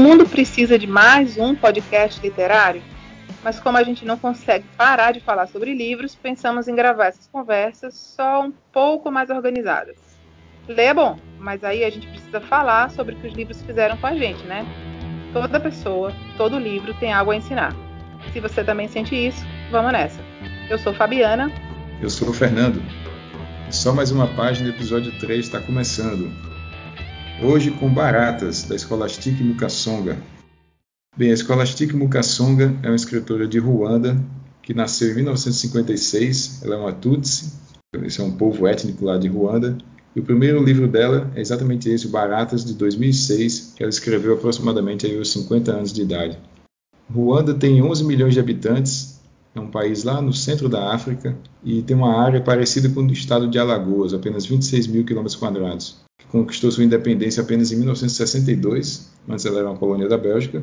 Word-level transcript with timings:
mundo 0.00 0.26
precisa 0.26 0.78
de 0.78 0.86
mais 0.86 1.36
um 1.36 1.54
podcast 1.54 2.20
literário? 2.22 2.82
Mas 3.44 3.60
como 3.60 3.76
a 3.76 3.82
gente 3.82 4.04
não 4.04 4.16
consegue 4.16 4.64
parar 4.76 5.12
de 5.12 5.20
falar 5.20 5.46
sobre 5.46 5.74
livros, 5.74 6.14
pensamos 6.14 6.66
em 6.66 6.74
gravar 6.74 7.08
essas 7.08 7.26
conversas 7.26 7.94
só 7.94 8.42
um 8.42 8.50
pouco 8.72 9.10
mais 9.10 9.28
organizadas. 9.28 9.96
Ler 10.66 10.84
é 10.84 10.94
bom, 10.94 11.18
mas 11.38 11.62
aí 11.62 11.84
a 11.84 11.90
gente 11.90 12.06
precisa 12.06 12.40
falar 12.40 12.90
sobre 12.90 13.14
o 13.14 13.18
que 13.18 13.26
os 13.26 13.34
livros 13.34 13.60
fizeram 13.60 13.96
com 13.98 14.06
a 14.06 14.14
gente, 14.14 14.42
né? 14.44 14.64
Toda 15.34 15.60
pessoa, 15.60 16.14
todo 16.36 16.58
livro 16.58 16.94
tem 16.94 17.12
algo 17.12 17.30
a 17.30 17.36
ensinar. 17.36 17.76
Se 18.32 18.40
você 18.40 18.64
também 18.64 18.88
sente 18.88 19.14
isso, 19.14 19.44
vamos 19.70 19.92
nessa. 19.92 20.20
Eu 20.70 20.78
sou 20.78 20.94
Fabiana. 20.94 21.52
Eu 22.00 22.08
sou 22.08 22.30
o 22.30 22.32
Fernando. 22.32 22.82
Só 23.70 23.92
mais 23.92 24.10
uma 24.10 24.28
página 24.28 24.70
do 24.70 24.76
episódio 24.76 25.12
3 25.18 25.40
está 25.44 25.60
começando. 25.60 26.49
Hoje 27.42 27.70
com 27.70 27.88
Baratas, 27.88 28.64
da 28.64 28.76
Escolastique 28.76 29.42
Mukasonga. 29.42 30.18
Bem, 31.16 31.30
a 31.30 31.32
Escolastique 31.32 31.96
Mukasonga 31.96 32.78
é 32.82 32.88
uma 32.88 32.94
escritora 32.94 33.48
de 33.48 33.58
Ruanda 33.58 34.14
que 34.62 34.74
nasceu 34.74 35.12
em 35.12 35.14
1956. 35.14 36.60
Ela 36.62 36.74
é 36.74 36.78
uma 36.78 36.92
Tutsi, 36.92 37.54
esse 38.02 38.20
é 38.20 38.24
um 38.24 38.32
povo 38.32 38.66
étnico 38.66 39.06
lá 39.06 39.16
de 39.16 39.26
Ruanda. 39.26 39.78
E 40.14 40.20
o 40.20 40.22
primeiro 40.22 40.62
livro 40.62 40.86
dela 40.86 41.30
é 41.34 41.40
exatamente 41.40 41.88
esse, 41.88 42.08
Baratas, 42.08 42.62
de 42.62 42.74
2006, 42.74 43.72
que 43.74 43.82
ela 43.82 43.90
escreveu 43.90 44.34
aproximadamente 44.34 45.06
aí 45.06 45.16
aos 45.16 45.32
50 45.32 45.72
anos 45.72 45.94
de 45.94 46.02
idade. 46.02 46.38
Ruanda 47.10 47.54
tem 47.54 47.82
11 47.82 48.04
milhões 48.04 48.34
de 48.34 48.40
habitantes, 48.40 49.18
é 49.54 49.60
um 49.60 49.70
país 49.70 50.04
lá 50.04 50.20
no 50.20 50.34
centro 50.34 50.68
da 50.68 50.92
África 50.92 51.34
e 51.64 51.80
tem 51.80 51.96
uma 51.96 52.22
área 52.22 52.42
parecida 52.42 52.90
com 52.90 53.00
o 53.00 53.10
estado 53.10 53.48
de 53.48 53.58
Alagoas, 53.58 54.12
apenas 54.12 54.44
26 54.44 54.86
mil 54.88 55.06
quilômetros 55.06 55.36
quadrados 55.36 56.09
conquistou 56.28 56.70
sua 56.70 56.84
independência 56.84 57.42
apenas 57.42 57.72
em 57.72 57.76
1962, 57.76 59.10
antes 59.28 59.44
ela 59.44 59.58
era 59.58 59.70
uma 59.70 59.76
colônia 59.76 60.08
da 60.08 60.16
Bélgica, 60.16 60.62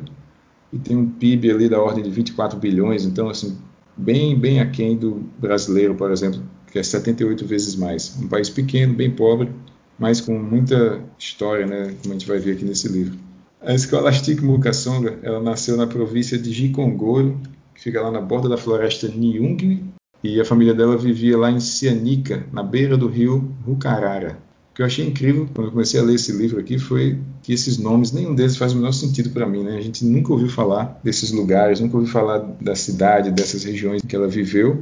e 0.72 0.78
tem 0.78 0.96
um 0.96 1.06
PIB 1.06 1.50
ali 1.50 1.68
da 1.68 1.80
ordem 1.80 2.04
de 2.04 2.10
24 2.10 2.58
bilhões, 2.58 3.04
então 3.04 3.28
assim, 3.28 3.56
bem 3.96 4.38
bem 4.38 4.60
aquém 4.60 4.96
do 4.96 5.24
brasileiro, 5.38 5.94
por 5.94 6.10
exemplo, 6.10 6.42
que 6.70 6.78
é 6.78 6.82
78 6.82 7.46
vezes 7.46 7.74
mais. 7.74 8.16
Um 8.20 8.28
país 8.28 8.50
pequeno, 8.50 8.94
bem 8.94 9.10
pobre, 9.10 9.50
mas 9.98 10.20
com 10.20 10.38
muita 10.38 11.00
história, 11.18 11.66
né, 11.66 11.94
como 12.02 12.14
a 12.14 12.18
gente 12.18 12.28
vai 12.28 12.38
ver 12.38 12.52
aqui 12.52 12.64
nesse 12.64 12.88
livro. 12.88 13.18
A 13.60 13.76
Scholastic 13.76 14.40
Mukasonga, 14.40 15.18
ela 15.22 15.40
nasceu 15.40 15.76
na 15.76 15.86
província 15.86 16.38
de 16.38 16.52
Gikongoro, 16.52 17.40
que 17.74 17.82
fica 17.82 18.00
lá 18.00 18.10
na 18.10 18.20
borda 18.20 18.48
da 18.48 18.56
floresta 18.56 19.08
Nyung, 19.08 19.84
e 20.22 20.40
a 20.40 20.44
família 20.44 20.74
dela 20.74 20.96
vivia 20.96 21.36
lá 21.36 21.50
em 21.50 21.60
Cianica, 21.60 22.46
na 22.52 22.62
beira 22.62 22.96
do 22.96 23.08
rio 23.08 23.54
Rucarara 23.64 24.47
que 24.78 24.82
eu 24.82 24.86
achei 24.86 25.04
incrível 25.04 25.48
quando 25.52 25.66
eu 25.66 25.72
comecei 25.72 25.98
a 25.98 26.04
ler 26.04 26.14
esse 26.14 26.30
livro 26.30 26.60
aqui 26.60 26.78
foi 26.78 27.18
que 27.42 27.52
esses 27.52 27.78
nomes, 27.78 28.12
nenhum 28.12 28.32
deles 28.32 28.56
faz 28.56 28.72
o 28.72 28.76
menor 28.76 28.92
sentido 28.92 29.28
para 29.30 29.44
mim. 29.44 29.64
Né? 29.64 29.76
A 29.76 29.80
gente 29.80 30.04
nunca 30.04 30.32
ouviu 30.32 30.48
falar 30.48 31.00
desses 31.02 31.32
lugares, 31.32 31.80
nunca 31.80 31.96
ouviu 31.96 32.12
falar 32.12 32.38
da 32.60 32.76
cidade, 32.76 33.32
dessas 33.32 33.64
regiões 33.64 34.00
que 34.02 34.14
ela 34.14 34.28
viveu. 34.28 34.78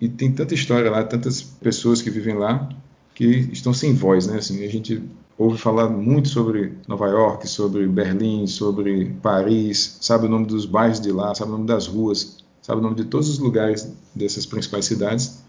E 0.00 0.08
tem 0.08 0.32
tanta 0.32 0.52
história 0.52 0.90
lá, 0.90 1.04
tantas 1.04 1.42
pessoas 1.42 2.02
que 2.02 2.10
vivem 2.10 2.34
lá 2.34 2.68
que 3.14 3.48
estão 3.52 3.72
sem 3.72 3.94
voz. 3.94 4.26
Né? 4.26 4.38
Assim, 4.38 4.64
a 4.64 4.68
gente 4.68 5.00
ouve 5.38 5.56
falar 5.56 5.88
muito 5.90 6.28
sobre 6.28 6.72
Nova 6.88 7.06
York, 7.06 7.48
sobre 7.48 7.86
Berlim, 7.86 8.48
sobre 8.48 9.14
Paris, 9.22 9.98
sabe 10.00 10.26
o 10.26 10.28
nome 10.28 10.46
dos 10.46 10.66
bairros 10.66 11.00
de 11.00 11.12
lá, 11.12 11.32
sabe 11.36 11.52
o 11.52 11.54
nome 11.54 11.68
das 11.68 11.86
ruas, 11.86 12.38
sabe 12.60 12.80
o 12.80 12.82
nome 12.82 12.96
de 12.96 13.04
todos 13.04 13.28
os 13.28 13.38
lugares 13.38 13.92
dessas 14.12 14.44
principais 14.44 14.86
cidades 14.86 15.45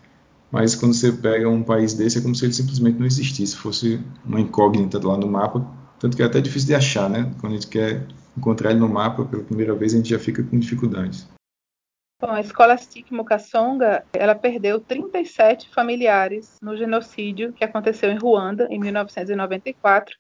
mas 0.52 0.76
quando 0.76 0.94
você 0.94 1.12
pega 1.12 1.50
um 1.50 1.64
país 1.64 1.94
desse 1.94 2.20
é 2.20 2.22
como 2.22 2.36
se 2.36 2.46
ele 2.46 2.54
simplesmente 2.54 3.00
não 3.00 3.06
existisse, 3.06 3.56
fosse 3.56 4.00
uma 4.26 4.40
incógnita 4.40 5.00
lá 5.06 5.18
no 5.18 5.28
mapa, 5.28 5.66
tanto 6.00 6.16
que 6.16 6.24
é 6.24 6.26
até 6.26 6.40
difícil 6.40 6.68
de 6.68 6.76
achar, 6.76 7.10
né? 7.10 7.32
Quando 7.40 7.54
a 7.54 7.56
gente 7.56 7.68
quer 7.68 8.06
encontrar 8.38 8.72
ele 8.72 8.80
no 8.80 8.88
mapa 8.88 9.26
pela 9.26 9.44
primeira 9.44 9.74
vez, 9.74 9.94
a 9.94 9.98
gente 9.98 10.10
já 10.10 10.20
fica 10.20 10.44
com 10.44 10.58
dificuldades. 10.60 11.28
Bom, 12.20 12.32
a 12.32 12.42
escola 12.42 12.76
Stik 12.76 13.14
Mukasonga, 13.14 14.04
ela 14.12 14.34
perdeu 14.34 14.80
37 14.80 15.70
familiares 15.70 16.56
no 16.62 16.76
genocídio 16.76 17.54
que 17.54 17.64
aconteceu 17.64 18.10
em 18.10 18.18
Ruanda 18.18 18.68
em 18.72 18.80
1994 18.80 20.18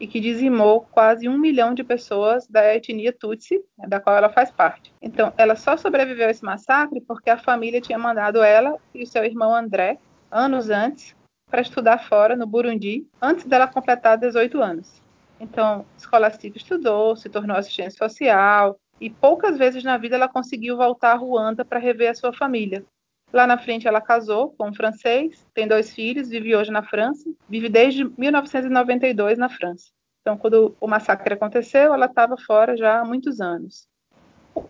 e 0.00 0.06
que 0.06 0.18
dizimou 0.18 0.88
quase 0.90 1.28
um 1.28 1.36
milhão 1.36 1.74
de 1.74 1.84
pessoas 1.84 2.48
da 2.48 2.74
etnia 2.74 3.12
Tutsi, 3.12 3.62
né, 3.78 3.86
da 3.86 4.00
qual 4.00 4.16
ela 4.16 4.30
faz 4.30 4.50
parte. 4.50 4.92
Então, 5.02 5.32
ela 5.36 5.54
só 5.54 5.76
sobreviveu 5.76 6.26
a 6.26 6.30
esse 6.30 6.42
massacre 6.42 7.02
porque 7.02 7.28
a 7.28 7.36
família 7.36 7.80
tinha 7.80 7.98
mandado 7.98 8.42
ela 8.42 8.76
e 8.94 9.02
o 9.02 9.06
seu 9.06 9.22
irmão 9.24 9.54
André, 9.54 9.98
anos 10.30 10.70
antes, 10.70 11.14
para 11.50 11.60
estudar 11.60 11.98
fora, 12.08 12.34
no 12.34 12.46
Burundi, 12.46 13.06
antes 13.20 13.44
dela 13.44 13.66
completar 13.66 14.16
18 14.16 14.62
anos. 14.62 15.02
Então, 15.38 15.84
Scholastic 15.98 16.56
estudou, 16.56 17.14
se 17.16 17.28
tornou 17.28 17.56
assistente 17.56 17.94
social, 17.94 18.78
e 19.00 19.08
poucas 19.08 19.56
vezes 19.56 19.82
na 19.82 19.96
vida 19.96 20.16
ela 20.16 20.28
conseguiu 20.28 20.76
voltar 20.76 21.12
a 21.12 21.16
Ruanda 21.16 21.64
para 21.64 21.78
rever 21.78 22.10
a 22.10 22.14
sua 22.14 22.32
família. 22.32 22.84
Lá 23.32 23.46
na 23.46 23.56
frente 23.56 23.86
ela 23.86 24.00
casou 24.00 24.50
com 24.58 24.68
um 24.68 24.74
francês, 24.74 25.46
tem 25.54 25.68
dois 25.68 25.94
filhos, 25.94 26.28
vive 26.28 26.56
hoje 26.56 26.70
na 26.70 26.82
França, 26.82 27.30
vive 27.48 27.68
desde 27.68 28.04
1992 28.18 29.38
na 29.38 29.48
França. 29.48 29.90
Então, 30.20 30.36
quando 30.36 30.76
o 30.80 30.86
massacre 30.86 31.34
aconteceu, 31.34 31.94
ela 31.94 32.06
estava 32.06 32.36
fora 32.36 32.76
já 32.76 33.00
há 33.00 33.04
muitos 33.04 33.40
anos. 33.40 33.88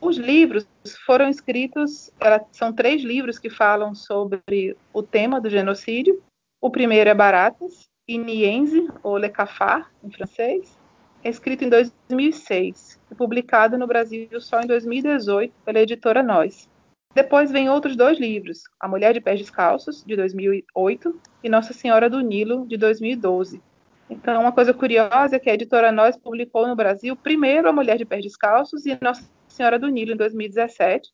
Os 0.00 0.16
livros 0.16 0.66
foram 1.04 1.28
escritos, 1.28 2.10
ela, 2.20 2.44
são 2.52 2.72
três 2.72 3.02
livros 3.02 3.38
que 3.38 3.50
falam 3.50 3.94
sobre 3.94 4.76
o 4.92 5.02
tema 5.02 5.40
do 5.40 5.50
genocídio. 5.50 6.22
O 6.60 6.70
primeiro 6.70 7.10
é 7.10 7.14
Baratas, 7.14 7.88
Iniense, 8.06 8.88
ou 9.02 9.16
Le 9.16 9.28
Cafard, 9.28 9.86
em 10.04 10.10
francês, 10.10 10.78
é 11.22 11.28
escrito 11.28 11.64
em 11.64 11.68
2006 11.68 12.98
e 13.10 13.14
publicado 13.14 13.76
no 13.76 13.86
Brasil 13.86 14.28
só 14.40 14.60
em 14.60 14.66
2018 14.66 15.52
pela 15.64 15.80
editora 15.80 16.22
Nós. 16.22 16.69
Depois 17.12 17.50
vem 17.50 17.68
outros 17.68 17.96
dois 17.96 18.20
livros, 18.20 18.62
A 18.78 18.86
Mulher 18.86 19.12
de 19.12 19.20
Pés 19.20 19.40
Descalços, 19.40 20.04
de 20.04 20.14
2008, 20.14 21.20
e 21.42 21.48
Nossa 21.48 21.72
Senhora 21.72 22.08
do 22.08 22.20
Nilo, 22.20 22.64
de 22.68 22.76
2012. 22.76 23.60
Então, 24.08 24.40
uma 24.42 24.52
coisa 24.52 24.72
curiosa 24.72 25.34
é 25.34 25.38
que 25.40 25.50
a 25.50 25.54
editora 25.54 25.90
Nós 25.90 26.16
publicou 26.16 26.68
no 26.68 26.76
Brasil 26.76 27.16
primeiro 27.16 27.68
A 27.68 27.72
Mulher 27.72 27.98
de 27.98 28.04
Pés 28.04 28.22
Descalços 28.22 28.86
e 28.86 28.96
Nossa 29.02 29.28
Senhora 29.48 29.76
do 29.76 29.88
Nilo, 29.88 30.12
em 30.12 30.16
2017, 30.16 31.10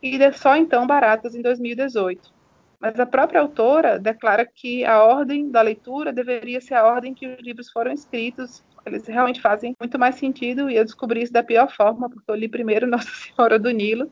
e 0.00 0.32
só 0.34 0.54
então 0.54 0.86
Baratas, 0.86 1.34
em 1.34 1.42
2018. 1.42 2.32
Mas 2.78 3.00
a 3.00 3.04
própria 3.04 3.40
autora 3.40 3.98
declara 3.98 4.46
que 4.46 4.84
a 4.84 5.02
ordem 5.02 5.50
da 5.50 5.62
leitura 5.62 6.12
deveria 6.12 6.60
ser 6.60 6.74
a 6.74 6.86
ordem 6.86 7.12
que 7.12 7.26
os 7.26 7.40
livros 7.40 7.70
foram 7.70 7.92
escritos. 7.92 8.64
Eles 8.86 9.06
realmente 9.06 9.40
fazem 9.40 9.74
muito 9.78 9.98
mais 9.98 10.14
sentido, 10.14 10.70
e 10.70 10.76
eu 10.76 10.84
descobri 10.84 11.22
isso 11.22 11.32
da 11.32 11.42
pior 11.42 11.70
forma, 11.74 12.08
porque 12.08 12.30
eu 12.30 12.36
li 12.36 12.48
primeiro 12.48 12.86
Nossa 12.88 13.10
Senhora 13.10 13.58
do 13.58 13.70
Nilo, 13.70 14.10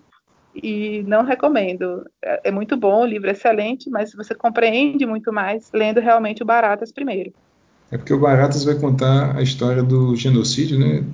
e 0.63 1.03
não 1.07 1.25
recomendo. 1.25 2.05
É, 2.23 2.49
é, 2.49 2.51
muito 2.51 2.77
bom, 2.77 3.03
o 3.03 3.07
livro 3.07 3.29
é 3.29 3.33
excelente, 3.33 3.91
mas 3.91 4.13
você 4.15 4.35
compreende 4.35 5.07
muito 5.07 5.33
mais 5.33 5.71
lendo 5.73 6.01
realmente 6.01 6.43
o 6.43 6.47
Baratas 6.47 6.93
primeiro. 6.93 7.33
É 7.91 7.97
porque 7.97 8.13
o 8.13 8.19
Baratas 8.19 8.65
vai 8.65 8.75
contar 8.75 9.37
a 9.37 9.43
história 9.43 9.83
do 9.83 10.15
genocídio, 10.15 10.79
né? 10.79 11.05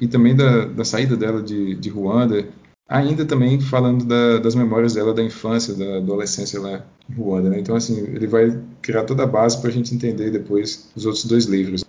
E 0.00 0.08
também 0.08 0.34
da, 0.34 0.64
da 0.66 0.84
saída 0.84 1.16
dela 1.16 1.40
de, 1.40 1.76
de 1.76 1.88
Ruanda, 1.88 2.46
ainda 2.88 3.24
também 3.24 3.60
falando 3.60 4.04
da, 4.04 4.38
das 4.38 4.54
memórias 4.54 4.94
dela 4.94 5.14
da 5.14 5.22
infância, 5.22 5.74
da 5.74 5.98
adolescência 5.98 6.60
lá 6.60 6.84
em 7.08 7.14
Ruanda, 7.14 7.50
né? 7.50 7.60
Então, 7.60 7.76
assim, 7.76 7.98
ele 7.98 8.26
vai 8.26 8.60
criar 8.82 9.04
toda 9.04 9.22
a 9.22 9.26
base 9.26 9.60
para 9.60 9.70
a 9.70 9.72
gente 9.72 9.94
entender 9.94 10.30
depois 10.30 10.90
os 10.94 11.06
outros 11.06 11.24
dois 11.24 11.44
livros. 11.46 11.84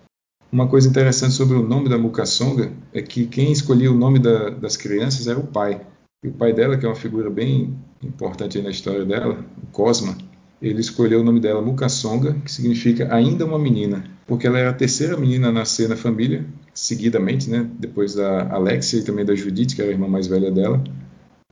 Uma 0.51 0.67
coisa 0.67 0.87
interessante 0.87 1.33
sobre 1.33 1.57
o 1.57 1.67
nome 1.67 1.89
da 1.89 1.97
Mukasonga 1.97 2.71
é 2.93 3.01
que 3.01 3.25
quem 3.25 3.51
escolhia 3.51 3.91
o 3.91 3.97
nome 3.97 4.19
da, 4.19 4.49
das 4.51 4.77
crianças 4.77 5.27
era 5.27 5.39
o 5.39 5.45
pai. 5.45 5.81
E 6.23 6.27
o 6.27 6.31
pai 6.31 6.53
dela, 6.53 6.77
que 6.77 6.85
é 6.85 6.89
uma 6.89 6.95
figura 6.95 7.29
bem 7.29 7.77
importante 8.01 8.61
na 8.61 8.69
história 8.69 9.05
dela, 9.05 9.45
o 9.61 9.67
Cosma, 9.67 10.17
ele 10.61 10.79
escolheu 10.79 11.21
o 11.21 11.23
nome 11.23 11.39
dela 11.39 11.61
Mukasonga, 11.61 12.33
que 12.43 12.51
significa 12.51 13.13
ainda 13.13 13.45
uma 13.45 13.59
menina, 13.59 14.03
porque 14.25 14.47
ela 14.47 14.57
era 14.57 14.69
a 14.69 14.73
terceira 14.73 15.17
menina 15.17 15.49
a 15.49 15.51
nascer 15.51 15.87
na 15.87 15.95
família, 15.95 16.45
seguidamente, 16.73 17.49
né, 17.49 17.69
depois 17.79 18.15
da 18.15 18.49
Alexia 18.51 18.99
e 18.99 19.03
também 19.03 19.25
da 19.25 19.35
Judith, 19.35 19.75
que 19.75 19.81
era 19.81 19.91
a 19.91 19.93
irmã 19.93 20.07
mais 20.07 20.27
velha 20.27 20.51
dela. 20.51 20.83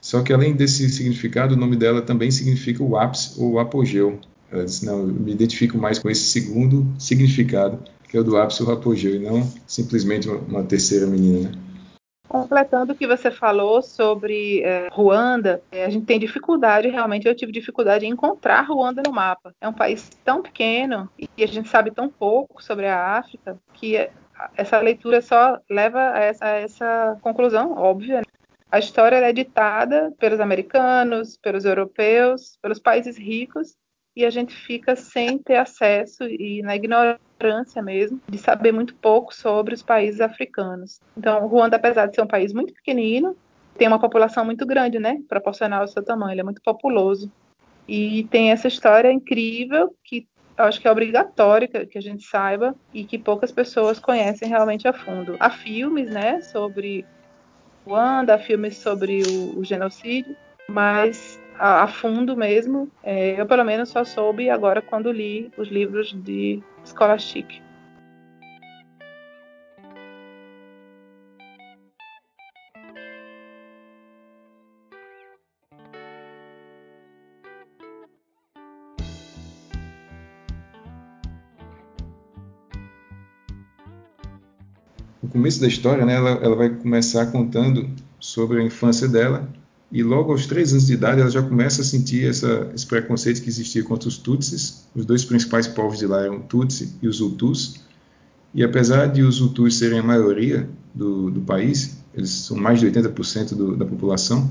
Só 0.01 0.21
que 0.21 0.33
além 0.33 0.53
desse 0.53 0.89
significado, 0.89 1.55
o 1.55 1.57
nome 1.57 1.75
dela 1.75 2.01
também 2.01 2.29
significa 2.29 2.83
o 2.83 2.97
ápice 2.97 3.39
ou 3.39 3.53
o 3.53 3.59
apogeu. 3.59 4.19
Ela 4.51 4.65
disse: 4.65 4.85
Não, 4.85 4.99
eu 4.99 5.07
me 5.07 5.31
identifico 5.31 5.77
mais 5.77 5.97
com 5.97 6.09
esse 6.09 6.25
segundo 6.25 6.85
significado, 6.99 7.79
que 8.09 8.17
é 8.17 8.19
o 8.19 8.23
do 8.23 8.35
ápice 8.35 8.61
ou 8.61 8.71
apogeu, 8.71 9.15
e 9.15 9.19
não 9.19 9.49
simplesmente 9.65 10.27
uma, 10.27 10.61
terceira 10.63 11.07
menina. 11.07 11.49
Né? 11.49 11.62
Completando 12.33 12.93
o 12.93 12.95
que 12.95 13.05
você 13.05 13.29
falou 13.29 13.79
sobre 13.83 14.63
é, 14.63 14.87
Ruanda, 14.91 15.61
é, 15.71 15.85
a 15.85 15.89
gente 15.91 16.07
tem 16.07 16.17
dificuldade, 16.17 16.87
realmente 16.87 17.27
eu 17.27 17.35
tive 17.35 17.51
dificuldade 17.51 18.07
em 18.07 18.09
encontrar 18.09 18.61
Ruanda 18.61 19.03
no 19.05 19.13
mapa. 19.13 19.53
É 19.61 19.67
um 19.69 19.73
país 19.73 20.09
tão 20.25 20.41
pequeno 20.41 21.07
e 21.37 21.43
a 21.43 21.47
gente 21.47 21.69
sabe 21.69 21.91
tão 21.91 22.09
pouco 22.09 22.63
sobre 22.63 22.87
a 22.87 23.17
África 23.19 23.59
que 23.73 24.09
essa 24.57 24.79
leitura 24.79 25.21
só 25.21 25.59
leva 25.69 25.99
a 26.09 26.19
essa, 26.21 26.43
a 26.43 26.49
essa 26.55 27.17
conclusão 27.21 27.73
óbvia. 27.77 28.21
Né? 28.21 28.23
A 28.71 28.79
história 28.79 29.17
é 29.17 29.31
ditada 29.31 30.11
pelos 30.17 30.39
americanos, 30.39 31.37
pelos 31.37 31.65
europeus, 31.65 32.57
pelos 32.63 32.79
países 32.79 33.15
ricos 33.15 33.77
e 34.15 34.25
a 34.25 34.29
gente 34.29 34.55
fica 34.55 34.95
sem 34.95 35.37
ter 35.37 35.55
acesso 35.55 36.23
e 36.23 36.61
na 36.61 36.75
ignorância 36.75 37.81
mesmo 37.81 38.21
de 38.27 38.37
saber 38.37 38.71
muito 38.71 38.95
pouco 38.95 39.33
sobre 39.33 39.73
os 39.73 39.81
países 39.81 40.21
africanos. 40.21 41.01
Então, 41.17 41.47
Ruanda, 41.47 41.77
apesar 41.77 42.05
de 42.05 42.15
ser 42.15 42.21
um 42.21 42.27
país 42.27 42.53
muito 42.53 42.73
pequenino, 42.73 43.35
tem 43.77 43.87
uma 43.87 43.99
população 43.99 44.45
muito 44.45 44.65
grande, 44.65 44.99
né? 44.99 45.19
Proporcional 45.27 45.81
ao 45.81 45.87
seu 45.87 46.03
tamanho, 46.03 46.33
ele 46.33 46.41
é 46.41 46.43
muito 46.43 46.61
populoso. 46.61 47.31
E 47.87 48.25
tem 48.29 48.51
essa 48.51 48.67
história 48.67 49.11
incrível 49.11 49.93
que 50.03 50.27
eu 50.57 50.65
acho 50.65 50.79
que 50.79 50.87
é 50.87 50.91
obrigatório 50.91 51.67
que 51.67 51.97
a 51.97 52.01
gente 52.01 52.23
saiba 52.23 52.75
e 52.93 53.03
que 53.03 53.17
poucas 53.17 53.51
pessoas 53.51 53.99
conhecem 53.99 54.47
realmente 54.47 54.87
a 54.87 54.93
fundo. 54.93 55.35
Há 55.39 55.49
filmes, 55.49 56.11
né, 56.11 56.41
sobre 56.41 57.05
Ruanda, 57.85 58.35
há 58.35 58.37
filmes 58.37 58.77
sobre 58.77 59.23
o, 59.23 59.59
o 59.59 59.63
genocídio, 59.63 60.35
mas 60.69 61.41
a, 61.57 61.83
a 61.83 61.87
fundo 61.87 62.35
mesmo, 62.35 62.89
é, 63.03 63.39
eu 63.39 63.45
pelo 63.45 63.63
menos 63.63 63.89
só 63.89 64.03
soube 64.03 64.49
agora 64.49 64.81
quando 64.81 65.11
li 65.11 65.51
os 65.57 65.67
livros 65.69 66.13
de 66.13 66.61
Scholastic. 66.85 67.61
Começo 85.31 85.59
da 85.59 85.67
história, 85.67 86.05
né, 86.05 86.15
ela, 86.15 86.29
ela 86.43 86.55
vai 86.55 86.69
começar 86.69 87.31
contando 87.31 87.89
sobre 88.19 88.61
a 88.61 88.63
infância 88.63 89.07
dela 89.07 89.49
e 89.93 90.01
logo 90.01 90.31
aos 90.31 90.47
três 90.47 90.71
anos 90.71 90.87
de 90.87 90.93
idade 90.93 91.21
ela 91.21 91.29
já 91.29 91.43
começa 91.43 91.83
a 91.83 91.85
sentir 91.85 92.27
essa, 92.27 92.71
esse 92.73 92.83
preconceito 92.83 93.43
que 93.43 93.47
existia 93.47 93.83
contra 93.83 94.09
os 94.09 94.17
Tutsis. 94.17 94.87
Os 94.95 95.05
dois 95.05 95.23
principais 95.23 95.67
povos 95.67 95.99
de 95.99 96.07
lá 96.07 96.23
eram 96.23 96.39
Tutsi 96.39 96.95
e 96.99 97.07
os 97.07 97.21
Hutus. 97.21 97.75
E 98.55 98.63
apesar 98.63 99.05
de 99.05 99.21
os 99.21 99.39
Hutus 99.39 99.77
serem 99.77 99.99
a 99.99 100.03
maioria 100.03 100.67
do, 100.95 101.29
do 101.29 101.41
país, 101.41 101.99
eles 102.11 102.31
são 102.31 102.57
mais 102.57 102.79
de 102.79 102.87
80% 102.87 103.53
do, 103.53 103.77
da 103.77 103.85
população, 103.85 104.49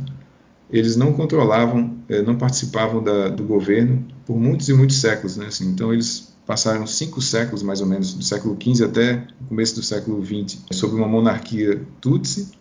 eles 0.70 0.94
não 0.94 1.12
controlavam, 1.12 1.98
eh, 2.08 2.22
não 2.22 2.36
participavam 2.38 3.02
da, 3.02 3.28
do 3.28 3.42
governo 3.42 4.06
por 4.24 4.38
muitos 4.38 4.68
e 4.68 4.72
muitos 4.72 5.00
séculos. 5.00 5.36
Né? 5.36 5.46
Assim, 5.46 5.68
então 5.68 5.92
eles 5.92 6.32
passaram 6.46 6.86
cinco 6.86 7.20
séculos, 7.20 7.64
mais 7.64 7.80
ou 7.80 7.86
menos, 7.88 8.14
do 8.14 8.22
século 8.22 8.56
XV 8.60 8.84
até 8.84 9.26
o 9.40 9.44
começo 9.46 9.74
do 9.74 9.82
século 9.82 10.24
XX, 10.24 10.60
sob 10.70 10.94
uma 10.94 11.08
monarquia 11.08 11.82
Tutsi, 12.00 12.52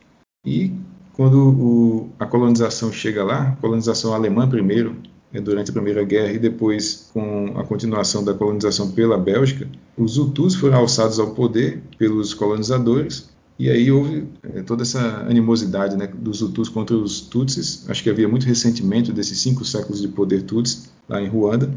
e 0.44 0.74
quando 1.13 1.37
o, 1.37 2.09
a 2.19 2.25
colonização 2.25 2.91
chega 2.91 3.23
lá, 3.23 3.57
colonização 3.61 4.13
alemã 4.13 4.47
primeiro, 4.47 4.95
né, 5.31 5.39
durante 5.39 5.69
a 5.69 5.73
Primeira 5.73 6.03
Guerra, 6.03 6.33
e 6.33 6.39
depois 6.39 7.09
com 7.13 7.53
a 7.55 7.63
continuação 7.63 8.23
da 8.23 8.33
colonização 8.33 8.91
pela 8.91 9.17
Bélgica, 9.17 9.67
os 9.97 10.17
Hutus 10.17 10.55
foram 10.55 10.77
alçados 10.77 11.19
ao 11.19 11.31
poder 11.31 11.81
pelos 11.97 12.33
colonizadores, 12.33 13.29
e 13.57 13.69
aí 13.69 13.91
houve 13.91 14.27
é, 14.43 14.63
toda 14.63 14.81
essa 14.81 14.99
animosidade 15.29 15.95
né, 15.95 16.07
dos 16.07 16.41
Hutus 16.41 16.67
contra 16.67 16.95
os 16.95 17.21
Tutsis. 17.21 17.87
Acho 17.87 18.01
que 18.01 18.09
havia 18.09 18.27
muito 18.27 18.47
ressentimento 18.47 19.13
desses 19.13 19.39
cinco 19.39 19.63
séculos 19.63 20.01
de 20.01 20.07
poder 20.07 20.43
Tutsi 20.43 20.89
lá 21.07 21.21
em 21.21 21.27
Ruanda, 21.27 21.71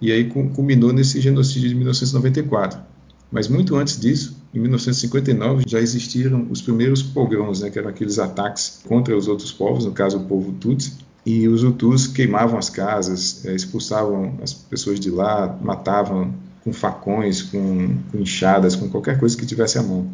e 0.00 0.10
aí 0.10 0.24
culminou 0.28 0.92
nesse 0.92 1.20
genocídio 1.20 1.68
de 1.68 1.74
1994. 1.74 2.80
Mas 3.30 3.46
muito 3.46 3.76
antes 3.76 4.00
disso, 4.00 4.37
em 4.54 4.58
1959 4.60 5.64
já 5.66 5.78
existiram 5.78 6.46
os 6.50 6.62
primeiros 6.62 7.02
pogroms, 7.02 7.60
né, 7.60 7.70
que 7.70 7.78
eram 7.78 7.90
aqueles 7.90 8.18
ataques 8.18 8.80
contra 8.86 9.16
os 9.16 9.28
outros 9.28 9.52
povos, 9.52 9.84
no 9.84 9.92
caso 9.92 10.18
o 10.18 10.24
povo 10.24 10.52
Tutsi, 10.52 10.94
e 11.26 11.46
os 11.46 11.62
Hutus 11.62 12.06
queimavam 12.06 12.58
as 12.58 12.70
casas, 12.70 13.44
eh, 13.44 13.54
expulsavam 13.54 14.38
as 14.42 14.54
pessoas 14.54 14.98
de 14.98 15.10
lá, 15.10 15.58
matavam 15.60 16.32
com 16.64 16.72
facões, 16.72 17.42
com, 17.42 17.98
com 18.10 18.18
enxadas, 18.18 18.74
com 18.74 18.88
qualquer 18.88 19.18
coisa 19.18 19.36
que 19.36 19.44
tivesse 19.44 19.78
à 19.78 19.82
mão. 19.82 20.10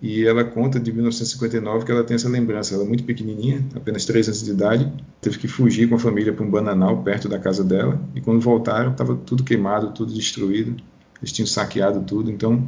E 0.00 0.24
ela 0.24 0.44
conta 0.44 0.78
de 0.78 0.92
1959 0.92 1.84
que 1.84 1.90
ela 1.90 2.04
tem 2.04 2.14
essa 2.14 2.28
lembrança. 2.28 2.72
Ela 2.72 2.84
é 2.84 2.86
muito 2.86 3.02
pequenininha, 3.02 3.64
apenas 3.74 4.04
3 4.04 4.28
anos 4.28 4.44
de 4.44 4.50
idade, 4.52 4.92
teve 5.20 5.38
que 5.38 5.48
fugir 5.48 5.88
com 5.88 5.96
a 5.96 5.98
família 5.98 6.32
para 6.32 6.44
um 6.44 6.50
bananal 6.50 7.02
perto 7.02 7.28
da 7.28 7.38
casa 7.38 7.64
dela. 7.64 8.00
E 8.14 8.20
quando 8.20 8.40
voltaram, 8.40 8.92
estava 8.92 9.16
tudo 9.16 9.42
queimado, 9.42 9.90
tudo 9.90 10.14
destruído. 10.14 10.76
Eles 11.20 11.32
tinham 11.32 11.48
saqueado 11.48 12.00
tudo. 12.02 12.30
Então, 12.30 12.64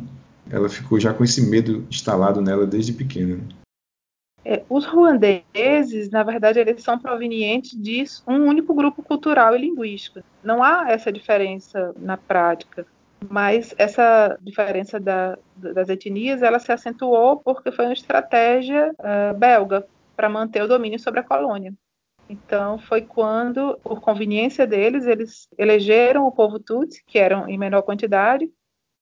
ela 0.51 0.69
ficou 0.69 0.99
já 1.01 1.13
com 1.13 1.25
esse 1.25 1.43
medo 1.43 1.87
instalado 1.91 2.41
nela 2.41 2.67
desde 2.67 2.93
pequena. 2.93 3.39
É, 4.45 4.63
os 4.69 4.87
ruandeses, 4.87 6.11
na 6.11 6.23
verdade, 6.23 6.59
eles 6.59 6.83
são 6.83 6.99
provenientes 6.99 7.79
de 7.79 8.05
um 8.27 8.47
único 8.47 8.75
grupo 8.75 9.03
cultural 9.03 9.55
e 9.55 9.61
linguístico. 9.61 10.21
Não 10.43 10.63
há 10.63 10.91
essa 10.91 11.13
diferença 11.13 11.93
na 11.99 12.17
prática, 12.17 12.87
mas 13.29 13.75
essa 13.77 14.39
diferença 14.41 14.99
da, 14.99 15.39
das 15.57 15.89
etnias 15.89 16.43
ela 16.43 16.59
se 16.59 16.73
acentuou 16.73 17.37
porque 17.37 17.71
foi 17.71 17.85
uma 17.85 17.93
estratégia 17.93 18.95
uh, 18.99 19.37
belga 19.37 19.87
para 20.17 20.29
manter 20.29 20.63
o 20.63 20.69
domínio 20.69 20.99
sobre 20.99 21.21
a 21.21 21.25
colônia. 21.25 21.75
Então, 22.29 22.79
foi 22.79 23.03
quando, 23.03 23.77
por 23.83 24.01
conveniência 24.01 24.67
deles, 24.67 25.05
eles 25.05 25.49
elegeram 25.59 26.27
o 26.27 26.33
povo 26.33 26.61
Tutsi, 26.61 27.03
que 27.05 27.19
eram 27.19 27.49
em 27.49 27.59
menor 27.59 27.83
quantidade, 27.83 28.49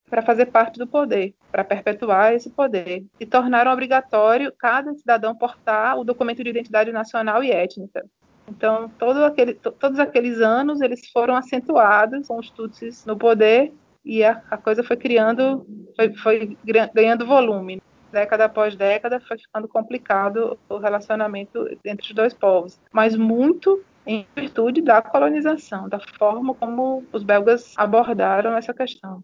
para 0.09 0.23
fazer 0.23 0.47
parte 0.47 0.79
do 0.79 0.87
poder, 0.87 1.35
para 1.51 1.65
perpetuar 1.65 2.33
esse 2.33 2.51
poder, 2.51 3.05
e 3.19 3.27
tornaram 3.27 3.73
obrigatório 3.73 4.53
cada 4.57 4.95
cidadão 4.95 5.35
portar 5.35 5.99
o 5.99 6.05
documento 6.05 6.43
de 6.43 6.51
identidade 6.51 6.91
nacional 6.93 7.43
e 7.43 7.51
étnica. 7.51 8.05
Então, 8.49 8.89
todo 8.99 9.25
aquele, 9.25 9.55
todos 9.55 9.99
aqueles 9.99 10.41
anos 10.41 10.81
eles 10.81 11.09
foram 11.11 11.37
acentuados 11.37 12.27
com 12.27 12.39
os 12.39 12.51
Tutsis 12.51 13.05
no 13.05 13.17
poder 13.17 13.73
e 14.05 14.25
a, 14.25 14.43
a 14.51 14.57
coisa 14.57 14.83
foi 14.83 14.97
criando, 14.97 15.67
foi, 15.95 16.15
foi 16.15 16.57
ganhando 16.95 17.27
volume. 17.27 17.83
Década 18.11 18.47
após 18.47 18.75
década 18.75 19.21
foi 19.21 19.37
ficando 19.37 19.69
complicado 19.69 20.59
o 20.67 20.79
relacionamento 20.79 21.69
entre 21.85 22.07
os 22.07 22.15
dois 22.15 22.33
povos, 22.33 22.81
mas 22.91 23.15
muito 23.15 23.85
em 24.07 24.27
virtude 24.35 24.81
da 24.81 25.03
colonização, 25.03 25.87
da 25.87 26.01
forma 26.19 26.55
como 26.55 27.05
os 27.13 27.23
belgas 27.23 27.75
abordaram 27.77 28.57
essa 28.57 28.73
questão. 28.73 29.23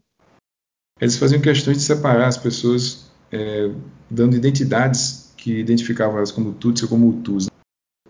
Eles 1.00 1.18
faziam 1.18 1.42
questões 1.42 1.78
de 1.78 1.82
separar 1.82 2.28
as 2.28 2.38
pessoas, 2.38 3.10
é, 3.32 3.68
dando 4.08 4.36
identidades 4.36 5.34
que 5.36 5.58
identificavam 5.58 6.16
elas 6.16 6.30
como 6.30 6.54
Tutsi 6.54 6.84
ou 6.84 6.90
como 6.90 7.08
Hutus. 7.08 7.48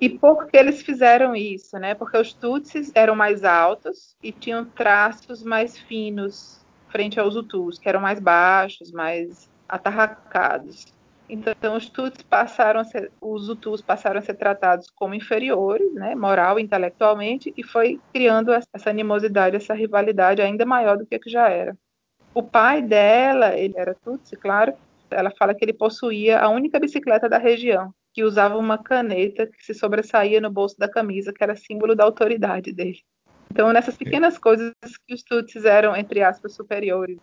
E 0.01 0.09
por 0.11 0.47
que 0.47 0.57
eles 0.57 0.83
fizeram 0.83 1.35
isso, 1.35 1.79
né? 1.79 1.95
Porque 1.95 2.19
os 2.19 2.33
Tutsis 2.35 2.93
eram 2.95 3.17
mais 3.17 3.43
altos 3.43 4.15
e 4.23 4.31
tinham 4.31 4.65
traços 4.65 5.43
mais 5.43 5.79
finos 5.79 6.61
frente 6.91 7.19
aos 7.19 7.35
Hutus, 7.35 7.79
que 7.79 7.89
eram 7.89 8.01
mais 8.01 8.20
baixos, 8.20 8.93
mais 8.93 9.49
atarracados. 9.69 10.87
Então, 11.29 11.77
os 11.77 11.89
Tutsis 11.89 12.23
passaram 12.23 12.81
a 12.81 12.85
ser, 12.85 13.11
os 13.20 13.49
Hutus 13.49 13.81
passaram 13.81 14.19
a 14.19 14.23
ser 14.23 14.35
tratados 14.35 14.91
como 14.94 15.15
inferiores, 15.15 15.93
né, 15.94 16.15
moral 16.15 16.61
intelectualmente, 16.61 17.53
e 17.56 17.63
foi 17.63 17.99
criando 18.13 18.53
essa 18.53 18.91
animosidade, 18.91 19.56
essa 19.56 19.73
rivalidade 19.73 20.43
ainda 20.43 20.67
maior 20.67 20.99
do 20.99 21.06
que, 21.06 21.19
que 21.19 21.31
já 21.31 21.49
era. 21.49 21.77
O 22.34 22.43
pai 22.43 22.82
dela, 22.82 23.56
ele 23.56 23.74
era 23.76 23.94
Tutsi, 23.94 24.36
claro, 24.36 24.74
ela 25.08 25.31
fala 25.31 25.55
que 25.55 25.64
ele 25.64 25.72
possuía 25.72 26.41
a 26.41 26.48
única 26.48 26.81
bicicleta 26.81 27.29
da 27.29 27.38
região, 27.38 27.94
que 28.12 28.24
usava 28.24 28.56
uma 28.56 28.76
caneta 28.76 29.46
que 29.46 29.64
se 29.64 29.72
sobressaía 29.72 30.41
no 30.41 30.50
bolso 30.50 30.76
da 30.76 30.88
camisa, 30.88 31.32
que 31.32 31.44
era 31.44 31.55
símbolo 31.55 31.94
da 31.94 32.03
autoridade 32.03 32.72
dele. 32.72 32.98
Então, 33.50 33.72
nessas 33.72 33.96
pequenas 33.96 34.36
coisas 34.36 34.72
que 35.06 35.14
os 35.14 35.22
Tutsis 35.22 35.64
eram, 35.64 35.94
entre 35.94 36.22
aspas, 36.22 36.55
superiores. 36.55 37.19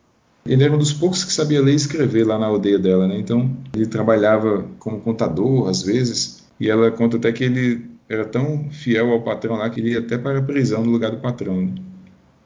Ele 0.46 0.64
era 0.64 0.74
um 0.74 0.78
dos 0.78 0.94
poucos 0.94 1.26
que 1.26 1.34
sabia 1.34 1.62
ler 1.62 1.74
e 1.74 1.76
escrever 1.76 2.26
lá 2.26 2.40
na 2.40 2.46
aldeia 2.46 2.80
dela, 2.80 3.06
né? 3.06 3.18
Então, 3.18 3.52
ele 3.76 3.86
trabalhava 3.86 4.66
como 4.80 5.02
contador, 5.02 5.68
às 5.70 5.84
vezes, 5.84 6.50
e 6.58 6.70
ela 6.70 6.90
conta 6.90 7.18
até 7.18 7.34
que 7.34 7.44
ele 7.44 7.92
era 8.08 8.26
tão 8.26 8.70
fiel 8.70 9.12
ao 9.12 9.22
patrão 9.22 9.58
lá 9.58 9.70
que 9.70 9.82
ele 9.82 9.92
ia 9.92 10.00
até 10.00 10.18
para 10.18 10.40
a 10.40 10.42
prisão 10.42 10.86
no 10.86 10.92
lugar 10.92 11.12
do 11.12 11.18
patrão. 11.18 11.62
Né? 11.62 11.74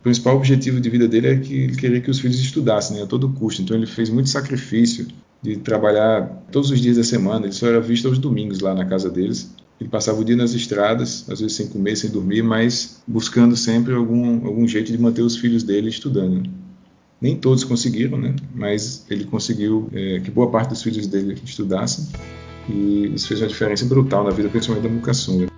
Principal 0.05 0.35
objetivo 0.35 0.79
de 0.79 0.87
vida 0.87 1.07
dele 1.07 1.27
é 1.27 1.35
que 1.35 1.51
ele 1.51 1.75
queria 1.75 1.99
que 1.99 2.11
os 2.11 2.19
filhos 2.19 2.39
estudassem 2.39 2.97
né, 2.97 3.03
a 3.03 3.07
todo 3.07 3.27
custo. 3.27 3.63
Então 3.63 3.75
ele 3.75 3.87
fez 3.87 4.07
muito 4.07 4.29
sacrifício 4.29 5.07
de 5.41 5.57
trabalhar 5.57 6.45
todos 6.51 6.69
os 6.69 6.79
dias 6.79 6.97
da 6.97 7.03
semana. 7.03 7.47
Ele 7.47 7.53
só 7.53 7.65
era 7.65 7.81
visto 7.81 8.07
aos 8.07 8.19
domingos 8.19 8.59
lá 8.59 8.75
na 8.75 8.85
casa 8.85 9.09
deles. 9.09 9.49
Ele 9.81 9.89
passava 9.89 10.21
o 10.21 10.23
dia 10.23 10.35
nas 10.35 10.53
estradas, 10.53 11.27
às 11.27 11.39
vezes 11.39 11.57
sem 11.57 11.67
comer, 11.69 11.95
sem 11.95 12.11
dormir, 12.11 12.43
mas 12.43 13.01
buscando 13.07 13.57
sempre 13.57 13.95
algum, 13.95 14.45
algum 14.45 14.67
jeito 14.67 14.91
de 14.91 14.97
manter 14.99 15.23
os 15.23 15.37
filhos 15.37 15.63
dele 15.63 15.89
estudando. 15.89 16.47
Nem 17.19 17.35
todos 17.35 17.63
conseguiram, 17.63 18.19
né? 18.19 18.35
mas 18.53 19.07
ele 19.09 19.23
conseguiu 19.23 19.89
é, 19.91 20.19
que 20.19 20.29
boa 20.29 20.51
parte 20.51 20.69
dos 20.69 20.83
filhos 20.83 21.07
dele 21.07 21.35
estudassem. 21.43 22.05
E 22.69 23.11
isso 23.15 23.27
fez 23.27 23.41
uma 23.41 23.47
diferença 23.47 23.85
brutal 23.85 24.23
na 24.23 24.29
vida, 24.29 24.49
principalmente 24.49 24.83
da 24.83 24.93
Mukasunga. 24.93 25.54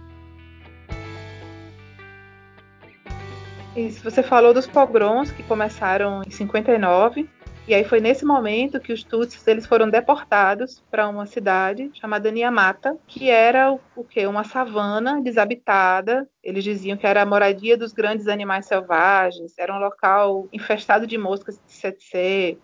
Isso, 3.88 4.04
você 4.04 4.22
falou 4.22 4.54
dos 4.54 4.68
pogroms 4.68 5.32
que 5.32 5.42
começaram 5.44 6.22
em 6.22 6.30
59 6.30 7.30
E 7.66 7.74
aí 7.74 7.86
foi 7.86 8.02
nesse 8.02 8.26
momento 8.26 8.82
que 8.82 8.92
os 8.92 9.02
Tutsis 9.02 9.48
eles 9.48 9.66
foram 9.66 9.90
deportados 9.90 10.84
para 10.92 11.08
uma 11.08 11.26
cidade 11.26 11.90
chamada 11.94 12.30
Niamata, 12.30 12.98
que 13.08 13.30
era 13.30 13.72
o, 13.72 13.80
o 13.96 14.04
que 14.04 14.28
uma 14.28 14.44
savana 14.44 15.22
desabitada. 15.22 16.28
Eles 16.44 16.66
diziam 16.66 16.98
que 16.98 17.08
era 17.08 17.22
a 17.22 17.26
moradia 17.26 17.78
dos 17.78 17.94
grandes 17.94 18.28
animais 18.28 18.66
selvagens, 18.66 19.54
era 19.58 19.74
um 19.74 19.80
local 19.80 20.50
infestado 20.52 21.08
de 21.08 21.18
moscas 21.18 21.56
de 21.56 21.64
tsetse, 21.74 22.58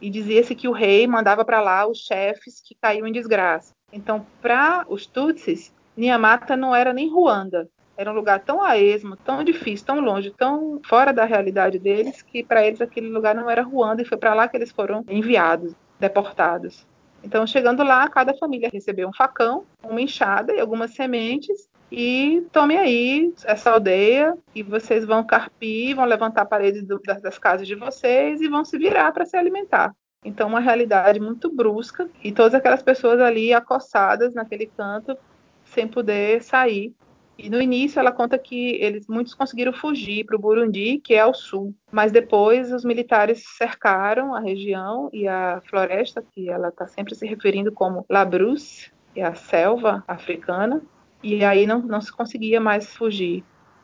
e 0.00 0.10
dizia-se 0.10 0.56
que 0.56 0.66
o 0.66 0.72
rei 0.72 1.06
mandava 1.06 1.44
para 1.44 1.60
lá 1.60 1.86
os 1.86 1.98
chefes 1.98 2.60
que 2.60 2.74
caíam 2.74 3.06
em 3.06 3.12
desgraça. 3.12 3.72
Então, 3.92 4.26
para 4.42 4.84
os 4.88 5.06
Tutsis, 5.06 5.72
Niamata 5.96 6.56
não 6.56 6.74
era 6.74 6.92
nem 6.92 7.08
Ruanda, 7.08 7.68
era 7.96 8.10
um 8.10 8.14
lugar 8.14 8.40
tão 8.40 8.62
a 8.62 8.76
esmo, 8.76 9.16
tão 9.16 9.44
difícil, 9.44 9.86
tão 9.86 10.00
longe, 10.00 10.30
tão 10.30 10.80
fora 10.84 11.12
da 11.12 11.24
realidade 11.24 11.78
deles, 11.78 12.22
que 12.22 12.42
para 12.42 12.66
eles 12.66 12.80
aquele 12.80 13.08
lugar 13.08 13.34
não 13.34 13.48
era 13.48 13.62
Ruanda 13.62 14.02
e 14.02 14.04
foi 14.04 14.18
para 14.18 14.34
lá 14.34 14.48
que 14.48 14.56
eles 14.56 14.72
foram 14.72 15.04
enviados, 15.08 15.74
deportados. 15.98 16.86
Então, 17.22 17.46
chegando 17.46 17.82
lá, 17.82 18.06
cada 18.08 18.34
família 18.34 18.68
recebeu 18.70 19.08
um 19.08 19.12
facão, 19.12 19.64
uma 19.82 20.00
enxada 20.00 20.52
e 20.52 20.60
algumas 20.60 20.92
sementes. 20.92 21.68
E 21.90 22.44
tome 22.52 22.76
aí 22.76 23.32
essa 23.44 23.70
aldeia 23.70 24.36
e 24.54 24.62
vocês 24.62 25.04
vão 25.04 25.24
carpir, 25.24 25.94
vão 25.94 26.04
levantar 26.04 26.44
paredes 26.44 26.84
do, 26.84 27.00
das, 27.00 27.22
das 27.22 27.38
casas 27.38 27.66
de 27.66 27.74
vocês 27.74 28.40
e 28.40 28.48
vão 28.48 28.64
se 28.64 28.76
virar 28.76 29.12
para 29.12 29.24
se 29.24 29.36
alimentar. 29.36 29.94
Então, 30.24 30.48
uma 30.48 30.60
realidade 30.60 31.20
muito 31.20 31.50
brusca 31.54 32.08
e 32.22 32.32
todas 32.32 32.54
aquelas 32.54 32.82
pessoas 32.82 33.20
ali 33.20 33.54
acossadas 33.54 34.34
naquele 34.34 34.66
canto 34.66 35.16
sem 35.64 35.86
poder 35.86 36.42
sair 36.42 36.94
e 37.38 37.50
no 37.50 37.60
início 37.60 37.98
ela 37.98 38.12
conta 38.12 38.38
que 38.38 38.76
eles 38.80 39.06
muitos 39.08 39.34
conseguiram 39.34 39.72
fugir 39.72 40.24
para 40.24 40.36
o 40.36 40.38
Burundi, 40.38 41.00
que 41.02 41.14
é 41.14 41.20
ao 41.20 41.34
sul, 41.34 41.74
mas 41.90 42.12
depois 42.12 42.72
os 42.72 42.84
militares 42.84 43.42
cercaram 43.58 44.34
a 44.34 44.40
região 44.40 45.10
e 45.12 45.26
a 45.26 45.60
floresta, 45.68 46.24
que 46.32 46.48
ela 46.48 46.68
está 46.68 46.86
sempre 46.86 47.14
se 47.14 47.26
referindo 47.26 47.72
como 47.72 48.06
Labrus, 48.08 48.90
que 49.12 49.20
é 49.20 49.24
a 49.24 49.34
selva 49.34 50.04
africana, 50.06 50.80
e 51.22 51.44
aí 51.44 51.66
não, 51.66 51.80
não 51.80 52.00
se 52.00 52.12
conseguia 52.12 52.60
mais 52.60 52.94
fugir. 52.94 53.42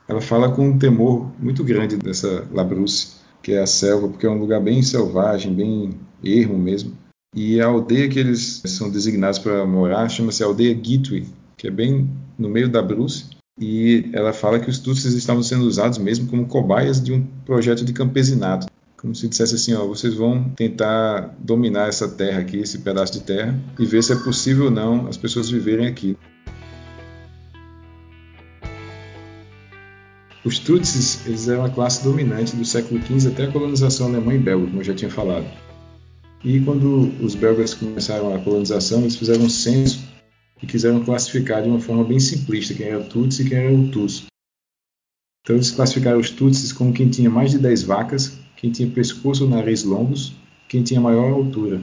Ela 0.09 0.21
fala 0.21 0.51
com 0.51 0.69
um 0.69 0.79
temor 0.79 1.31
muito 1.39 1.65
grande 1.65 1.97
dessa 1.97 2.47
Labrus, 2.53 3.21
que 3.43 3.53
é 3.53 3.61
a 3.61 3.67
selva, 3.67 4.09
porque 4.09 4.27
é 4.27 4.31
um 4.31 4.39
lugar 4.39 4.61
bem 4.61 4.83
selvagem, 4.83 5.55
bem 5.55 5.91
ermo 6.23 6.59
mesmo. 6.59 6.97
E 7.35 7.61
a 7.61 7.67
aldeia 7.67 8.09
que 8.09 8.19
eles 8.19 8.63
são 8.67 8.91
designados 8.91 9.39
para 9.39 9.65
morar 9.65 10.09
chama-se 10.09 10.43
aldeia 10.43 10.75
Gitwe, 10.75 11.29
que 11.57 11.69
é 11.69 11.71
bem 11.71 12.09
no 12.37 12.49
meio 12.49 12.69
da 12.69 12.83
Bruce 12.83 13.40
e 13.61 14.09
ela 14.15 14.33
fala 14.33 14.59
que 14.59 14.71
os 14.71 14.79
Tutsis 14.79 15.13
estavam 15.13 15.43
sendo 15.43 15.67
usados 15.67 15.99
mesmo 15.99 16.27
como 16.27 16.47
cobaias 16.47 16.99
de 16.99 17.13
um 17.13 17.23
projeto 17.45 17.85
de 17.85 17.93
campesinato. 17.93 18.67
Como 18.97 19.15
se 19.15 19.29
dissesse 19.29 19.55
assim, 19.55 19.75
ó, 19.75 19.87
vocês 19.87 20.15
vão 20.15 20.45
tentar 20.57 21.37
dominar 21.39 21.89
essa 21.89 22.09
terra 22.09 22.41
aqui, 22.41 22.57
esse 22.57 22.79
pedaço 22.79 23.13
de 23.13 23.21
terra, 23.21 23.59
e 23.79 23.85
ver 23.85 24.03
se 24.03 24.15
é 24.15 24.17
possível 24.17 24.67
ou 24.67 24.71
não 24.71 25.07
as 25.09 25.19
pessoas 25.19 25.51
viverem 25.51 25.87
aqui. 25.87 26.17
Os 30.43 30.59
Tutsis 30.59 31.27
eles 31.27 31.47
eram 31.47 31.67
a 31.67 31.69
classe 31.69 32.03
dominante 32.03 32.57
do 32.57 32.65
século 32.65 32.99
XV 33.03 33.29
até 33.29 33.45
a 33.45 33.53
colonização 33.53 34.07
alemã 34.07 34.33
e 34.33 34.39
belga, 34.39 34.67
como 34.67 34.81
eu 34.81 34.85
já 34.85 34.95
tinha 34.95 35.11
falado. 35.11 35.45
E 36.43 36.61
quando 36.61 37.13
os 37.23 37.35
belgas 37.35 37.75
começaram 37.75 38.35
a 38.35 38.39
colonização, 38.39 39.01
eles 39.01 39.17
fizeram 39.17 39.45
um 39.45 39.51
censo 39.51 40.10
e 40.63 40.67
quiseram 40.67 41.05
classificar 41.05 41.63
de 41.63 41.69
uma 41.69 41.81
forma 41.81 42.05
bem 42.05 42.21
simplista 42.21 42.75
quem 42.75 42.87
era 42.87 43.03
Tutsi 43.03 43.43
e 43.43 43.49
quem 43.49 43.59
era 43.59 43.73
Hutus. 43.73 44.27
Então 45.43 45.57
eles 45.57 45.71
classificaram 45.71 46.21
os 46.21 46.31
Tutsis 46.31 46.73
como 46.73 46.93
quem 46.93 47.09
tinha 47.09 47.31
mais 47.31 47.51
de 47.51 47.59
10 47.59 47.83
vacas, 47.85 48.39
quem 48.57 48.71
tinha 48.71 48.91
pescoço 48.91 49.45
ou 49.45 49.51
nariz 49.51 49.85
longos, 49.85 50.33
quem 50.69 50.83
tinha 50.83 51.01
maior 51.01 51.33
altura. 51.33 51.81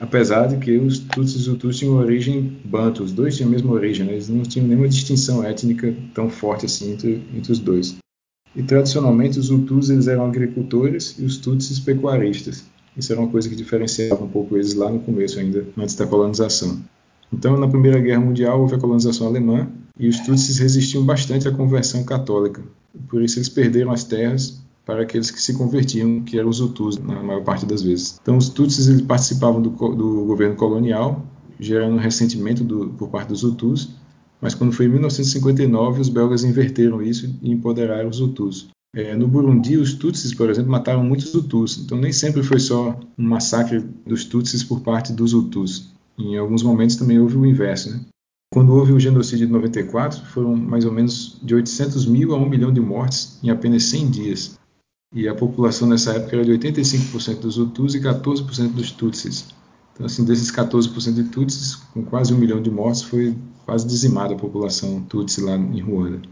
Apesar 0.00 0.46
de 0.46 0.58
que 0.58 0.76
os 0.76 0.98
Tutsis 0.98 1.46
e 1.46 1.50
os 1.50 1.78
tinham 1.78 1.94
origem 1.94 2.60
banto, 2.64 3.02
os 3.02 3.12
dois 3.12 3.36
tinham 3.36 3.48
a 3.48 3.52
mesma 3.52 3.72
origem, 3.72 4.06
né? 4.06 4.12
eles 4.12 4.28
não 4.28 4.42
tinham 4.42 4.66
nenhuma 4.66 4.88
distinção 4.88 5.42
étnica 5.42 5.94
tão 6.14 6.28
forte 6.28 6.66
assim 6.66 6.92
entre, 6.92 7.22
entre 7.34 7.50
os 7.50 7.58
dois. 7.58 7.96
E 8.54 8.62
tradicionalmente 8.62 9.38
os 9.38 9.50
Hutus 9.50 9.90
eles 9.90 10.06
eram 10.06 10.26
agricultores 10.26 11.16
e 11.18 11.24
os 11.24 11.36
Tutsis 11.38 11.78
pecuaristas. 11.80 12.64
Isso 12.96 13.12
era 13.12 13.20
uma 13.20 13.30
coisa 13.30 13.48
que 13.48 13.54
diferenciava 13.54 14.24
um 14.24 14.28
pouco 14.28 14.56
eles 14.56 14.74
lá 14.74 14.90
no 14.90 15.00
começo 15.00 15.38
ainda, 15.38 15.66
antes 15.76 15.94
da 15.94 16.06
colonização. 16.06 16.82
Então, 17.32 17.58
na 17.58 17.68
Primeira 17.68 18.00
Guerra 18.00 18.20
Mundial, 18.20 18.60
houve 18.60 18.74
a 18.74 18.78
colonização 18.78 19.26
alemã 19.26 19.68
e 19.98 20.08
os 20.08 20.20
Tutsis 20.20 20.58
resistiam 20.58 21.04
bastante 21.04 21.46
à 21.48 21.52
conversão 21.52 22.04
católica. 22.04 22.62
Por 23.08 23.22
isso, 23.22 23.38
eles 23.38 23.48
perderam 23.48 23.90
as 23.90 24.04
terras 24.04 24.62
para 24.86 25.02
aqueles 25.02 25.30
que 25.30 25.40
se 25.40 25.52
convertiam, 25.52 26.22
que 26.22 26.38
eram 26.38 26.48
os 26.48 26.60
Hutus, 26.60 26.96
na 26.96 27.22
maior 27.22 27.44
parte 27.44 27.66
das 27.66 27.82
vezes. 27.82 28.18
Então, 28.22 28.36
os 28.38 28.48
Tutsis 28.48 28.88
eles 28.88 29.02
participavam 29.02 29.60
do, 29.60 29.70
do 29.70 30.24
governo 30.24 30.56
colonial, 30.56 31.26
gerando 31.60 31.96
um 31.96 31.98
ressentimento 31.98 32.64
do, 32.64 32.88
por 32.90 33.08
parte 33.08 33.28
dos 33.28 33.44
Hutus, 33.44 33.90
mas 34.40 34.54
quando 34.54 34.72
foi 34.72 34.86
em 34.86 34.90
1959, 34.90 36.00
os 36.00 36.08
belgas 36.08 36.44
inverteram 36.44 37.02
isso 37.02 37.34
e 37.42 37.50
empoderaram 37.50 38.08
os 38.08 38.20
Hutus. 38.20 38.68
É, 38.94 39.14
no 39.14 39.28
Burundi, 39.28 39.76
os 39.76 39.92
Tutsis, 39.92 40.32
por 40.32 40.48
exemplo, 40.48 40.70
mataram 40.70 41.04
muitos 41.04 41.34
Hutus, 41.34 41.82
então 41.84 41.98
nem 41.98 42.12
sempre 42.12 42.42
foi 42.42 42.58
só 42.58 42.98
um 43.18 43.22
massacre 43.22 43.84
dos 44.06 44.24
Tutsis 44.24 44.62
por 44.62 44.80
parte 44.80 45.12
dos 45.12 45.34
Hutus. 45.34 45.92
Em 46.18 46.36
alguns 46.36 46.62
momentos 46.62 46.96
também 46.96 47.20
houve 47.20 47.36
o 47.36 47.46
inverso. 47.46 47.90
Né? 47.90 48.00
Quando 48.52 48.74
houve 48.74 48.92
o 48.92 49.00
genocídio 49.00 49.46
de 49.46 49.52
94, 49.52 50.24
foram 50.26 50.56
mais 50.56 50.84
ou 50.84 50.92
menos 50.92 51.38
de 51.42 51.54
800 51.54 52.06
mil 52.06 52.34
a 52.34 52.38
1 52.38 52.48
milhão 52.48 52.72
de 52.72 52.80
mortes 52.80 53.38
em 53.42 53.50
apenas 53.50 53.84
100 53.84 54.10
dias. 54.10 54.58
E 55.14 55.28
a 55.28 55.34
população 55.34 55.88
nessa 55.88 56.14
época 56.14 56.36
era 56.36 56.44
de 56.44 56.52
85% 56.52 57.40
dos 57.40 57.56
Hutus 57.56 57.94
e 57.94 58.00
14% 58.00 58.72
dos 58.72 58.90
Tutsis. 58.90 59.46
Então, 59.94 60.06
assim, 60.06 60.24
desses 60.24 60.50
14% 60.50 61.14
de 61.14 61.24
Tutsis, 61.24 61.74
com 61.74 62.04
quase 62.04 62.32
um 62.32 62.38
milhão 62.38 62.60
de 62.60 62.70
mortes, 62.70 63.02
foi 63.02 63.34
quase 63.64 63.86
dizimada 63.86 64.34
a 64.34 64.38
população 64.38 65.02
Tutsi 65.02 65.40
lá 65.40 65.56
em 65.56 65.80
Ruanda. 65.80 66.22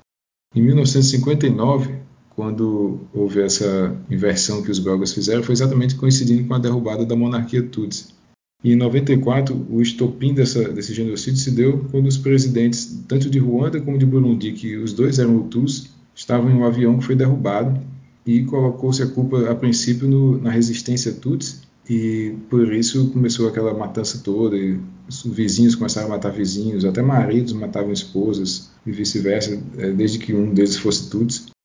Em 0.54 0.62
1959, 0.62 1.94
quando 2.30 3.00
houve 3.14 3.40
essa 3.40 3.96
inversão 4.10 4.62
que 4.62 4.70
os 4.70 4.78
belgas 4.78 5.12
fizeram, 5.12 5.42
foi 5.42 5.52
exatamente 5.52 5.94
coincidindo 5.96 6.46
com 6.46 6.54
a 6.54 6.58
derrubada 6.58 7.04
da 7.04 7.16
monarquia 7.16 7.62
Tutsi. 7.62 8.15
E 8.64 8.72
em 8.72 8.76
94, 8.76 9.66
o 9.70 9.80
estopim 9.80 10.34
dessa, 10.34 10.68
desse 10.68 10.92
genocídio 10.92 11.38
se 11.38 11.50
deu 11.50 11.86
quando 11.90 12.06
os 12.06 12.16
presidentes, 12.16 13.00
tanto 13.06 13.30
de 13.30 13.38
Ruanda 13.38 13.80
como 13.80 13.98
de 13.98 14.06
Burundi, 14.06 14.52
que 14.52 14.76
os 14.76 14.92
dois 14.92 15.18
eram 15.18 15.36
Hutus, 15.36 15.90
estavam 16.14 16.50
em 16.50 16.54
um 16.54 16.64
avião 16.64 16.98
que 16.98 17.04
foi 17.04 17.14
derrubado 17.14 17.78
e 18.26 18.42
colocou-se 18.44 19.02
a 19.02 19.06
culpa, 19.06 19.50
a 19.50 19.54
princípio, 19.54 20.08
no, 20.08 20.40
na 20.40 20.50
resistência 20.50 21.12
Tutsi, 21.12 21.60
e 21.88 22.34
por 22.50 22.72
isso 22.72 23.10
começou 23.10 23.46
aquela 23.46 23.72
matança 23.72 24.20
toda, 24.24 24.56
e 24.56 24.80
os 25.08 25.24
vizinhos 25.24 25.76
começaram 25.76 26.08
a 26.08 26.10
matar 26.10 26.32
vizinhos, 26.32 26.84
até 26.84 27.00
maridos 27.02 27.52
matavam 27.52 27.92
esposas, 27.92 28.70
e 28.84 28.90
vice-versa, 28.90 29.62
é, 29.78 29.92
desde 29.92 30.18
que 30.18 30.34
um 30.34 30.52
deles 30.52 30.76
fosse 30.76 31.08
Tutsi 31.08 31.55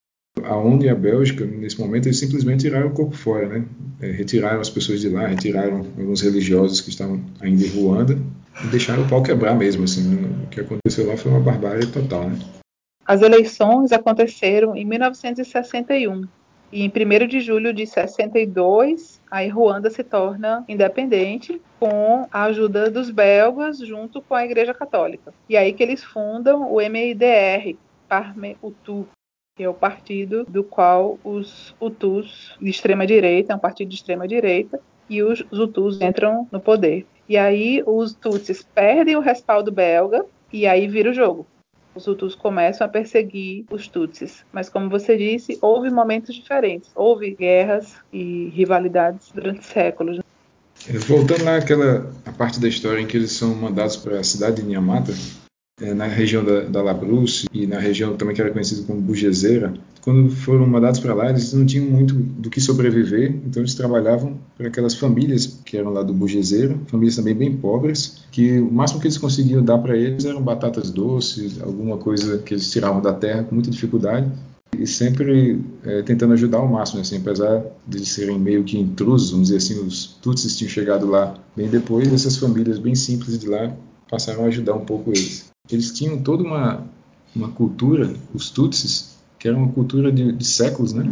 a 0.43 0.55
ONU 0.55 0.83
e 0.83 0.89
a 0.89 0.95
Bélgica, 0.95 1.45
nesse 1.45 1.79
momento, 1.79 2.07
eles 2.07 2.19
simplesmente 2.19 2.61
tiraram 2.61 2.88
o 2.88 2.93
corpo 2.93 3.15
fora, 3.15 3.47
né? 3.47 3.65
É, 4.01 4.11
retiraram 4.11 4.59
as 4.59 4.69
pessoas 4.69 5.00
de 5.00 5.09
lá, 5.09 5.27
retiraram 5.27 5.85
alguns 5.97 6.21
religiosos 6.21 6.81
que 6.81 6.89
estavam 6.89 7.21
ainda 7.39 7.63
em 7.63 7.69
Ruanda 7.69 8.17
e 8.63 8.67
deixaram 8.67 9.03
o 9.03 9.07
pau 9.07 9.21
quebrar 9.21 9.55
mesmo, 9.55 9.83
assim. 9.83 10.25
O 10.43 10.47
que 10.47 10.59
aconteceu 10.59 11.07
lá 11.07 11.15
foi 11.15 11.31
uma 11.31 11.39
barbárie 11.39 11.88
total, 11.88 12.29
né? 12.29 12.39
As 13.05 13.21
eleições 13.21 13.91
aconteceram 13.91 14.75
em 14.75 14.85
1961 14.85 16.23
e 16.71 16.83
em 16.83 16.89
1 16.89 17.27
de 17.27 17.41
julho 17.41 17.73
de 17.73 17.85
62, 17.85 19.19
aí 19.29 19.50
Ruanda 19.50 19.89
se 19.89 20.03
torna 20.03 20.63
independente 20.69 21.61
com 21.79 22.27
a 22.31 22.43
ajuda 22.43 22.89
dos 22.89 23.09
belgas 23.09 23.79
junto 23.79 24.21
com 24.21 24.35
a 24.35 24.45
Igreja 24.45 24.73
Católica. 24.73 25.33
E 25.50 25.57
aí 25.57 25.73
que 25.73 25.83
eles 25.83 26.03
fundam 26.03 26.71
o 26.71 26.77
MIDR, 26.77 27.75
Parme 28.07 28.55
Utu, 28.61 29.05
que 29.62 29.65
é 29.65 29.70
o 29.70 29.75
partido 29.75 30.44
do 30.50 30.63
qual 30.63 31.20
os 31.24 31.75
Hutus 31.80 32.56
de 32.60 32.72
extrema 32.72 33.06
direita, 33.06 33.53
é 33.53 33.56
um 33.56 33.60
partido 33.60 33.89
de 33.89 33.96
extrema 33.96 34.27
direita, 34.27 34.80
e 35.08 35.22
os 35.22 35.46
Hutus 35.51 36.01
entram 36.01 36.48
no 36.51 36.60
poder. 36.60 37.06
E 37.30 37.38
aí 37.38 37.84
os 37.86 38.12
Tutsis 38.12 38.65
perdem 38.74 39.15
o 39.15 39.20
respaldo 39.20 39.72
belga 39.72 40.25
e 40.51 40.65
aí 40.65 40.88
vira 40.88 41.12
o 41.12 41.13
jogo. 41.13 41.46
Os 41.94 42.08
Hutus 42.08 42.34
começam 42.34 42.88
a 42.88 42.89
perseguir 42.89 43.65
os 43.70 43.88
Tutsis. 43.88 44.44
Mas 44.51 44.68
como 44.68 44.89
você 44.89 45.15
disse, 45.15 45.60
houve 45.62 45.91
momentos 45.91 46.34
diferentes. 46.34 46.89
Houve 46.96 47.30
guerras 47.36 47.98
e 48.12 48.51
rivalidades 48.56 49.32
durante 49.32 49.63
séculos. 49.63 50.22
Voltando 51.08 51.44
lá 51.44 51.58
àquela 51.58 52.12
a 52.25 52.32
parte 52.32 52.60
da 52.60 52.68
história 52.68 53.00
em 53.00 53.06
que 53.06 53.15
eles 53.15 53.34
são 53.34 53.53
mandados 53.53 53.96
para 53.96 54.20
a 54.20 54.24
cidade 54.24 54.63
de 54.63 54.68
Niamata, 54.68 55.13
é, 55.81 55.93
na 55.93 56.05
região 56.05 56.43
da, 56.43 56.61
da 56.61 57.00
e 57.53 57.65
na 57.65 57.79
região 57.79 58.15
também 58.15 58.35
que 58.35 58.41
era 58.41 58.51
conhecida 58.51 58.83
como 58.85 59.01
Bugezeira, 59.01 59.73
quando 60.01 60.29
foram 60.31 60.65
mandados 60.65 61.00
para 61.00 61.13
lá, 61.13 61.29
eles 61.29 61.53
não 61.53 61.65
tinham 61.65 61.85
muito 61.85 62.13
do 62.13 62.50
que 62.50 62.59
sobreviver, 62.59 63.35
então 63.45 63.61
eles 63.61 63.75
trabalhavam 63.75 64.38
para 64.57 64.67
aquelas 64.67 64.95
famílias 64.95 65.59
que 65.63 65.77
eram 65.77 65.91
lá 65.91 66.01
do 66.01 66.13
Bugezeira, 66.13 66.75
famílias 66.88 67.15
também 67.15 67.35
bem 67.35 67.55
pobres, 67.55 68.23
que 68.31 68.59
o 68.59 68.71
máximo 68.71 69.00
que 69.00 69.07
eles 69.07 69.17
conseguiam 69.17 69.63
dar 69.63 69.77
para 69.77 69.95
eles 69.95 70.25
eram 70.25 70.41
batatas 70.41 70.89
doces, 70.89 71.61
alguma 71.61 71.97
coisa 71.97 72.39
que 72.39 72.55
eles 72.55 72.71
tiravam 72.71 73.01
da 73.01 73.13
terra 73.13 73.43
com 73.43 73.53
muita 73.53 73.69
dificuldade, 73.69 74.29
e 74.77 74.88
sempre 74.88 75.59
é, 75.83 76.01
tentando 76.01 76.33
ajudar 76.33 76.59
ao 76.59 76.67
máximo, 76.67 77.01
assim, 77.01 77.17
apesar 77.17 77.63
de 77.88 78.03
serem 78.05 78.39
meio 78.39 78.63
que 78.63 78.79
intrusos, 78.79 79.31
vamos 79.31 79.50
dizer 79.50 79.57
assim, 79.57 79.85
os 79.85 80.17
Tutsis 80.21 80.57
tinham 80.57 80.69
chegado 80.69 81.05
lá 81.05 81.35
bem 81.55 81.67
depois, 81.67 82.11
essas 82.11 82.38
famílias 82.38 82.79
bem 82.79 82.95
simples 82.95 83.38
de 83.38 83.47
lá 83.47 83.71
passaram 84.09 84.45
a 84.45 84.47
ajudar 84.47 84.73
um 84.73 84.85
pouco 84.85 85.11
eles. 85.11 85.50
Eles 85.75 85.91
tinham 85.91 86.21
toda 86.21 86.43
uma, 86.43 86.85
uma 87.35 87.49
cultura, 87.49 88.13
os 88.33 88.49
Tutsis, 88.49 89.17
que 89.39 89.47
era 89.47 89.57
uma 89.57 89.69
cultura 89.69 90.11
de, 90.11 90.31
de 90.31 90.45
séculos, 90.45 90.93
né? 90.93 91.11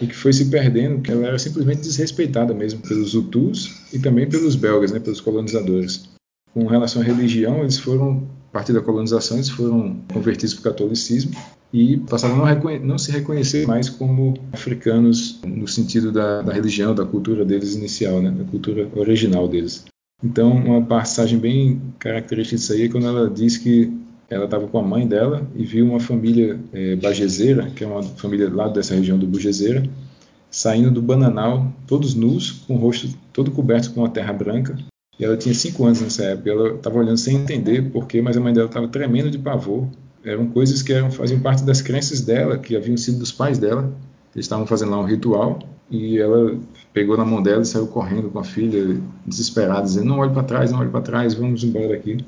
E 0.00 0.06
que 0.06 0.14
foi 0.14 0.32
se 0.32 0.46
perdendo, 0.46 1.02
que 1.02 1.10
ela 1.10 1.26
era 1.26 1.38
simplesmente 1.38 1.82
desrespeitada 1.82 2.54
mesmo 2.54 2.80
pelos 2.80 3.14
Hutus 3.14 3.70
e 3.92 3.98
também 3.98 4.28
pelos 4.28 4.56
belgas, 4.56 4.90
né? 4.92 4.98
Pelos 4.98 5.20
colonizadores. 5.20 6.08
Com 6.52 6.66
relação 6.66 7.02
à 7.02 7.04
religião, 7.04 7.60
eles 7.60 7.78
foram, 7.78 8.26
a 8.48 8.52
partir 8.52 8.72
da 8.72 8.80
colonização, 8.80 9.36
eles 9.36 9.50
foram 9.50 9.96
convertidos 10.12 10.54
para 10.54 10.60
o 10.60 10.72
catolicismo 10.72 11.32
e 11.72 11.98
passaram 11.98 12.44
a 12.44 12.54
não, 12.54 12.78
não, 12.80 12.98
se 12.98 13.12
reconhecer 13.12 13.66
mais 13.66 13.88
como 13.88 14.34
africanos 14.52 15.40
no 15.46 15.68
sentido 15.68 16.10
da, 16.10 16.42
da, 16.42 16.52
religião, 16.52 16.94
da 16.94 17.04
cultura 17.04 17.44
deles 17.44 17.76
inicial, 17.76 18.20
né? 18.20 18.30
da 18.30 18.44
cultura 18.44 18.88
original 18.96 19.46
deles. 19.46 19.84
Então, 20.22 20.50
uma 20.50 20.82
passagem 20.82 21.38
bem 21.38 21.80
característica 21.98 22.56
disso 22.56 22.72
aí 22.72 22.82
é 22.84 22.88
quando 22.88 23.06
ela 23.06 23.30
diz 23.30 23.56
que 23.56 23.92
ela 24.28 24.44
estava 24.44 24.66
com 24.68 24.78
a 24.78 24.82
mãe 24.82 25.06
dela 25.06 25.46
e 25.54 25.64
viu 25.64 25.86
uma 25.86 25.98
família 25.98 26.60
é, 26.72 26.94
bajezeira, 26.96 27.70
que 27.70 27.82
é 27.82 27.86
uma 27.86 28.02
família 28.02 28.48
lá 28.52 28.68
dessa 28.68 28.94
região 28.94 29.18
do 29.18 29.26
Bujezeira, 29.26 29.82
saindo 30.50 30.90
do 30.90 31.02
bananal, 31.02 31.72
todos 31.86 32.14
nus, 32.14 32.50
com 32.50 32.74
o 32.74 32.78
rosto 32.78 33.08
todo 33.32 33.50
coberto 33.50 33.92
com 33.92 34.00
uma 34.00 34.10
terra 34.10 34.32
branca. 34.32 34.76
E 35.18 35.24
ela 35.24 35.36
tinha 35.36 35.54
cinco 35.54 35.84
anos 35.84 36.00
nessa 36.00 36.22
época. 36.24 36.50
Ela 36.50 36.74
estava 36.74 36.98
olhando 36.98 37.18
sem 37.18 37.36
entender 37.36 37.90
porquê, 37.90 38.22
mas 38.22 38.36
a 38.36 38.40
mãe 38.40 38.52
dela 38.52 38.66
estava 38.66 38.88
tremendo 38.88 39.30
de 39.30 39.38
pavor 39.38 39.88
eram 40.24 40.46
coisas 40.46 40.82
que 40.82 40.92
eram, 40.92 41.10
faziam 41.10 41.40
parte 41.40 41.64
das 41.64 41.80
crenças 41.80 42.20
dela, 42.20 42.58
que 42.58 42.76
haviam 42.76 42.96
sido 42.96 43.18
dos 43.18 43.32
pais 43.32 43.58
dela. 43.58 43.92
Eles 44.34 44.46
estavam 44.46 44.66
fazendo 44.66 44.90
lá 44.90 45.00
um 45.00 45.04
ritual 45.04 45.58
e 45.90 46.18
ela 46.18 46.56
pegou 46.92 47.16
na 47.16 47.24
mão 47.24 47.42
dela 47.42 47.62
e 47.62 47.66
saiu 47.66 47.86
correndo 47.86 48.30
com 48.30 48.38
a 48.38 48.44
filha, 48.44 49.00
desesperada, 49.26 49.82
dizendo: 49.82 50.06
Não 50.06 50.18
olhe 50.18 50.32
para 50.32 50.42
trás, 50.42 50.70
não 50.70 50.80
olhe 50.80 50.90
para 50.90 51.00
trás, 51.00 51.34
vamos 51.34 51.62
embora 51.64 51.88
daqui. 51.88 52.18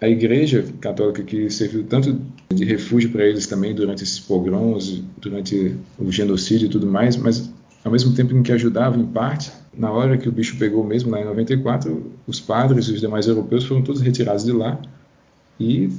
A 0.00 0.08
igreja 0.08 0.64
católica 0.80 1.22
que 1.22 1.48
serviu 1.48 1.84
tanto 1.84 2.20
de 2.52 2.64
refúgio 2.64 3.10
para 3.10 3.24
eles 3.24 3.46
também 3.46 3.74
durante 3.74 4.02
esses 4.02 4.18
pogroms, 4.18 5.02
durante 5.18 5.76
o 5.98 6.10
genocídio 6.10 6.66
e 6.66 6.68
tudo 6.68 6.86
mais, 6.86 7.16
mas 7.16 7.50
ao 7.84 7.92
mesmo 7.92 8.14
tempo 8.14 8.34
em 8.34 8.42
que 8.42 8.50
ajudava 8.50 8.98
em 8.98 9.06
parte, 9.06 9.52
na 9.72 9.90
hora 9.92 10.18
que 10.18 10.28
o 10.28 10.32
bicho 10.32 10.56
pegou 10.58 10.82
mesmo 10.84 11.10
lá 11.10 11.20
em 11.20 11.24
94, 11.24 12.10
os 12.26 12.40
padres 12.40 12.86
e 12.86 12.92
os 12.92 13.00
demais 13.00 13.26
europeus 13.26 13.64
foram 13.64 13.82
todos 13.82 14.00
retirados 14.00 14.44
de 14.44 14.52
lá 14.52 14.80
e 15.60 15.90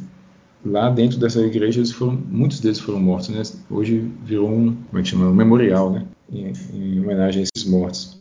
lá 0.65 0.89
dentro 0.89 1.17
dessa 1.17 1.39
igreja 1.41 1.79
eles 1.79 1.91
foram, 1.91 2.19
muitos 2.29 2.59
deles 2.59 2.79
foram 2.79 2.99
mortos, 2.99 3.29
né? 3.29 3.41
Hoje 3.69 4.11
virou 4.23 4.49
um, 4.49 4.75
como 4.75 4.99
é 4.99 5.01
que 5.01 5.09
chama, 5.09 5.27
um 5.27 5.33
memorial, 5.33 5.91
né? 5.91 6.05
Em, 6.31 6.51
em, 6.73 6.99
homenagem 6.99 7.41
a 7.41 7.43
esses 7.43 7.69
mortos. 7.69 8.17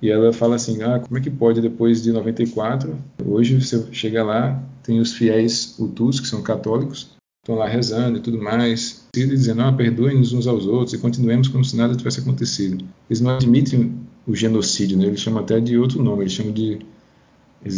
E 0.00 0.10
ela 0.10 0.32
fala 0.32 0.56
assim, 0.56 0.82
ah, 0.82 0.98
como 0.98 1.18
é 1.18 1.20
que 1.20 1.30
pode 1.30 1.60
depois 1.60 2.02
de 2.02 2.12
94, 2.12 2.98
hoje 3.24 3.60
você 3.60 3.86
chega 3.92 4.24
lá, 4.24 4.60
tem 4.82 5.00
os 5.00 5.12
fiéis 5.12 5.78
hutus 5.78 6.18
que 6.18 6.26
são 6.26 6.42
católicos, 6.42 7.10
estão 7.42 7.56
lá 7.56 7.68
rezando 7.68 8.18
e 8.18 8.20
tudo 8.20 8.40
mais, 8.40 9.04
e 9.14 9.26
dizendo, 9.26 9.62
ah, 9.62 9.72
perdoem-nos 9.72 10.32
uns 10.32 10.46
aos 10.46 10.66
outros 10.66 10.94
e 10.94 10.98
continuemos 10.98 11.48
como 11.48 11.64
se 11.64 11.76
nada 11.76 11.94
tivesse 11.94 12.20
acontecido. 12.20 12.84
Eles 13.08 13.20
não 13.20 13.36
admitem 13.36 13.94
o 14.26 14.34
genocídio, 14.34 14.98
né? 14.98 15.06
Eles 15.06 15.20
chamam 15.20 15.42
até 15.42 15.60
de 15.60 15.76
outro 15.76 16.02
nome, 16.02 16.22
eles 16.22 16.32
chamam 16.32 16.52
de 16.52 16.78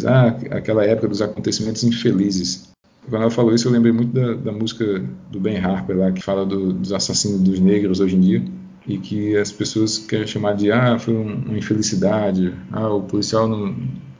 ah, 0.07 0.29
aquela 0.51 0.85
época 0.85 1.09
dos 1.09 1.21
acontecimentos 1.21 1.85
infelizes. 1.85 2.71
Quando 3.09 3.23
ela 3.23 3.31
falou 3.31 3.55
isso, 3.55 3.69
eu 3.69 3.73
lembrei 3.73 3.93
muito 3.93 4.13
da, 4.13 4.33
da 4.35 4.53
música 4.53 5.05
do 5.31 5.39
Ben 5.39 5.59
Harper 5.59 5.99
lá, 5.99 6.13
que 6.13 6.23
fala 6.23 6.47
do, 6.47 6.73
dos 6.73 6.93
assassinos 6.93 7.41
dos 7.41 7.61
negros 7.61 8.01
hoje 8.01 8.17
em 8.17 8.21
dia, 8.21 8.45
e 8.87 8.99
que 8.99 9.37
as 9.37 9.51
pessoas 9.51 9.99
querem 9.99 10.27
chamar 10.27 10.55
de, 10.55 10.71
ah, 10.71 10.99
foi 10.99 11.15
uma 11.15 11.57
infelicidade, 11.57 12.55
ah, 12.73 12.89
o 12.89 13.03
policial 13.03 13.49
não 13.49 13.75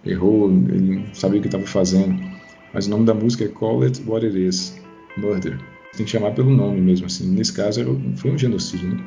errou, 0.05 0.51
ele 0.51 0.97
não 0.97 1.15
sabia 1.15 1.39
o 1.39 1.43
que 1.43 1.49
estava 1.49 1.67
fazendo. 1.67 2.19
Mas 2.73 2.87
o 2.87 2.91
nome 2.91 3.05
da 3.05 3.15
música 3.15 3.45
é 3.45 3.49
Call 3.49 3.83
It 3.83 4.03
What 4.07 4.27
It 4.27 4.39
Is, 4.39 4.81
Murder. 5.17 5.59
Tem 5.97 6.05
que 6.05 6.11
chamar 6.11 6.33
pelo 6.33 6.51
nome 6.51 6.81
mesmo, 6.81 7.07
assim. 7.07 7.31
Nesse 7.31 7.53
caso, 7.53 7.81
foi 8.17 8.33
um 8.33 8.39
genocídio, 8.39 8.89
né? 8.89 9.05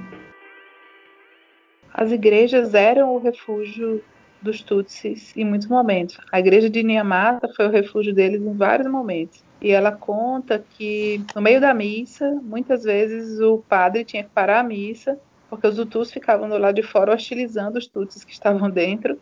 As 1.94 2.12
igrejas 2.12 2.74
eram 2.74 3.16
o 3.16 3.20
refúgio 3.20 4.02
dos 4.42 4.62
Tutsis 4.62 5.36
em 5.36 5.44
muitos 5.44 5.68
momentos. 5.68 6.18
A 6.32 6.40
igreja 6.40 6.70
de 6.70 6.84
Niamata 6.84 7.50
foi 7.56 7.68
o 7.68 7.72
refúgio 7.72 8.14
deles 8.14 8.42
em 8.42 8.54
vários 8.54 8.90
momentos. 8.90 9.44
E 9.60 9.72
ela 9.72 9.92
conta 9.92 10.64
que 10.78 11.22
no 11.36 11.42
meio 11.42 11.60
da 11.60 11.74
missa, 11.74 12.40
muitas 12.44 12.84
vezes 12.84 13.40
o 13.40 13.58
padre 13.58 14.06
tinha 14.06 14.24
que 14.24 14.30
parar 14.30 14.60
a 14.60 14.64
missa, 14.64 15.18
porque 15.50 15.68
os 15.68 15.80
Hutus 15.80 16.12
ficavam 16.12 16.50
do 16.50 16.58
lado 16.58 16.76
de 16.76 16.84
fora 16.84 17.14
hostilizando 17.14 17.78
os 17.78 17.88
Tutsis 17.88 18.24
que 18.24 18.32
estavam 18.32 18.70
dentro, 18.70 19.20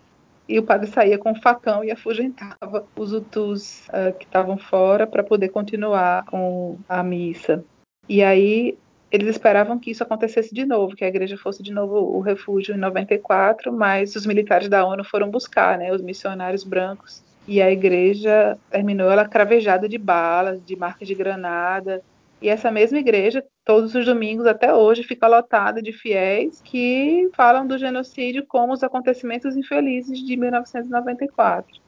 e 0.47 0.59
o 0.59 0.63
padre 0.63 0.87
saía 0.87 1.17
com 1.17 1.31
um 1.31 1.41
facão 1.41 1.83
e 1.83 1.91
afugentava 1.91 2.85
os 2.95 3.11
Hutus 3.13 3.87
uh, 3.87 4.15
que 4.17 4.25
estavam 4.25 4.57
fora 4.57 5.07
para 5.07 5.23
poder 5.23 5.49
continuar 5.49 6.23
com 6.25 6.77
a 6.87 7.01
missa. 7.01 7.63
E 8.07 8.23
aí 8.23 8.77
eles 9.11 9.29
esperavam 9.29 9.79
que 9.79 9.91
isso 9.91 10.03
acontecesse 10.03 10.53
de 10.53 10.65
novo, 10.65 10.95
que 10.95 11.03
a 11.03 11.07
igreja 11.07 11.37
fosse 11.37 11.63
de 11.63 11.71
novo 11.71 11.95
o 11.95 12.19
refúgio 12.19 12.75
em 12.75 12.77
94, 12.77 13.71
mas 13.71 14.15
os 14.15 14.25
militares 14.25 14.69
da 14.69 14.85
ONU 14.85 15.03
foram 15.03 15.29
buscar, 15.29 15.77
né, 15.77 15.91
os 15.91 16.01
missionários 16.01 16.63
brancos 16.63 17.23
e 17.47 17.61
a 17.61 17.71
igreja 17.71 18.57
terminou 18.69 19.09
ela 19.09 19.27
cravejada 19.27 19.87
de 19.87 19.97
balas, 19.97 20.63
de 20.65 20.75
marcas 20.75 21.07
de 21.07 21.15
granada. 21.15 22.01
E 22.41 22.49
essa 22.49 22.69
mesma 22.69 22.99
igreja, 22.99 23.43
todos 23.63 23.95
os 23.95 24.05
domingos 24.05 24.45
até 24.45 24.73
hoje, 24.73 25.03
fica 25.03 25.27
lotada 25.27 25.81
de 25.81 25.91
fiéis 25.91 26.61
que 26.61 27.29
falam 27.33 27.65
do 27.65 27.77
genocídio 27.77 28.45
como 28.45 28.73
os 28.73 28.83
acontecimentos 28.83 29.55
infelizes 29.55 30.19
de 30.19 30.35
1994. 30.35 31.81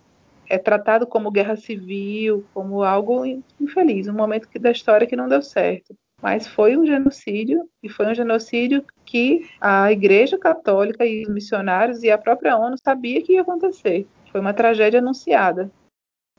É 0.50 0.58
tratado 0.58 1.06
como 1.06 1.30
guerra 1.30 1.58
civil, 1.58 2.46
como 2.54 2.82
algo 2.82 3.26
infeliz, 3.60 4.08
um 4.08 4.14
momento 4.14 4.48
da 4.60 4.72
história 4.72 5.06
que 5.06 5.16
não 5.16 5.28
deu 5.28 5.42
certo. 5.42 5.94
Mas 6.22 6.48
foi 6.48 6.76
um 6.76 6.86
genocídio, 6.86 7.70
e 7.84 7.90
foi 7.90 8.08
um 8.08 8.16
genocídio 8.16 8.84
que 9.06 9.48
a 9.62 9.92
Igreja 9.92 10.38
Católica 10.38 11.06
e 11.06 11.24
os 11.24 11.30
missionários 11.30 12.02
e 12.02 12.10
a 12.10 12.18
própria 12.18 12.58
ONU 12.58 12.76
sabia 12.84 13.22
que 13.22 13.34
ia 13.34 13.42
acontecer. 13.42 14.08
Foi 14.32 14.42
uma 14.42 14.54
tragédia 14.54 15.00
anunciada. 15.00 15.70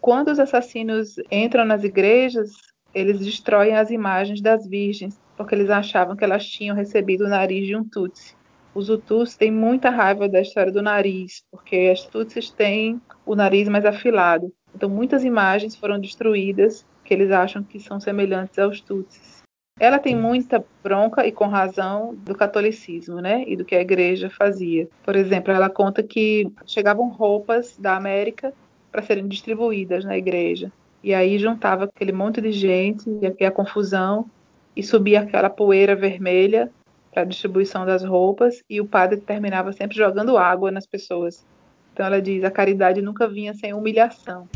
Quando 0.00 0.28
os 0.28 0.38
assassinos 0.38 1.16
entram 1.30 1.64
nas 1.64 1.84
igrejas, 1.84 2.52
eles 2.94 3.20
destroem 3.20 3.76
as 3.76 3.90
imagens 3.90 4.40
das 4.40 4.66
virgens, 4.66 5.18
porque 5.36 5.54
eles 5.54 5.70
achavam 5.70 6.16
que 6.16 6.24
elas 6.24 6.46
tinham 6.46 6.74
recebido 6.74 7.24
o 7.24 7.28
nariz 7.28 7.66
de 7.66 7.76
um 7.76 7.84
Tutsi. 7.84 8.36
Os 8.74 8.88
Hutus 8.88 9.36
têm 9.36 9.50
muita 9.50 9.90
raiva 9.90 10.28
da 10.28 10.40
história 10.40 10.72
do 10.72 10.82
nariz, 10.82 11.42
porque 11.50 11.90
as 11.92 12.04
Tutsis 12.04 12.50
têm 12.50 13.00
o 13.24 13.34
nariz 13.34 13.68
mais 13.68 13.84
afilado. 13.84 14.52
Então, 14.74 14.88
muitas 14.88 15.24
imagens 15.24 15.74
foram 15.74 15.98
destruídas 15.98 16.86
que 17.04 17.14
eles 17.14 17.30
acham 17.30 17.62
que 17.62 17.80
são 17.80 17.98
semelhantes 17.98 18.58
aos 18.58 18.80
Tutsis. 18.80 19.38
Ela 19.80 19.98
tem 19.98 20.14
muita 20.16 20.64
bronca 20.82 21.26
e 21.26 21.30
com 21.30 21.46
razão 21.46 22.14
do 22.14 22.34
catolicismo, 22.34 23.20
né, 23.20 23.44
e 23.46 23.56
do 23.56 23.64
que 23.64 23.76
a 23.76 23.80
igreja 23.80 24.28
fazia. 24.28 24.88
Por 25.04 25.14
exemplo, 25.14 25.52
ela 25.52 25.70
conta 25.70 26.02
que 26.02 26.50
chegavam 26.66 27.08
roupas 27.08 27.76
da 27.78 27.96
América 27.96 28.52
para 28.90 29.02
serem 29.02 29.28
distribuídas 29.28 30.04
na 30.04 30.18
igreja. 30.18 30.72
E 31.02 31.14
aí 31.14 31.38
juntava 31.38 31.84
aquele 31.84 32.12
monte 32.12 32.40
de 32.40 32.50
gente 32.50 33.08
e 33.38 33.44
a 33.44 33.50
confusão 33.50 34.28
e 34.74 34.82
subia 34.82 35.20
aquela 35.20 35.48
poeira 35.48 35.94
vermelha 35.94 36.70
para 37.12 37.22
a 37.22 37.24
distribuição 37.24 37.86
das 37.86 38.04
roupas 38.04 38.62
e 38.68 38.80
o 38.80 38.86
padre 38.86 39.18
terminava 39.18 39.72
sempre 39.72 39.96
jogando 39.96 40.36
água 40.36 40.70
nas 40.70 40.86
pessoas. 40.86 41.46
Então 41.92 42.06
ela 42.06 42.20
diz: 42.20 42.44
a 42.44 42.50
caridade 42.50 43.00
nunca 43.02 43.28
vinha 43.28 43.54
sem 43.54 43.72
humilhação. 43.72 44.48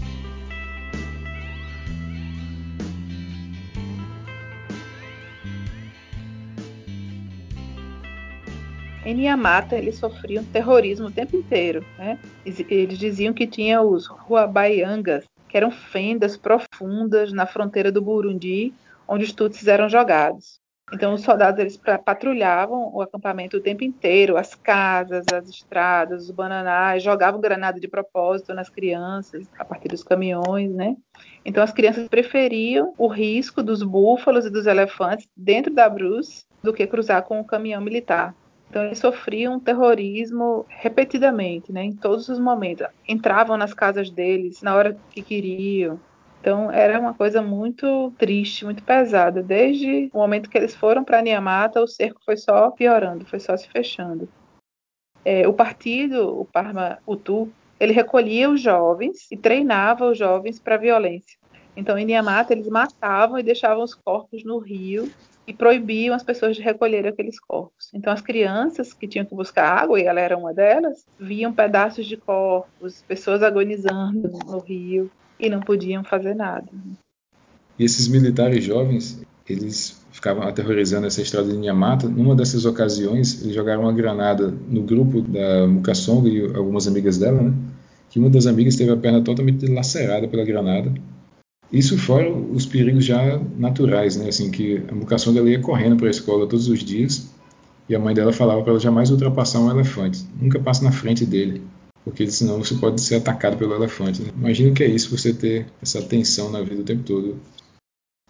Em 9.04 9.14
Niamata, 9.14 9.76
eles 9.76 9.96
sofriam 9.96 10.44
terrorismo 10.44 11.08
o 11.08 11.10
tempo 11.10 11.36
inteiro. 11.36 11.84
Né? 11.98 12.16
Eles 12.46 12.96
diziam 12.96 13.34
que 13.34 13.48
tinha 13.48 13.82
os 13.82 14.08
Huabaiangas, 14.08 15.24
que 15.52 15.58
eram 15.58 15.70
fendas 15.70 16.34
profundas 16.34 17.30
na 17.30 17.44
fronteira 17.44 17.92
do 17.92 18.00
Burundi, 18.00 18.72
onde 19.06 19.24
os 19.24 19.32
tutsis 19.34 19.68
eram 19.68 19.86
jogados. 19.86 20.58
Então, 20.90 21.12
os 21.12 21.20
soldados 21.20 21.60
eles 21.60 21.76
patrulhavam 21.76 22.90
o 22.94 23.02
acampamento 23.02 23.58
o 23.58 23.60
tempo 23.60 23.84
inteiro, 23.84 24.38
as 24.38 24.54
casas, 24.54 25.26
as 25.30 25.50
estradas, 25.50 26.24
os 26.24 26.30
bananais, 26.30 27.02
jogavam 27.02 27.38
granada 27.38 27.78
de 27.78 27.86
propósito 27.86 28.54
nas 28.54 28.70
crianças, 28.70 29.46
a 29.58 29.64
partir 29.64 29.88
dos 29.88 30.02
caminhões, 30.02 30.72
né? 30.72 30.96
Então, 31.44 31.62
as 31.62 31.72
crianças 31.72 32.08
preferiam 32.08 32.94
o 32.96 33.06
risco 33.06 33.62
dos 33.62 33.82
búfalos 33.82 34.46
e 34.46 34.50
dos 34.50 34.66
elefantes 34.66 35.28
dentro 35.36 35.72
da 35.72 35.86
Bruce 35.86 36.46
do 36.62 36.72
que 36.72 36.86
cruzar 36.86 37.24
com 37.24 37.38
o 37.40 37.44
caminhão 37.44 37.82
militar. 37.82 38.34
Então 38.72 38.86
eles 38.86 39.00
sofriam 39.00 39.60
terrorismo 39.60 40.64
repetidamente, 40.66 41.70
né, 41.70 41.84
em 41.84 41.92
todos 41.92 42.30
os 42.30 42.38
momentos. 42.38 42.86
Entravam 43.06 43.58
nas 43.58 43.74
casas 43.74 44.08
deles 44.08 44.62
na 44.62 44.74
hora 44.74 44.96
que 45.10 45.20
queriam. 45.20 46.00
Então 46.40 46.72
era 46.72 46.98
uma 46.98 47.12
coisa 47.12 47.42
muito 47.42 48.10
triste, 48.16 48.64
muito 48.64 48.82
pesada. 48.82 49.42
Desde 49.42 50.08
o 50.10 50.16
momento 50.16 50.48
que 50.48 50.56
eles 50.56 50.74
foram 50.74 51.04
para 51.04 51.20
Niamata, 51.20 51.82
o 51.82 51.86
cerco 51.86 52.22
foi 52.24 52.38
só 52.38 52.70
piorando, 52.70 53.26
foi 53.26 53.38
só 53.38 53.54
se 53.58 53.68
fechando. 53.68 54.26
É, 55.22 55.46
o 55.46 55.52
partido, 55.52 56.40
o 56.40 56.46
Parma 56.46 56.98
Utu, 57.06 57.52
ele 57.78 57.92
recolhia 57.92 58.48
os 58.48 58.62
jovens 58.62 59.30
e 59.30 59.36
treinava 59.36 60.06
os 60.06 60.16
jovens 60.16 60.58
para 60.58 60.78
violência. 60.78 61.38
Então, 61.76 61.98
em 61.98 62.06
Niamata, 62.06 62.54
eles 62.54 62.68
matavam 62.68 63.38
e 63.38 63.42
deixavam 63.42 63.84
os 63.84 63.94
corpos 63.94 64.42
no 64.44 64.56
rio 64.56 65.12
e 65.46 65.52
proibiam 65.52 66.14
as 66.14 66.22
pessoas 66.22 66.56
de 66.56 66.62
recolher 66.62 67.06
aqueles 67.06 67.38
corpos. 67.40 67.90
Então, 67.92 68.12
as 68.12 68.20
crianças 68.20 68.92
que 68.92 69.08
tinham 69.08 69.26
que 69.26 69.34
buscar 69.34 69.66
água, 69.66 70.00
e 70.00 70.04
ela 70.04 70.20
era 70.20 70.36
uma 70.36 70.54
delas, 70.54 71.04
viam 71.18 71.52
pedaços 71.52 72.06
de 72.06 72.16
corpos, 72.16 73.02
pessoas 73.06 73.42
agonizando 73.42 74.30
no 74.46 74.58
rio 74.60 75.10
e 75.38 75.48
não 75.48 75.60
podiam 75.60 76.04
fazer 76.04 76.34
nada. 76.34 76.68
E 77.78 77.84
esses 77.84 78.06
militares 78.06 78.62
jovens, 78.62 79.20
eles 79.48 80.00
ficavam 80.12 80.46
aterrorizando 80.46 81.06
essa 81.06 81.20
estrada 81.20 81.48
de 81.48 81.56
Niamata. 81.56 82.08
Numa 82.08 82.36
dessas 82.36 82.64
ocasiões, 82.64 83.42
eles 83.42 83.54
jogaram 83.54 83.82
uma 83.82 83.92
granada 83.92 84.54
no 84.68 84.82
grupo 84.82 85.22
da 85.22 85.66
Mukasong 85.66 86.28
e 86.28 86.56
algumas 86.56 86.86
amigas 86.86 87.18
dela, 87.18 87.42
né? 87.42 87.52
Que 88.10 88.18
uma 88.18 88.28
das 88.28 88.46
amigas 88.46 88.76
teve 88.76 88.92
a 88.92 88.96
perna 88.96 89.22
totalmente 89.22 89.66
lacerada 89.66 90.28
pela 90.28 90.44
granada 90.44 90.92
isso 91.72 91.96
fora 91.96 92.30
os 92.30 92.66
perigos 92.66 93.04
já 93.04 93.40
naturais, 93.56 94.16
né? 94.16 94.28
Assim, 94.28 94.50
que 94.50 94.82
a 94.88 94.94
Mukasonga 94.94 95.40
ia 95.48 95.60
correndo 95.60 95.96
para 95.96 96.08
a 96.08 96.10
escola 96.10 96.46
todos 96.46 96.68
os 96.68 96.80
dias 96.80 97.32
e 97.88 97.94
a 97.94 97.98
mãe 97.98 98.14
dela 98.14 98.32
falava 98.32 98.62
para 98.62 98.72
ela 98.72 98.80
jamais 98.80 99.10
ultrapassar 99.10 99.60
um 99.60 99.70
elefante. 99.70 100.20
Nunca 100.40 100.60
passe 100.60 100.84
na 100.84 100.92
frente 100.92 101.24
dele, 101.24 101.62
porque 102.04 102.30
senão 102.30 102.62
você 102.62 102.74
pode 102.74 103.00
ser 103.00 103.16
atacado 103.16 103.56
pelo 103.56 103.74
elefante. 103.74 104.22
Né? 104.22 104.30
Imagina 104.36 104.70
o 104.70 104.74
que 104.74 104.84
é 104.84 104.86
isso, 104.86 105.16
você 105.16 105.32
ter 105.32 105.66
essa 105.80 106.02
tensão 106.02 106.50
na 106.50 106.60
vida 106.60 106.82
o 106.82 106.84
tempo 106.84 107.02
todo. 107.04 107.40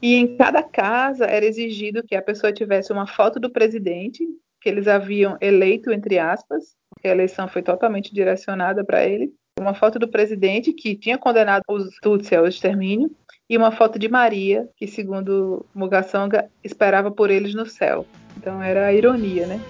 E 0.01 0.15
em 0.15 0.37
cada 0.37 0.63
casa 0.63 1.27
era 1.27 1.45
exigido 1.45 2.03
que 2.03 2.15
a 2.15 2.23
pessoa 2.23 2.53
tivesse 2.53 2.93
uma 2.93 3.07
foto 3.07 3.39
do 3.39 3.51
presidente, 3.51 4.25
que 4.61 4.69
eles 4.69 4.87
haviam 4.87 5.37
eleito, 5.41 5.93
entre 5.93 6.19
aspas, 6.19 6.75
porque 6.95 7.09
a 7.09 7.13
eleição 7.13 7.49
foi 7.49 7.63
totalmente 7.63 8.15
direcionada 8.15 8.85
para 8.85 9.05
ele, 9.05 9.33
uma 9.61 9.75
foto 9.75 9.99
do 9.99 10.09
presidente 10.09 10.73
que 10.73 10.97
tinha 10.97 11.19
condenado 11.19 11.63
os 11.69 11.97
Tutsi 12.01 12.35
ao 12.35 12.47
extermínio, 12.47 13.11
e 13.53 13.57
uma 13.59 13.71
foto 13.71 13.99
de 13.99 14.09
Maria, 14.09 14.67
que 14.79 14.87
segundo 14.87 15.67
Mugassanga 15.75 16.49
esperava 16.65 17.11
por 17.11 17.31
eles 17.31 17.55
no 17.55 17.67
céu. 17.67 18.07
Então 18.35 18.63
era 18.63 18.87
a 18.87 18.95
ironia, 18.95 19.47
né? 19.47 19.61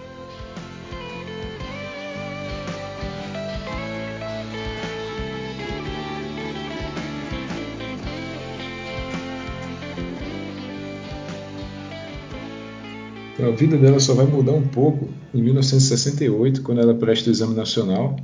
Então, 13.35 13.49
a 13.49 13.57
vida 13.57 13.77
dela 13.77 13.99
só 13.99 14.14
vai 14.14 14.27
mudar 14.27 14.53
um 14.53 14.68
pouco 14.68 15.09
em 15.35 15.42
1968, 15.42 16.62
quando 16.62 16.81
ela 16.81 16.95
presta 16.95 17.31
o 17.31 17.33
exame 17.33 17.57
nacional. 17.57 18.14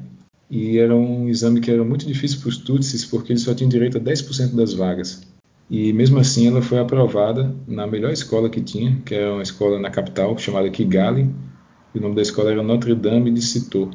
E 0.49 0.79
era 0.79 0.94
um 0.94 1.29
exame 1.29 1.61
que 1.61 1.68
era 1.68 1.83
muito 1.83 2.07
difícil 2.07 2.38
para 2.38 2.49
os 2.49 2.59
Tutsis, 2.59 3.05
porque 3.05 3.33
eles 3.33 3.42
só 3.42 3.53
tinham 3.53 3.68
direito 3.68 3.99
a 3.99 4.01
10% 4.01 4.55
das 4.55 4.73
vagas. 4.73 5.28
E 5.70 5.92
mesmo 5.92 6.18
assim 6.18 6.46
ela 6.46 6.62
foi 6.62 6.78
aprovada 6.78 7.54
na 7.66 7.87
melhor 7.87 8.12
escola 8.12 8.48
que 8.48 8.61
tinha, 8.61 9.00
que 9.04 9.14
era 9.14 9.33
uma 9.35 9.42
escola 9.42 9.78
na 9.78 9.90
capital 9.90 10.37
chamada 10.38 10.70
Kigali. 10.70 11.31
E 11.94 11.98
o 11.98 12.02
nome 12.02 12.14
da 12.14 12.22
escola 12.22 12.50
era 12.50 12.62
Notre 12.62 12.94
Dame 12.94 13.31
de 13.31 13.42
Citeaux. 13.42 13.94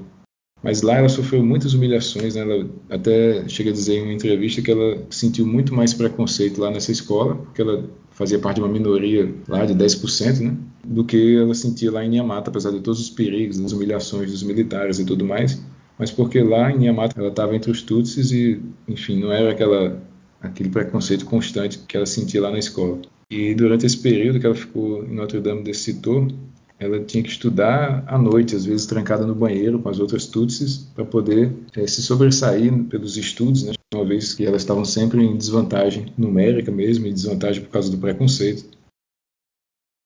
Mas 0.62 0.82
lá 0.82 0.96
ela 0.96 1.10
sofreu 1.10 1.44
muitas 1.44 1.74
humilhações, 1.74 2.36
né? 2.36 2.42
ela 2.42 2.70
até 2.90 3.48
chega 3.50 3.70
a 3.70 3.74
dizer 3.74 3.96
em 3.96 4.04
uma 4.04 4.14
entrevista 4.14 4.62
que 4.62 4.72
ela 4.72 5.04
sentiu 5.10 5.46
muito 5.46 5.74
mais 5.76 5.94
preconceito 5.94 6.62
lá 6.62 6.72
nessa 6.72 6.90
escola, 6.90 7.36
porque 7.36 7.62
ela 7.62 7.90
fazia 8.12 8.40
parte 8.40 8.56
de 8.56 8.62
uma 8.62 8.72
minoria 8.72 9.34
lá 9.48 9.66
de 9.66 9.76
10%, 9.76 10.40
né? 10.40 10.56
do 10.88 11.04
que 11.04 11.36
ela 11.36 11.54
sentia 11.54 11.92
lá 11.92 12.06
em 12.06 12.10
Niamata, 12.10 12.50
apesar 12.50 12.72
de 12.72 12.80
todos 12.80 13.02
os 13.02 13.10
perigos, 13.10 13.60
das 13.60 13.74
humilhações 13.74 14.32
dos 14.32 14.42
militares 14.42 15.00
e 15.00 15.06
tudo 15.06 15.26
mais. 15.26 15.62
Mas 16.00 16.12
porque 16.12 16.42
lá 16.42 16.72
em 16.72 16.78
Niamata 16.78 17.20
ela 17.20 17.30
estava 17.30 17.54
entre 17.56 17.70
os 17.70 17.82
Tutsis 17.82 18.32
e, 18.32 18.62
enfim, 18.88 19.20
não 19.20 19.34
era 19.34 19.52
aquela 19.52 20.02
aquele 20.44 20.70
preconceito 20.70 21.26
constante 21.26 21.80
que 21.88 21.98
ela 21.98 22.06
sentia 22.06 22.42
lá 22.42 22.52
na 22.52 22.60
escola. 22.60 23.00
E 23.32 23.56
durante 23.56 23.86
esse 23.86 23.98
período 23.98 24.40
que 24.40 24.46
ela 24.46 24.54
ficou 24.54 25.04
em 25.06 25.16
Notre 25.16 25.40
Dame 25.40 25.64
de 25.64 25.74
Citeaux, 25.74 26.32
ela 26.80 27.00
tinha 27.00 27.24
que 27.24 27.30
estudar 27.30 28.04
à 28.06 28.18
noite, 28.18 28.56
às 28.56 28.66
vezes 28.66 28.86
trancada 28.86 29.26
no 29.26 29.34
banheiro 29.34 29.80
com 29.80 29.90
as 29.90 30.00
outras 30.00 30.28
tutsis, 30.28 30.90
para 30.94 31.06
poder 31.06 31.52
é, 31.76 31.88
se 31.88 32.02
sobressair 32.02 32.72
pelos 32.86 33.16
estudos, 33.16 33.64
né? 33.64 33.74
uma 33.94 34.06
vez 34.06 34.34
que 34.34 34.46
elas 34.46 34.62
estavam 34.62 34.84
sempre 34.84 35.24
em 35.24 35.38
desvantagem 35.38 36.08
numérica 36.18 36.72
mesmo, 36.72 37.08
em 37.08 37.14
desvantagem 37.14 37.64
por 37.64 37.70
causa 37.70 37.90
do 37.90 37.98
preconceito. 37.98 38.66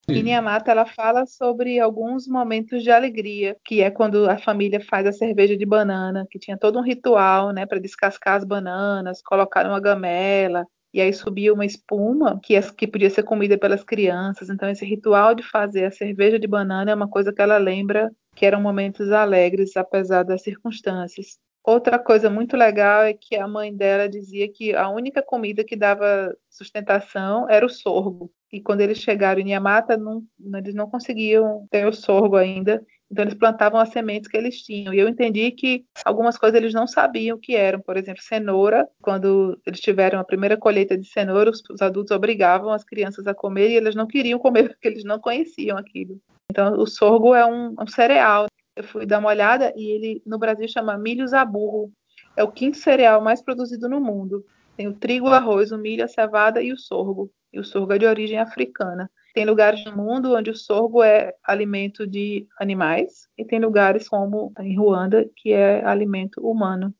E 0.09 0.23
Niamata 0.23 0.71
ela 0.71 0.85
fala 0.85 1.25
sobre 1.25 1.79
alguns 1.81 2.27
momentos 2.27 2.81
de 2.81 2.89
alegria, 2.89 3.57
que 3.65 3.81
é 3.81 3.91
quando 3.91 4.29
a 4.29 4.37
família 4.37 4.79
faz 4.79 5.05
a 5.05 5.11
cerveja 5.11 5.57
de 5.57 5.65
banana, 5.65 6.25
que 6.31 6.39
tinha 6.39 6.57
todo 6.57 6.79
um 6.79 6.81
ritual, 6.81 7.51
né, 7.51 7.65
para 7.65 7.79
descascar 7.79 8.35
as 8.35 8.45
bananas, 8.45 9.21
colocar 9.21 9.65
uma 9.65 9.81
gamela, 9.81 10.65
e 10.93 11.01
aí 11.01 11.11
subia 11.11 11.53
uma 11.53 11.65
espuma 11.65 12.39
que, 12.41 12.59
que 12.73 12.87
podia 12.87 13.09
ser 13.09 13.23
comida 13.23 13.57
pelas 13.57 13.83
crianças. 13.83 14.49
Então 14.49 14.69
esse 14.69 14.85
ritual 14.85 15.35
de 15.35 15.43
fazer 15.43 15.83
a 15.83 15.91
cerveja 15.91 16.39
de 16.39 16.47
banana 16.47 16.89
é 16.91 16.95
uma 16.95 17.09
coisa 17.09 17.33
que 17.33 17.41
ela 17.41 17.57
lembra 17.57 18.09
que 18.33 18.45
eram 18.45 18.61
momentos 18.61 19.11
alegres, 19.11 19.75
apesar 19.75 20.23
das 20.23 20.41
circunstâncias. 20.41 21.37
Outra 21.67 21.99
coisa 21.99 22.29
muito 22.29 22.55
legal 22.55 23.03
é 23.03 23.13
que 23.13 23.35
a 23.35 23.45
mãe 23.45 23.75
dela 23.75 24.07
dizia 24.07 24.47
que 24.47 24.73
a 24.73 24.87
única 24.87 25.21
comida 25.21 25.65
que 25.65 25.75
dava 25.75 26.33
sustentação 26.49 27.45
era 27.49 27.65
o 27.65 27.69
sorgo. 27.69 28.31
E 28.49 28.61
quando 28.61 28.79
eles 28.79 28.99
chegaram 28.99 29.41
em 29.41 29.51
Yamata, 29.51 29.97
não, 29.97 30.23
eles 30.55 30.73
não 30.73 30.89
conseguiam 30.89 31.67
ter 31.69 31.85
o 31.85 31.91
sorgo 31.91 32.37
ainda. 32.37 32.81
Então 33.11 33.25
eles 33.25 33.33
plantavam 33.33 33.81
as 33.81 33.89
sementes 33.89 34.29
que 34.29 34.37
eles 34.37 34.61
tinham. 34.61 34.93
E 34.93 34.99
eu 34.99 35.09
entendi 35.09 35.51
que 35.51 35.83
algumas 36.05 36.37
coisas 36.37 36.57
eles 36.57 36.73
não 36.73 36.87
sabiam 36.87 37.35
o 37.35 37.39
que 37.39 37.53
eram. 37.53 37.81
Por 37.81 37.97
exemplo, 37.97 38.23
cenoura. 38.23 38.87
Quando 39.01 39.59
eles 39.67 39.81
tiveram 39.81 40.21
a 40.21 40.23
primeira 40.23 40.55
colheita 40.55 40.97
de 40.97 41.09
cenoura, 41.09 41.51
os, 41.51 41.61
os 41.69 41.81
adultos 41.81 42.15
obrigavam 42.15 42.71
as 42.71 42.85
crianças 42.85 43.27
a 43.27 43.33
comer 43.33 43.71
e 43.71 43.75
eles 43.75 43.93
não 43.93 44.07
queriam 44.07 44.39
comer 44.39 44.69
porque 44.71 44.87
eles 44.87 45.03
não 45.03 45.19
conheciam 45.19 45.77
aquilo. 45.77 46.17
Então 46.49 46.79
o 46.79 46.87
sorgo 46.87 47.35
é 47.35 47.45
um, 47.45 47.75
um 47.77 47.87
cereal 47.87 48.45
eu 48.77 48.83
fui 48.83 49.05
dar 49.05 49.19
uma 49.19 49.29
olhada 49.29 49.73
e 49.75 49.91
ele 49.91 50.21
no 50.25 50.37
Brasil 50.37 50.67
chama 50.67 50.97
milho 50.97 51.27
zaburro. 51.27 51.91
É 52.35 52.43
o 52.43 52.51
quinto 52.51 52.77
cereal 52.77 53.21
mais 53.21 53.41
produzido 53.41 53.89
no 53.89 53.99
mundo. 53.99 54.45
Tem 54.75 54.87
o 54.87 54.93
trigo, 54.93 55.27
o 55.27 55.33
arroz, 55.33 55.71
o 55.71 55.77
milho, 55.77 56.05
a 56.05 56.07
cevada 56.07 56.61
e 56.61 56.71
o 56.71 56.77
sorgo. 56.77 57.31
E 57.51 57.59
o 57.59 57.63
sorgo 57.63 57.93
é 57.93 57.97
de 57.97 58.05
origem 58.05 58.37
africana. 58.37 59.09
Tem 59.33 59.45
lugares 59.45 59.83
no 59.85 59.95
mundo 59.95 60.35
onde 60.35 60.51
o 60.51 60.55
sorgo 60.55 61.01
é 61.01 61.33
alimento 61.43 62.05
de 62.05 62.47
animais 62.59 63.27
e 63.37 63.43
tem 63.43 63.59
lugares 63.59 64.07
como 64.07 64.51
em 64.59 64.77
Ruanda 64.77 65.27
que 65.35 65.51
é 65.51 65.83
alimento 65.83 66.39
humano. 66.41 66.93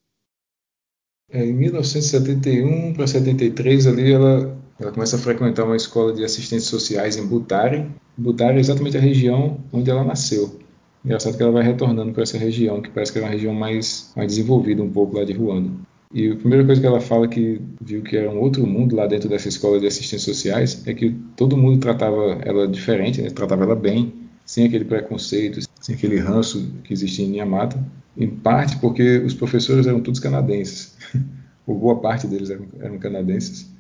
É, 1.30 1.44
em 1.44 1.54
1971 1.54 2.94
para 2.94 3.06
73 3.06 3.88
ali 3.88 4.14
ela 4.14 4.58
ela 4.80 4.92
começa 4.92 5.16
a 5.16 5.20
frequentar 5.20 5.66
uma 5.66 5.76
escola 5.76 6.14
de 6.14 6.24
assistentes 6.24 6.68
sociais 6.68 7.18
em 7.18 7.26
Butare. 7.26 7.92
Butare 8.16 8.58
é 8.58 8.60
exatamente 8.60 8.96
a 8.96 9.02
região 9.02 9.60
onde 9.74 9.90
ela 9.90 10.04
nasceu. 10.04 10.67
Engraçado 11.08 11.38
que 11.38 11.42
ela 11.42 11.54
vai 11.54 11.64
retornando 11.64 12.12
para 12.12 12.24
essa 12.24 12.38
região, 12.38 12.82
que 12.82 12.90
parece 12.90 13.14
que 13.14 13.20
é 13.20 13.22
uma 13.22 13.30
região 13.30 13.54
mais, 13.54 14.12
mais 14.14 14.28
desenvolvida 14.28 14.84
um 14.84 14.90
pouco 14.90 15.18
lá 15.18 15.24
de 15.24 15.32
Ruanda. 15.32 15.70
E 16.14 16.32
a 16.32 16.36
primeira 16.36 16.66
coisa 16.66 16.82
que 16.82 16.86
ela 16.86 17.00
fala 17.00 17.30
que 17.30 17.62
viu 17.80 18.02
que 18.02 18.18
era 18.18 18.30
um 18.30 18.42
outro 18.42 18.68
mundo 18.68 18.94
lá 18.94 19.08
dentro 19.08 19.30
dessa 19.30 19.48
escola 19.48 19.80
de 19.80 19.88
assistentes 19.88 20.26
sociais 20.26 20.86
é 20.86 20.94
que 20.94 21.12
todo 21.38 21.56
mundo 21.56 21.80
tratava 21.80 22.40
ela 22.44 22.68
diferente, 22.68 23.22
né? 23.22 23.30
tratava 23.30 23.64
ela 23.64 23.74
bem, 23.74 24.14
sem 24.46 24.66
aquele 24.66 24.84
preconceito, 24.84 25.62
sem 25.80 25.96
aquele 25.96 26.18
ranço 26.18 26.74
que 26.84 26.92
existia 26.92 27.26
em 27.26 27.38
Yamata. 27.38 27.82
Em 28.18 28.28
parte 28.28 28.76
porque 28.76 29.20
os 29.20 29.34
professores 29.34 29.88
eram 29.88 30.02
todos 30.02 30.20
canadenses, 30.20 30.98
ou 31.66 31.80
boa 31.80 32.02
parte 32.02 32.28
deles 32.28 32.50
eram, 32.50 32.66
eram 32.82 33.00
canadenses. 33.00 33.72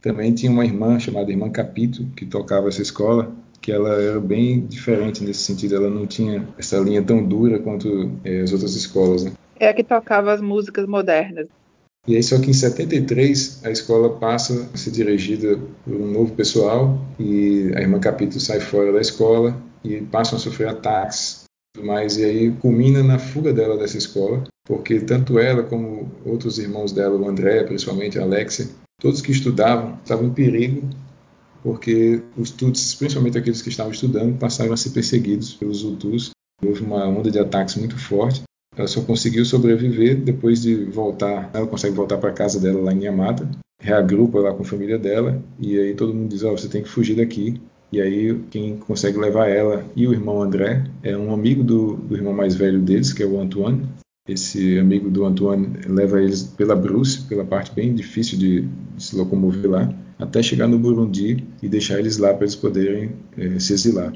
Também 0.00 0.32
tinha 0.32 0.50
uma 0.50 0.64
irmã 0.64 0.98
chamada 0.98 1.30
Irmã 1.30 1.50
Capito, 1.50 2.06
que 2.16 2.24
tocava 2.24 2.68
essa 2.68 2.80
escola, 2.80 3.36
que 3.60 3.70
ela 3.70 4.00
era 4.00 4.20
bem 4.20 4.66
diferente 4.66 5.22
nesse 5.22 5.40
sentido. 5.40 5.76
Ela 5.76 5.90
não 5.90 6.06
tinha 6.06 6.46
essa 6.58 6.78
linha 6.78 7.02
tão 7.02 7.22
dura 7.22 7.58
quanto 7.58 8.10
é, 8.24 8.40
as 8.40 8.52
outras 8.52 8.74
escolas. 8.74 9.24
Né? 9.24 9.32
É 9.58 9.68
a 9.68 9.74
que 9.74 9.84
tocava 9.84 10.32
as 10.32 10.40
músicas 10.40 10.86
modernas. 10.86 11.46
E 12.08 12.16
aí, 12.16 12.22
só 12.22 12.40
que 12.40 12.48
em 12.48 12.54
73, 12.54 13.60
a 13.64 13.70
escola 13.70 14.18
passa 14.18 14.68
a 14.72 14.76
ser 14.76 14.90
dirigida 14.90 15.58
por 15.84 15.94
um 15.94 16.10
novo 16.10 16.32
pessoal 16.34 16.98
e 17.18 17.70
a 17.76 17.80
irmã 17.80 18.00
Capito 18.00 18.40
sai 18.40 18.58
fora 18.58 18.90
da 18.90 19.00
escola 19.00 19.54
e 19.84 20.00
passam 20.00 20.38
a 20.38 20.40
sofrer 20.40 20.68
ataques 20.68 21.44
mas 21.78 22.16
e 22.16 22.24
aí 22.24 22.50
culmina 22.52 23.02
na 23.02 23.18
fuga 23.18 23.52
dela 23.52 23.76
dessa 23.76 23.96
escola, 23.96 24.44
porque 24.64 25.00
tanto 25.00 25.38
ela 25.38 25.62
como 25.62 26.10
outros 26.24 26.58
irmãos 26.58 26.92
dela, 26.92 27.16
o 27.16 27.28
André, 27.28 27.64
principalmente 27.64 28.18
a 28.18 28.22
Alexia, 28.22 28.66
todos 29.00 29.20
que 29.20 29.32
estudavam 29.32 29.98
estavam 30.02 30.26
em 30.26 30.32
perigo 30.32 30.88
porque 31.62 32.22
os 32.36 32.50
Tutsis, 32.50 32.94
principalmente 32.94 33.38
aqueles 33.38 33.62
que 33.62 33.68
estavam 33.68 33.92
estudando, 33.92 34.38
passaram 34.38 34.72
a 34.72 34.76
ser 34.76 34.90
perseguidos 34.90 35.54
pelos 35.54 35.84
Hutus. 35.84 36.30
Houve 36.62 36.82
uma 36.82 37.06
onda 37.06 37.30
de 37.30 37.38
ataques 37.38 37.76
muito 37.76 37.98
forte. 37.98 38.42
Ela 38.76 38.86
só 38.86 39.02
conseguiu 39.02 39.44
sobreviver 39.44 40.16
depois 40.16 40.62
de 40.62 40.84
voltar. 40.84 41.50
Ela 41.52 41.66
consegue 41.66 41.94
voltar 41.94 42.18
para 42.18 42.32
casa 42.32 42.60
dela 42.60 42.80
lá 42.80 42.92
em 42.92 43.04
Yamata. 43.04 43.48
reagrupa 43.80 44.38
lá 44.38 44.52
com 44.52 44.62
a 44.62 44.66
família 44.66 44.98
dela 44.98 45.42
e 45.58 45.78
aí 45.78 45.94
todo 45.94 46.14
mundo 46.14 46.30
diz: 46.30 46.42
Ó, 46.44 46.52
oh, 46.52 46.58
você 46.58 46.68
tem 46.68 46.82
que 46.82 46.88
fugir 46.88 47.16
daqui. 47.16 47.60
E 47.92 48.00
aí 48.00 48.38
quem 48.50 48.76
consegue 48.76 49.18
levar 49.18 49.48
ela 49.48 49.84
e 49.96 50.06
o 50.06 50.12
irmão 50.12 50.40
André 50.40 50.84
é 51.02 51.16
um 51.16 51.34
amigo 51.34 51.64
do, 51.64 51.96
do 51.96 52.16
irmão 52.16 52.32
mais 52.32 52.54
velho 52.54 52.80
deles, 52.80 53.12
que 53.12 53.22
é 53.22 53.26
o 53.26 53.40
Antoine. 53.40 53.82
Esse 54.28 54.78
amigo 54.78 55.10
do 55.10 55.24
Antoine 55.24 55.72
leva 55.88 56.22
eles 56.22 56.44
pela 56.44 56.76
Bruce, 56.76 57.22
pela 57.22 57.44
parte 57.44 57.74
bem 57.74 57.92
difícil 57.92 58.38
de, 58.38 58.60
de 58.60 59.02
se 59.02 59.16
locomover 59.16 59.68
lá, 59.68 59.92
até 60.20 60.42
chegar 60.42 60.68
no 60.68 60.78
Burundi 60.78 61.44
e 61.62 61.68
deixar 61.68 61.98
eles 61.98 62.18
lá 62.18 62.34
para 62.34 62.44
eles 62.44 62.54
poderem 62.54 63.12
é, 63.36 63.58
se 63.58 63.72
exilar. 63.72 64.12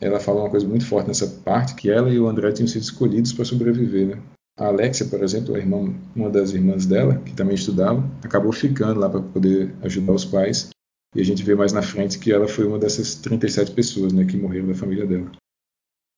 Ela 0.00 0.18
fala 0.18 0.40
uma 0.40 0.50
coisa 0.50 0.66
muito 0.66 0.86
forte 0.86 1.08
nessa 1.08 1.26
parte, 1.26 1.74
que 1.74 1.90
ela 1.90 2.10
e 2.10 2.18
o 2.18 2.26
André 2.26 2.50
tinham 2.52 2.66
sido 2.66 2.82
escolhidos 2.82 3.32
para 3.32 3.44
sobreviver, 3.44 4.06
né? 4.08 4.22
A 4.58 4.66
Alexia, 4.66 5.06
por 5.06 5.22
exemplo, 5.22 5.54
a 5.54 5.58
irmã, 5.58 5.94
uma 6.14 6.28
das 6.28 6.52
irmãs 6.52 6.84
dela, 6.84 7.16
que 7.24 7.32
também 7.32 7.54
estudava, 7.54 8.04
acabou 8.22 8.52
ficando 8.52 9.00
lá 9.00 9.08
para 9.08 9.22
poder 9.22 9.74
ajudar 9.82 10.12
os 10.12 10.24
pais. 10.24 10.70
E 11.14 11.20
a 11.20 11.24
gente 11.24 11.42
vê 11.42 11.54
mais 11.54 11.72
na 11.72 11.82
frente 11.82 12.18
que 12.18 12.32
ela 12.32 12.48
foi 12.48 12.66
uma 12.66 12.78
dessas 12.78 13.14
37 13.14 13.72
pessoas 13.72 14.12
né, 14.12 14.24
que 14.24 14.36
morreram 14.36 14.68
da 14.68 14.74
família 14.74 15.06
dela. 15.06 15.30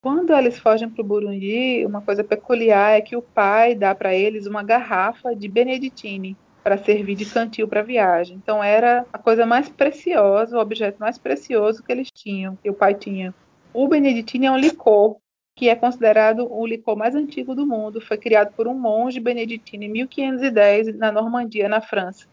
Quando 0.03 0.33
eles 0.33 0.59
fogem 0.59 0.89
para 0.89 1.03
o 1.03 1.07
Burundi, 1.07 1.85
uma 1.87 2.03
coisa 2.03 2.23
peculiar 2.23 2.93
é 2.93 3.01
que 3.01 3.17
o 3.17 3.23
pai 3.23 3.75
dá 3.75 3.95
para 3.95 4.15
eles 4.15 4.47
uma 4.47 4.63
garrafa 4.63 5.35
de 5.35 5.49
Beneditine 5.49 6.37
para 6.65 6.79
servir 6.79 7.15
de 7.15 7.27
cantil 7.27 7.69
para 7.69 7.83
viagem. 7.83 8.39
Então 8.43 8.65
era 8.65 9.05
a 9.13 9.19
coisa 9.19 9.45
mais 9.45 9.69
preciosa, 9.69 10.57
o 10.57 10.61
objeto 10.61 10.99
mais 10.99 11.19
precioso 11.19 11.83
que 11.83 11.93
eles 11.93 12.09
tinham, 12.11 12.57
que 12.57 12.71
o 12.71 12.75
pai 12.75 12.95
tinha. 12.95 13.35
O 13.75 13.87
Beneditine 13.87 14.47
é 14.47 14.51
um 14.51 14.57
licor 14.57 15.19
que 15.55 15.69
é 15.69 15.77
considerado 15.77 16.51
o 16.51 16.67
licor 16.67 16.97
mais 16.97 17.15
antigo 17.15 17.55
do 17.55 17.67
mundo. 17.67 18.01
Foi 18.01 18.17
criado 18.17 18.53
por 18.55 18.67
um 18.67 18.75
monge 18.75 19.21
beneditino 19.21 19.85
em 19.85 19.89
1510 19.89 20.97
na 20.97 21.13
Normandia, 21.13 21.69
na 21.69 21.81
França. 21.81 22.27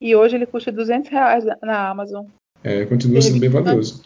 E 0.00 0.14
hoje 0.14 0.36
ele 0.36 0.46
custa 0.46 0.70
200 0.70 1.10
reais 1.10 1.44
na 1.62 1.88
Amazon. 1.88 2.26
É, 2.62 2.84
continua 2.84 3.20
sendo 3.22 3.40
bem 3.40 3.48
valioso. 3.48 4.02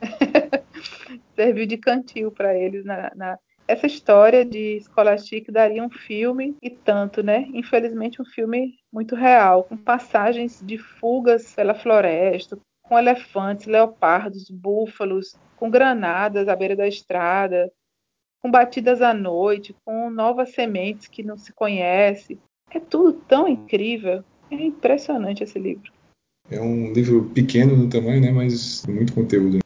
Serviu 1.34 1.66
de 1.66 1.76
cantil 1.78 2.30
para 2.30 2.56
eles. 2.56 2.84
Na, 2.84 3.10
na, 3.16 3.38
Essa 3.66 3.86
história 3.86 4.44
de 4.44 4.78
Scholastic 4.80 5.50
daria 5.50 5.82
um 5.82 5.88
filme 5.88 6.54
e 6.62 6.68
tanto, 6.68 7.22
né? 7.22 7.48
Infelizmente 7.54 8.20
um 8.20 8.24
filme 8.24 8.74
muito 8.92 9.14
real, 9.14 9.64
com 9.64 9.76
passagens 9.76 10.60
de 10.62 10.76
fugas 10.76 11.54
pela 11.54 11.74
floresta, 11.74 12.58
com 12.82 12.98
elefantes, 12.98 13.66
leopardos, 13.66 14.50
búfalos, 14.50 15.34
com 15.56 15.70
granadas 15.70 16.46
à 16.46 16.54
beira 16.54 16.76
da 16.76 16.86
estrada, 16.86 17.72
com 18.42 18.50
batidas 18.50 19.00
à 19.00 19.14
noite, 19.14 19.74
com 19.82 20.10
novas 20.10 20.50
sementes 20.50 21.08
que 21.08 21.22
não 21.22 21.38
se 21.38 21.50
conhece. 21.54 22.38
É 22.70 22.78
tudo 22.78 23.14
tão 23.26 23.48
incrível. 23.48 24.22
É 24.50 24.56
impressionante 24.56 25.42
esse 25.42 25.58
livro. 25.58 25.90
É 26.50 26.60
um 26.60 26.92
livro 26.92 27.30
pequeno 27.30 27.74
no 27.74 27.88
tamanho, 27.88 28.20
né, 28.20 28.30
mas 28.30 28.84
muito 28.86 29.14
conteúdo. 29.14 29.63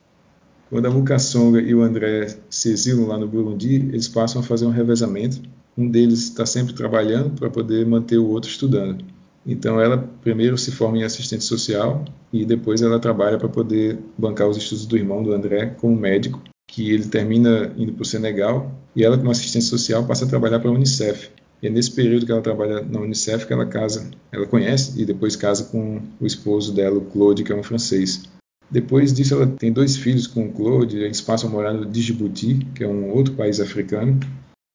Quando 0.71 0.87
a 0.87 0.91
Mukasonga 0.91 1.61
e 1.61 1.75
o 1.75 1.83
André 1.83 2.37
se 2.51 2.71
exilam 2.71 3.07
lá 3.07 3.17
no 3.17 3.27
Burundi, 3.27 3.77
eles 3.77 4.07
passam 4.07 4.43
a 4.43 4.45
fazer 4.45 4.67
um 4.67 4.71
revezamento. 4.71 5.41
Um 5.77 5.89
deles 5.89 6.25
está 6.25 6.45
sempre 6.45 6.75
trabalhando 6.75 7.31
para 7.31 7.49
poder 7.49 7.87
manter 7.87 8.19
o 8.19 8.29
outro 8.29 8.51
estudando. 8.51 9.03
Então 9.47 9.81
ela 9.81 9.97
primeiro 10.21 10.59
se 10.59 10.71
forma 10.71 10.99
em 10.99 11.05
assistente 11.05 11.43
social 11.45 12.05
e 12.31 12.45
depois 12.45 12.83
ela 12.83 12.99
trabalha 12.99 13.39
para 13.39 13.49
poder 13.49 13.99
bancar 14.19 14.47
os 14.47 14.59
estudos 14.59 14.85
do 14.85 14.97
irmão 14.97 15.23
do 15.23 15.33
André 15.33 15.75
como 15.81 15.97
médico, 15.97 16.43
que 16.67 16.91
ele 16.91 17.05
termina 17.07 17.73
indo 17.77 17.95
para 17.95 18.03
o 18.03 18.05
Senegal 18.05 18.71
e 18.95 19.03
ela 19.03 19.17
como 19.17 19.31
assistente 19.31 19.65
social 19.65 20.05
passa 20.05 20.27
a 20.27 20.29
trabalhar 20.29 20.61
para 20.61 20.69
a 20.69 20.73
UNICEF. 20.73 21.31
E 21.63 21.67
é 21.67 21.71
nesse 21.71 21.91
período 21.91 22.27
que 22.27 22.31
ela 22.31 22.43
trabalha 22.43 22.83
na 22.83 23.01
Unicef 23.01 23.47
que 23.47 23.53
ela 23.53 23.67
casa, 23.67 24.11
ela 24.31 24.47
conhece 24.47 25.01
e 25.01 25.05
depois 25.05 25.35
casa 25.35 25.65
com 25.65 26.01
o 26.21 26.27
esposo 26.27 26.73
dela, 26.73 26.99
o 26.99 27.01
Claude, 27.01 27.43
que 27.43 27.53
é 27.53 27.57
um 27.57 27.63
francês. 27.63 28.23
Depois 28.71 29.13
disso, 29.13 29.35
ela 29.35 29.47
tem 29.47 29.73
dois 29.73 29.97
filhos 29.97 30.27
com 30.27 30.47
o 30.47 30.53
Claude, 30.53 30.99
eles 30.99 31.21
passam 31.21 31.49
a 31.49 31.53
morar 31.53 31.73
no 31.73 31.87
Djibouti, 31.87 32.67
que 32.75 32.85
é 32.85 32.89
um 32.89 33.11
outro 33.11 33.35
país 33.35 33.61
africano. 33.61 34.19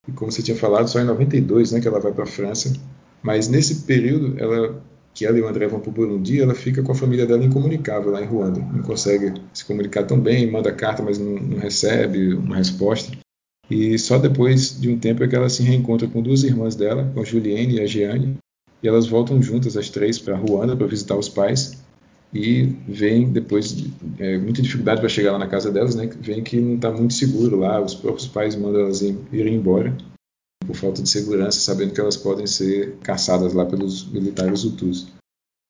E 0.08 0.12
como 0.12 0.32
você 0.32 0.42
tinha 0.42 0.58
falado, 0.58 0.88
só 0.90 1.00
em 1.00 1.06
92 1.06 1.72
né, 1.72 1.80
que 1.80 1.88
ela 1.88 2.00
vai 2.00 2.12
para 2.12 2.24
a 2.24 2.28
França. 2.28 2.74
Mas 3.22 3.48
nesse 3.48 3.84
período, 3.84 4.36
ela, 4.38 4.84
que 5.14 5.26
ela 5.26 5.38
e 5.38 5.42
o 5.42 5.48
André 5.48 5.68
vão 5.68 5.80
para 5.80 5.90
o 5.90 5.94
Burundi, 5.94 6.42
ela 6.42 6.56
fica 6.56 6.82
com 6.82 6.92
a 6.92 6.96
família 6.96 7.26
dela 7.26 7.44
incomunicável 7.44 8.12
lá 8.12 8.22
em 8.22 8.26
Ruanda. 8.26 8.60
Não 8.60 8.82
consegue 8.82 9.34
se 9.54 9.64
comunicar 9.64 10.04
tão 10.04 10.20
bem, 10.20 10.50
manda 10.50 10.72
carta, 10.74 11.04
mas 11.04 11.20
não, 11.20 11.36
não 11.36 11.60
recebe 11.60 12.34
uma 12.34 12.56
resposta. 12.56 13.16
E 13.70 13.98
só 13.98 14.18
depois 14.18 14.80
de 14.80 14.90
um 14.90 15.00
tempo 15.00 15.24
é 15.24 15.28
que 15.28 15.36
ela 15.36 15.50
se 15.50 15.64
reencontra 15.64 16.08
com 16.08 16.22
duas 16.22 16.44
irmãs 16.44 16.76
dela, 16.76 17.10
com 17.14 17.22
a 17.22 17.24
Juliane 17.24 17.76
e 17.76 17.80
a 17.80 17.86
Giane, 17.86 18.38
e 18.82 18.88
elas 18.88 19.08
voltam 19.08 19.42
juntas, 19.42 19.78
as 19.78 19.90
três, 19.90 20.20
para 20.20 20.36
Ruanda 20.36 20.76
para 20.76 20.88
visitar 20.88 21.16
os 21.16 21.30
pais. 21.30 21.82
E 22.34 22.64
vem 22.88 23.32
depois 23.32 23.76
de 23.76 23.94
é, 24.18 24.38
muita 24.40 24.62
dificuldade 24.62 25.00
para 25.00 25.10
chegar 25.10 25.34
lá 25.34 25.40
na 25.40 25.48
casa 25.48 25.72
delas, 25.72 25.94
né? 25.94 26.10
Vem 26.20 26.44
que 26.44 26.60
não 26.60 26.76
está 26.76 26.92
muito 26.92 27.14
seguro 27.14 27.60
lá, 27.60 27.80
os 27.80 27.94
próprios 27.94 28.28
pais 28.28 28.56
mandam 28.56 28.82
elas 28.82 29.02
irem 29.02 29.56
embora 29.56 29.96
por 30.66 30.76
falta 30.76 31.02
de 31.02 31.10
segurança, 31.10 31.60
sabendo 31.60 31.94
que 31.94 32.00
elas 32.00 32.18
podem 32.18 32.48
ser 32.48 32.96
caçadas 33.04 33.54
lá 33.54 33.66
pelos 33.66 34.10
militares 34.10 34.64
Hutus. 34.64 35.08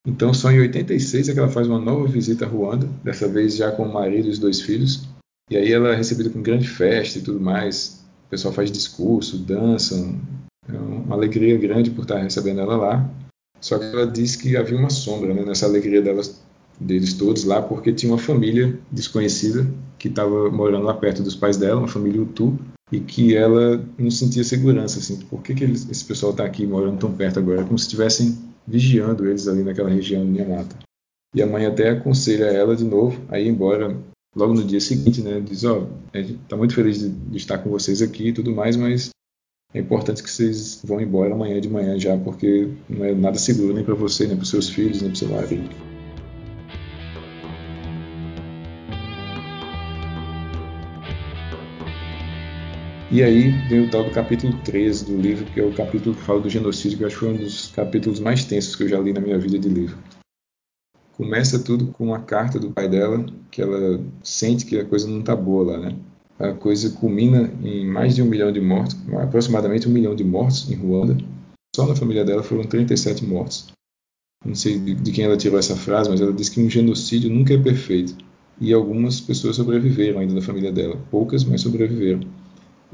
Então, 0.06 0.34
só 0.34 0.50
em 0.50 0.60
86 0.60 1.28
é 1.28 1.32
que 1.32 1.38
ela 1.38 1.48
faz 1.48 1.66
uma 1.66 1.78
nova 1.78 2.06
visita 2.06 2.44
a 2.44 2.48
Ruanda, 2.48 2.86
dessa 3.02 3.26
vez 3.26 3.56
já 3.56 3.72
com 3.72 3.84
o 3.84 3.92
marido 3.92 4.28
e 4.28 4.30
os 4.30 4.38
dois 4.38 4.60
filhos. 4.60 5.08
E 5.50 5.56
aí 5.56 5.72
ela 5.72 5.90
é 5.90 5.96
recebida 5.96 6.30
com 6.30 6.42
grande 6.42 6.68
festa 6.68 7.18
e 7.18 7.22
tudo 7.22 7.40
mais. 7.40 8.04
O 8.26 8.30
pessoal 8.30 8.52
faz 8.52 8.70
discurso, 8.70 9.38
dançam. 9.38 10.20
É 10.68 10.76
uma 10.76 11.14
alegria 11.14 11.56
grande 11.58 11.90
por 11.90 12.02
estar 12.02 12.18
recebendo 12.18 12.60
ela 12.60 12.76
lá. 12.76 13.10
Só 13.60 13.78
que 13.78 13.84
ela 13.84 14.06
diz 14.06 14.36
que 14.36 14.56
havia 14.56 14.76
uma 14.76 14.90
sombra 14.90 15.32
né, 15.32 15.42
nessa 15.42 15.64
alegria 15.64 16.02
delas, 16.02 16.43
deles 16.80 17.14
todos 17.14 17.44
lá, 17.44 17.62
porque 17.62 17.92
tinha 17.92 18.12
uma 18.12 18.18
família 18.18 18.78
desconhecida 18.90 19.66
que 19.98 20.08
estava 20.08 20.50
morando 20.50 20.84
lá 20.84 20.94
perto 20.94 21.22
dos 21.22 21.34
pais 21.34 21.56
dela, 21.56 21.80
uma 21.80 21.88
família 21.88 22.20
Hutu, 22.20 22.58
e 22.92 23.00
que 23.00 23.34
ela 23.34 23.84
não 23.98 24.10
sentia 24.10 24.44
segurança, 24.44 24.98
assim, 24.98 25.16
por 25.16 25.42
que, 25.42 25.54
que 25.54 25.64
eles, 25.64 25.88
esse 25.90 26.04
pessoal 26.04 26.32
está 26.32 26.44
aqui 26.44 26.66
morando 26.66 26.98
tão 26.98 27.12
perto 27.12 27.38
agora, 27.38 27.64
como 27.64 27.78
se 27.78 27.86
estivessem 27.86 28.38
vigiando 28.66 29.26
eles 29.26 29.48
ali 29.48 29.62
naquela 29.62 29.90
região 29.90 30.24
de 30.24 30.30
Niamata. 30.30 30.76
E 31.34 31.42
a 31.42 31.46
mãe 31.46 31.66
até 31.66 31.90
aconselha 31.90 32.44
ela 32.44 32.76
de 32.76 32.84
novo 32.84 33.20
a 33.28 33.40
ir 33.40 33.48
embora 33.48 33.96
logo 34.36 34.54
no 34.54 34.64
dia 34.64 34.80
seguinte, 34.80 35.22
né, 35.22 35.40
diz, 35.40 35.64
ó, 35.64 35.86
oh, 36.52 36.56
muito 36.56 36.74
feliz 36.74 37.00
de, 37.00 37.08
de, 37.08 37.36
estar 37.36 37.58
com 37.58 37.70
vocês 37.70 38.02
aqui 38.02 38.28
e 38.28 38.32
tudo 38.32 38.52
mais, 38.52 38.76
mas 38.76 39.10
é 39.72 39.80
importante 39.80 40.22
que 40.22 40.30
vocês 40.30 40.80
vão 40.84 41.00
embora 41.00 41.34
amanhã 41.34 41.60
de 41.60 41.68
manhã 41.68 41.98
já, 41.98 42.16
porque 42.16 42.68
não 42.88 43.04
é 43.04 43.14
nada 43.14 43.38
seguro 43.38 43.74
nem 43.74 43.84
para 43.84 43.94
você, 43.94 44.26
nem 44.26 44.36
para 44.36 44.44
seus 44.44 44.68
filhos, 44.68 45.02
nem 45.02 45.10
para 45.10 45.18
seu 45.18 45.28
marido. 45.28 45.83
E 53.14 53.22
aí 53.22 53.52
vem 53.68 53.78
o 53.78 53.88
tal 53.88 54.02
do 54.02 54.10
capítulo 54.10 54.52
13 54.64 55.04
do 55.04 55.16
livro, 55.16 55.44
que 55.44 55.60
é 55.60 55.62
o 55.62 55.72
capítulo 55.72 56.16
que 56.16 56.22
fala 56.22 56.40
do 56.40 56.50
genocídio, 56.50 56.98
que 56.98 57.04
eu 57.04 57.06
acho 57.06 57.14
que 57.14 57.24
foi 57.24 57.32
um 57.32 57.36
dos 57.36 57.68
capítulos 57.68 58.18
mais 58.18 58.44
tensos 58.44 58.74
que 58.74 58.82
eu 58.82 58.88
já 58.88 58.98
li 58.98 59.12
na 59.12 59.20
minha 59.20 59.38
vida 59.38 59.56
de 59.56 59.68
livro. 59.68 59.96
Começa 61.12 61.62
tudo 61.62 61.86
com 61.92 62.06
uma 62.06 62.18
carta 62.18 62.58
do 62.58 62.72
pai 62.72 62.88
dela, 62.88 63.24
que 63.52 63.62
ela 63.62 64.00
sente 64.20 64.66
que 64.66 64.80
a 64.80 64.84
coisa 64.84 65.06
não 65.06 65.20
está 65.20 65.36
boa 65.36 65.62
lá, 65.62 65.78
né? 65.78 65.96
A 66.40 66.54
coisa 66.54 66.90
culmina 66.90 67.54
em 67.62 67.86
mais 67.86 68.16
de 68.16 68.20
um 68.20 68.26
milhão 68.26 68.50
de 68.50 68.60
mortos, 68.60 68.96
aproximadamente 69.22 69.88
um 69.88 69.92
milhão 69.92 70.16
de 70.16 70.24
mortos 70.24 70.68
em 70.68 70.74
Ruanda. 70.74 71.16
Só 71.76 71.86
na 71.86 71.94
família 71.94 72.24
dela 72.24 72.42
foram 72.42 72.64
37 72.64 73.24
mortos. 73.24 73.68
Não 74.44 74.56
sei 74.56 74.76
de 74.76 75.12
quem 75.12 75.24
ela 75.24 75.36
tirou 75.36 75.56
essa 75.56 75.76
frase, 75.76 76.10
mas 76.10 76.20
ela 76.20 76.32
diz 76.32 76.48
que 76.48 76.60
um 76.60 76.68
genocídio 76.68 77.30
nunca 77.30 77.54
é 77.54 77.58
perfeito. 77.58 78.16
E 78.60 78.72
algumas 78.72 79.20
pessoas 79.20 79.54
sobreviveram 79.54 80.18
ainda 80.18 80.34
da 80.34 80.42
família 80.42 80.72
dela. 80.72 81.00
Poucas, 81.12 81.44
mas 81.44 81.60
sobreviveram. 81.60 82.33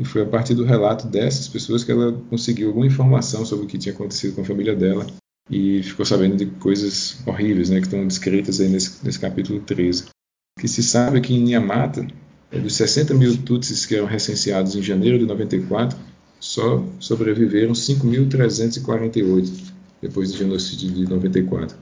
E 0.00 0.04
foi 0.04 0.22
a 0.22 0.26
partir 0.26 0.54
do 0.54 0.64
relato 0.64 1.06
dessas 1.06 1.46
pessoas 1.46 1.84
que 1.84 1.92
ela 1.92 2.18
conseguiu 2.30 2.68
alguma 2.68 2.86
informação 2.86 3.44
sobre 3.44 3.66
o 3.66 3.68
que 3.68 3.76
tinha 3.76 3.94
acontecido 3.94 4.34
com 4.34 4.40
a 4.40 4.44
família 4.46 4.74
dela 4.74 5.06
e 5.50 5.82
ficou 5.82 6.06
sabendo 6.06 6.38
de 6.38 6.46
coisas 6.46 7.18
horríveis 7.26 7.68
né, 7.68 7.80
que 7.80 7.86
estão 7.86 8.08
descritas 8.08 8.62
aí 8.62 8.68
nesse, 8.70 9.04
nesse 9.04 9.20
capítulo 9.20 9.60
13. 9.60 10.04
O 10.04 10.60
que 10.62 10.68
se 10.68 10.82
sabe 10.82 11.20
que 11.20 11.34
em 11.34 11.42
Niamata, 11.42 12.08
é 12.50 12.58
dos 12.58 12.76
60 12.76 13.12
mil 13.12 13.36
Tutsis 13.42 13.84
que 13.84 13.94
eram 13.94 14.06
recenseados 14.06 14.74
em 14.74 14.80
janeiro 14.80 15.18
de 15.18 15.26
94, 15.26 15.98
só 16.40 16.82
sobreviveram 16.98 17.74
5.348 17.74 19.70
depois 20.00 20.32
do 20.32 20.38
genocídio 20.38 20.92
de 20.92 21.06
94. 21.06 21.76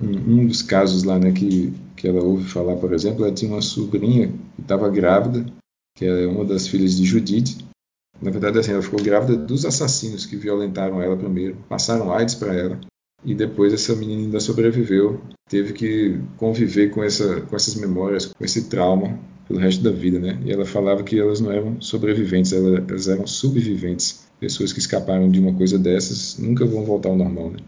Um, 0.00 0.40
um 0.40 0.46
dos 0.46 0.62
casos 0.62 1.04
lá 1.04 1.18
né, 1.18 1.32
que, 1.32 1.70
que 1.94 2.08
ela 2.08 2.22
ouve 2.22 2.48
falar, 2.48 2.76
por 2.76 2.94
exemplo, 2.94 3.26
ela 3.26 3.34
tinha 3.34 3.52
uma 3.52 3.60
sobrinha 3.60 4.28
que 4.28 4.62
estava 4.62 4.88
grávida 4.88 5.44
que 6.00 6.06
é 6.06 6.26
uma 6.26 6.46
das 6.46 6.66
filhas 6.66 6.96
de 6.96 7.04
Judite. 7.04 7.58
Na 8.22 8.30
verdade, 8.30 8.58
assim, 8.58 8.72
ela 8.72 8.80
ficou 8.80 9.02
grávida 9.02 9.36
dos 9.36 9.66
assassinos 9.66 10.24
que 10.24 10.34
violentaram 10.34 11.02
ela 11.02 11.14
primeiro, 11.14 11.58
passaram 11.68 12.10
AIDS 12.10 12.34
para 12.34 12.54
ela, 12.54 12.80
e 13.22 13.34
depois 13.34 13.74
essa 13.74 13.94
menina 13.94 14.22
ainda 14.22 14.40
sobreviveu, 14.40 15.20
teve 15.46 15.74
que 15.74 16.18
conviver 16.38 16.88
com, 16.88 17.04
essa, 17.04 17.42
com 17.42 17.54
essas 17.54 17.74
memórias, 17.74 18.24
com 18.24 18.42
esse 18.42 18.70
trauma 18.70 19.18
pelo 19.46 19.60
resto 19.60 19.82
da 19.82 19.90
vida, 19.90 20.18
né? 20.18 20.40
E 20.42 20.50
ela 20.50 20.64
falava 20.64 21.02
que 21.02 21.20
elas 21.20 21.38
não 21.38 21.52
eram 21.52 21.78
sobreviventes, 21.82 22.54
elas 22.54 23.06
eram 23.06 23.26
subviventes. 23.26 24.26
Pessoas 24.38 24.72
que 24.72 24.78
escaparam 24.78 25.30
de 25.30 25.38
uma 25.38 25.54
coisa 25.54 25.78
dessas 25.78 26.38
nunca 26.38 26.64
vão 26.64 26.82
voltar 26.82 27.10
ao 27.10 27.16
normal, 27.16 27.50
né? 27.50 27.58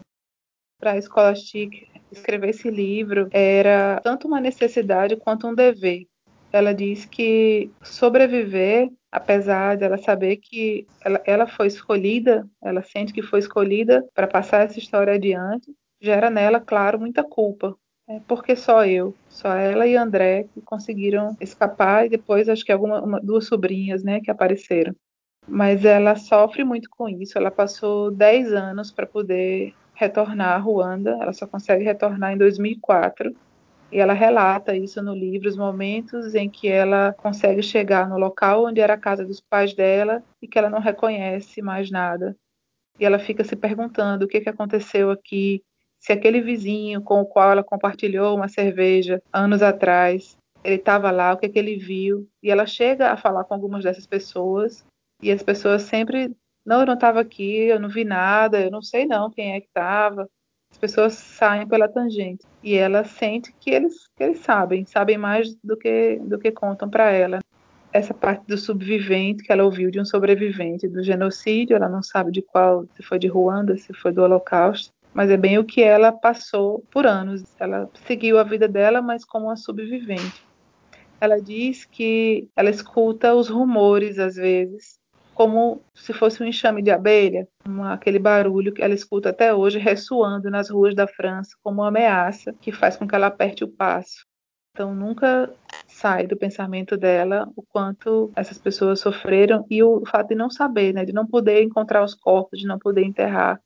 para 0.83 0.95
a 0.95 1.01
Scholastic 1.01 1.87
escrever 2.11 2.49
esse 2.49 2.69
livro 2.69 3.29
era 3.31 4.01
tanto 4.03 4.27
uma 4.27 4.41
necessidade 4.41 5.17
quanto 5.17 5.47
um 5.47 5.55
dever. 5.55 6.09
Ela 6.53 6.75
diz 6.75 7.05
que 7.07 7.71
sobreviver, 7.83 8.91
apesar 9.11 9.77
de 9.77 9.85
ela 9.85 9.97
saber 9.97 10.37
que 10.37 10.87
ela, 11.05 11.23
ela 11.25 11.47
foi 11.47 11.67
escolhida, 11.67 12.47
ela 12.63 12.83
sente 12.83 13.13
que 13.13 13.23
foi 13.23 13.39
escolhida 13.39 14.05
para 14.15 14.27
passar 14.27 14.65
essa 14.65 14.79
história 14.79 15.15
adiante, 15.15 15.73
gera 16.01 16.29
nela, 16.29 16.61
claro, 16.61 17.01
muita 17.01 17.25
culpa. 17.25 17.77
É 18.09 18.21
porque 18.27 18.57
só 18.57 18.85
eu, 18.85 19.15
só 19.29 19.55
ela 19.55 19.87
e 19.87 19.97
André 19.97 20.45
que 20.53 20.61
conseguiram 20.61 21.37
escapar 21.41 22.05
e 22.05 22.11
depois 22.11 22.49
acho 22.49 22.65
que 22.65 22.73
alguma 22.73 23.01
uma, 23.01 23.21
duas 23.21 23.47
sobrinhas, 23.47 24.03
né, 24.03 24.21
que 24.21 24.31
apareceram. 24.31 24.95
Mas 25.47 25.85
ela 25.85 26.17
sofre 26.17 26.65
muito 26.65 26.89
com 26.91 27.09
isso. 27.09 27.39
Ela 27.39 27.51
passou 27.51 28.11
10 28.11 28.53
anos 28.53 28.91
para 28.91 29.07
poder 29.07 29.75
retornar 29.95 30.55
a 30.55 30.59
Ruanda. 30.59 31.17
Ela 31.21 31.33
só 31.33 31.47
consegue 31.47 31.85
retornar 31.85 32.33
em 32.33 32.39
2004. 32.39 33.35
E 33.93 33.99
ela 33.99 34.15
relata 34.15 34.75
isso 34.75 35.03
no 35.03 35.15
livro, 35.15 35.49
os 35.49 35.57
momentos 35.57 36.35
em 36.35 36.49
que 36.49 36.67
ela 36.67 37.13
consegue 37.19 37.63
chegar 37.63 38.09
no 38.09 38.17
local 38.17 38.65
onde 38.65 38.81
era 38.81 38.95
a 38.95 38.99
casa 38.99 39.23
dos 39.23 39.39
pais 39.39 39.75
dela 39.75 40.25
e 40.41 40.49
que 40.49 40.59
ela 40.59 40.71
não 40.71 40.81
reconhece 40.81 41.61
mais 41.61 41.91
nada. 41.91 42.35
E 42.99 43.05
ela 43.05 43.19
fica 43.19 43.45
se 43.45 43.55
perguntando 43.55 44.25
o 44.25 44.29
que, 44.29 44.41
que 44.41 44.49
aconteceu 44.49 45.11
aqui, 45.11 45.63
se 46.01 46.11
aquele 46.11 46.41
vizinho 46.41 47.03
com 47.03 47.21
o 47.21 47.27
qual 47.27 47.53
ela 47.53 47.63
compartilhou 47.63 48.35
uma 48.35 48.49
cerveja 48.49 49.23
anos 49.31 49.63
atrás, 49.63 50.39
ele 50.65 50.77
estava 50.77 51.11
lá, 51.11 51.35
o 51.35 51.37
que, 51.37 51.49
que 51.51 51.59
ele 51.59 51.77
viu. 51.77 52.27
E 52.43 52.51
ela 52.51 52.65
chega 52.65 53.11
a 53.11 53.17
falar 53.17 53.45
com 53.45 53.53
algumas 53.53 53.85
dessas 53.85 54.07
pessoas 54.07 54.85
e 55.23 55.31
as 55.31 55.43
pessoas 55.43 55.83
sempre 55.83 56.35
não, 56.65 56.81
eu 56.81 56.87
não 56.87 56.95
estava 56.95 57.21
aqui, 57.21 57.65
eu 57.65 57.79
não 57.79 57.89
vi 57.89 58.05
nada, 58.05 58.61
eu 58.61 58.71
não 58.71 58.81
sei 58.81 59.05
não 59.05 59.31
quem 59.31 59.55
é 59.55 59.61
que 59.61 59.67
estava. 59.67 60.29
As 60.73 60.79
pessoas 60.79 61.13
saem 61.15 61.69
pela 61.69 61.89
tangente 61.89 62.45
e 62.63 62.75
ela 62.75 63.05
sente 63.05 63.55
que 63.61 63.71
eles, 63.71 64.09
que 64.17 64.25
eles 64.25 64.39
sabem, 64.41 64.85
sabem 64.85 65.17
mais 65.17 65.55
do 65.63 65.77
que 65.77 66.19
do 66.25 66.39
que 66.39 66.51
contam 66.51 66.89
para 66.91 67.11
ela. 67.11 67.39
Essa 67.93 68.15
parte 68.15 68.47
do 68.47 68.57
subvivente 68.57 69.45
que 69.45 69.53
ela 69.53 69.65
ouviu 69.65 69.91
de 69.91 70.01
um 70.01 70.05
sobrevivente 70.05 70.89
do 70.89 71.03
genocídio, 71.03 71.77
ela 71.77 71.89
não 71.89 72.03
sabe 72.03 72.33
de 72.33 72.41
qual, 72.41 72.87
se 72.97 73.03
foi 73.03 73.19
de 73.19 73.29
Ruanda, 73.29 73.77
se 73.77 73.93
foi 73.93 74.13
do 74.13 74.23
Holocausto, 74.23 74.91
mas 75.13 75.31
é 75.31 75.37
bem 75.37 75.59
o 75.59 75.65
que 75.65 75.83
ela 75.83 76.11
passou 76.11 76.83
por 76.91 77.07
anos. 77.07 77.45
Ela 77.61 77.89
seguiu 78.07 78.39
a 78.39 78.43
vida 78.43 78.67
dela, 78.67 79.03
mas 79.03 79.27
como 79.27 79.47
uma 79.47 79.57
sobrevivente. 79.57 80.43
Ela 81.21 81.39
diz 81.39 81.85
que 81.85 82.49
ela 82.57 82.71
escuta 82.71 83.35
os 83.35 83.49
rumores 83.49 84.19
às 84.19 84.37
vezes 84.37 85.02
como 85.35 85.81
se 85.95 86.13
fosse 86.13 86.43
um 86.43 86.47
enxame 86.47 86.83
de 86.83 86.91
abelha, 86.91 87.49
uma, 87.67 87.95
aquele 87.95 88.19
barulho 88.19 88.73
que 88.73 88.83
ela 88.83 88.95
escuta 88.95 89.31
até 89.31 89.55
hoje 89.55 89.79
ressoando 89.79 90.51
nas 90.51 90.71
ruas 90.71 90.95
da 90.95 91.07
França 91.07 91.57
como 91.63 91.81
uma 91.81 91.89
ameaça 91.89 92.53
que 92.61 92.73
faz 92.73 92.97
com 92.97 93.07
que 93.07 93.15
ela 93.15 93.29
aperte 93.29 93.65
o 93.65 93.69
passo. 93.69 94.27
Então 94.73 94.95
nunca 94.95 95.53
sai 95.87 96.27
do 96.27 96.37
pensamento 96.37 96.97
dela 96.97 97.47
o 97.55 97.63
quanto 97.63 98.33
essas 98.35 98.59
pessoas 98.59 99.01
sofreram 99.01 99.67
e 99.71 99.83
o 99.83 100.03
fato 100.07 100.29
de 100.29 100.35
não 100.35 100.51
saber, 100.51 100.95
né, 100.95 101.05
de 101.05 101.13
não 101.13 101.27
poder 101.27 101.63
encontrar 101.63 102.03
os 102.03 102.15
corpos, 102.15 102.59
de 102.59 102.67
não 102.67 102.79
poder 102.79 103.05
enterrar. 103.05 103.61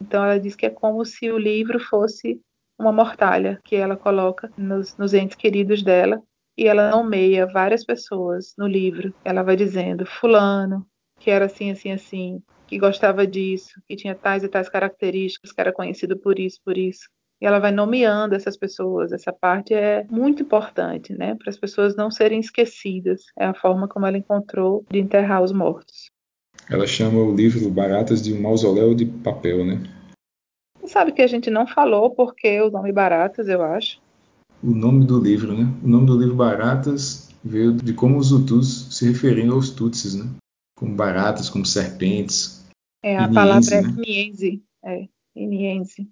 Então 0.00 0.22
ela 0.22 0.38
diz 0.38 0.54
que 0.54 0.66
é 0.66 0.70
como 0.70 1.04
se 1.04 1.30
o 1.30 1.38
livro 1.38 1.78
fosse 1.80 2.40
uma 2.78 2.92
mortalha 2.92 3.60
que 3.64 3.76
ela 3.76 3.96
coloca 3.96 4.50
nos, 4.56 4.96
nos 4.96 5.14
entes 5.14 5.36
queridos 5.36 5.82
dela 5.82 6.22
e 6.56 6.66
ela 6.66 6.90
nomeia 6.90 7.46
várias 7.46 7.84
pessoas 7.84 8.54
no 8.56 8.66
livro. 8.66 9.14
Ela 9.24 9.42
vai 9.42 9.56
dizendo 9.56 10.04
fulano, 10.04 10.86
que 11.20 11.30
era 11.30 11.44
assim, 11.44 11.70
assim, 11.70 11.92
assim, 11.92 12.42
que 12.66 12.78
gostava 12.78 13.26
disso, 13.26 13.80
que 13.86 13.94
tinha 13.94 14.14
tais 14.14 14.42
e 14.42 14.48
tais 14.48 14.68
características, 14.68 15.52
que 15.52 15.60
era 15.60 15.72
conhecido 15.72 16.16
por 16.16 16.38
isso, 16.38 16.58
por 16.64 16.76
isso. 16.76 17.08
E 17.40 17.46
ela 17.46 17.58
vai 17.58 17.70
nomeando 17.70 18.34
essas 18.34 18.56
pessoas. 18.56 19.12
Essa 19.12 19.32
parte 19.32 19.72
é 19.72 20.04
muito 20.10 20.42
importante, 20.42 21.12
né? 21.12 21.36
Para 21.36 21.50
as 21.50 21.58
pessoas 21.58 21.94
não 21.94 22.10
serem 22.10 22.40
esquecidas. 22.40 23.22
É 23.38 23.46
a 23.46 23.54
forma 23.54 23.86
como 23.86 24.06
ela 24.06 24.18
encontrou 24.18 24.84
de 24.90 24.98
enterrar 24.98 25.42
os 25.42 25.52
mortos. 25.52 26.10
Ela 26.70 26.86
chama 26.86 27.18
o 27.22 27.34
livro 27.34 27.70
Baratas 27.70 28.22
de 28.22 28.32
um 28.32 28.40
mausoléu 28.40 28.94
de 28.94 29.06
papel, 29.06 29.64
né? 29.64 29.82
Sabe 30.84 31.12
que 31.12 31.22
a 31.22 31.26
gente 31.26 31.50
não 31.50 31.66
falou 31.66 32.10
porque 32.10 32.60
o 32.60 32.70
nome 32.70 32.92
Baratas, 32.92 33.48
eu 33.48 33.62
acho. 33.62 34.00
O 34.62 34.70
nome 34.70 35.06
do 35.06 35.18
livro, 35.18 35.56
né? 35.56 35.66
O 35.82 35.88
nome 35.88 36.06
do 36.06 36.18
livro 36.18 36.36
Baratas 36.36 37.30
veio 37.42 37.72
de 37.72 37.94
como 37.94 38.18
os 38.18 38.32
Hutus 38.32 38.94
se 38.94 39.06
referiam 39.06 39.54
aos 39.54 39.70
Tutsis, 39.70 40.14
né? 40.14 40.30
Como 40.80 40.96
baratas, 40.96 41.50
como 41.50 41.66
serpentes. 41.66 42.64
É, 43.02 43.18
a 43.18 43.28
palavra 43.28 43.76
é 43.76 43.82
Iniense. 43.82 44.62
É, 44.82 45.08
Iniense. 45.36 46.08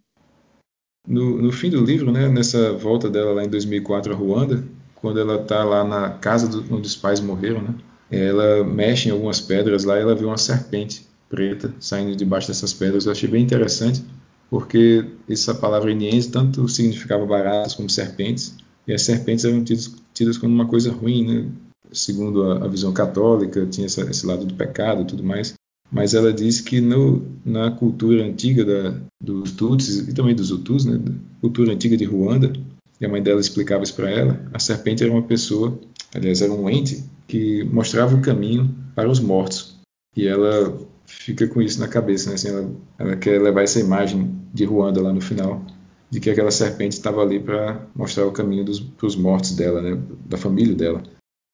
No, 1.06 1.40
no 1.40 1.50
fim 1.50 1.70
do 1.70 1.82
livro, 1.82 2.12
né, 2.12 2.28
nessa 2.28 2.74
volta 2.74 3.08
dela 3.08 3.32
lá 3.32 3.42
em 3.42 3.48
2004 3.48 4.12
a 4.12 4.16
Ruanda, 4.16 4.62
quando 4.94 5.18
ela 5.18 5.40
está 5.40 5.64
lá 5.64 5.82
na 5.82 6.10
casa 6.10 6.46
do, 6.46 6.74
onde 6.74 6.86
os 6.86 6.94
pais 6.94 7.18
morreram, 7.18 7.62
né, 7.62 7.74
ela 8.10 8.62
mexe 8.62 9.08
em 9.08 9.12
algumas 9.12 9.40
pedras 9.40 9.84
lá 9.84 9.98
e 9.98 10.02
ela 10.02 10.14
vê 10.14 10.26
uma 10.26 10.36
serpente 10.36 11.06
preta 11.30 11.74
saindo 11.80 12.14
debaixo 12.14 12.48
dessas 12.48 12.74
pedras. 12.74 13.06
Eu 13.06 13.12
achei 13.12 13.28
bem 13.28 13.42
interessante, 13.42 14.04
porque 14.50 15.04
essa 15.28 15.54
palavra 15.54 15.90
iniense 15.90 16.30
tanto 16.30 16.68
significava 16.68 17.24
baratas 17.24 17.74
como 17.74 17.88
serpentes, 17.88 18.54
e 18.86 18.92
as 18.92 19.00
serpentes 19.00 19.46
eram 19.46 19.64
tidas, 19.64 19.94
tidas 20.12 20.36
como 20.36 20.54
uma 20.54 20.66
coisa 20.66 20.92
ruim, 20.92 21.26
né? 21.26 21.50
Segundo 21.92 22.44
a, 22.44 22.64
a 22.64 22.68
visão 22.68 22.92
católica, 22.92 23.66
tinha 23.66 23.86
essa, 23.86 24.02
esse 24.02 24.26
lado 24.26 24.44
do 24.44 24.54
pecado 24.54 25.02
e 25.02 25.04
tudo 25.04 25.22
mais. 25.22 25.54
Mas 25.90 26.12
ela 26.14 26.32
disse 26.32 26.62
que 26.62 26.80
no, 26.80 27.26
na 27.44 27.70
cultura 27.70 28.24
antiga 28.24 28.64
da, 28.64 28.94
dos 29.22 29.52
Tutsis 29.52 30.06
e 30.08 30.14
também 30.14 30.34
dos 30.34 30.50
Hutus, 30.50 30.84
né, 30.84 31.00
cultura 31.40 31.72
antiga 31.72 31.96
de 31.96 32.04
Ruanda, 32.04 32.52
e 33.00 33.06
a 33.06 33.08
mãe 33.08 33.22
dela 33.22 33.40
explicava 33.40 33.84
isso 33.84 33.94
para 33.94 34.10
ela, 34.10 34.40
a 34.52 34.58
serpente 34.58 35.02
era 35.02 35.12
uma 35.12 35.22
pessoa, 35.22 35.78
aliás, 36.14 36.42
era 36.42 36.52
um 36.52 36.68
ente 36.68 37.04
que 37.26 37.64
mostrava 37.64 38.14
o 38.14 38.20
caminho 38.20 38.74
para 38.94 39.08
os 39.08 39.20
mortos. 39.20 39.78
E 40.16 40.26
ela 40.26 40.76
fica 41.06 41.46
com 41.46 41.62
isso 41.62 41.80
na 41.80 41.88
cabeça, 41.88 42.28
né? 42.28 42.34
Assim, 42.34 42.48
ela, 42.48 42.70
ela 42.98 43.16
quer 43.16 43.40
levar 43.40 43.62
essa 43.62 43.80
imagem 43.80 44.30
de 44.52 44.64
Ruanda 44.64 45.00
lá 45.00 45.12
no 45.12 45.20
final, 45.20 45.64
de 46.10 46.20
que 46.20 46.28
aquela 46.28 46.50
serpente 46.50 46.92
estava 46.92 47.22
ali 47.22 47.38
para 47.38 47.86
mostrar 47.94 48.26
o 48.26 48.32
caminho 48.32 48.64
para 48.96 49.06
os 49.06 49.16
mortos 49.16 49.52
dela, 49.52 49.80
né? 49.80 49.98
da 50.26 50.36
família 50.36 50.74
dela 50.74 51.02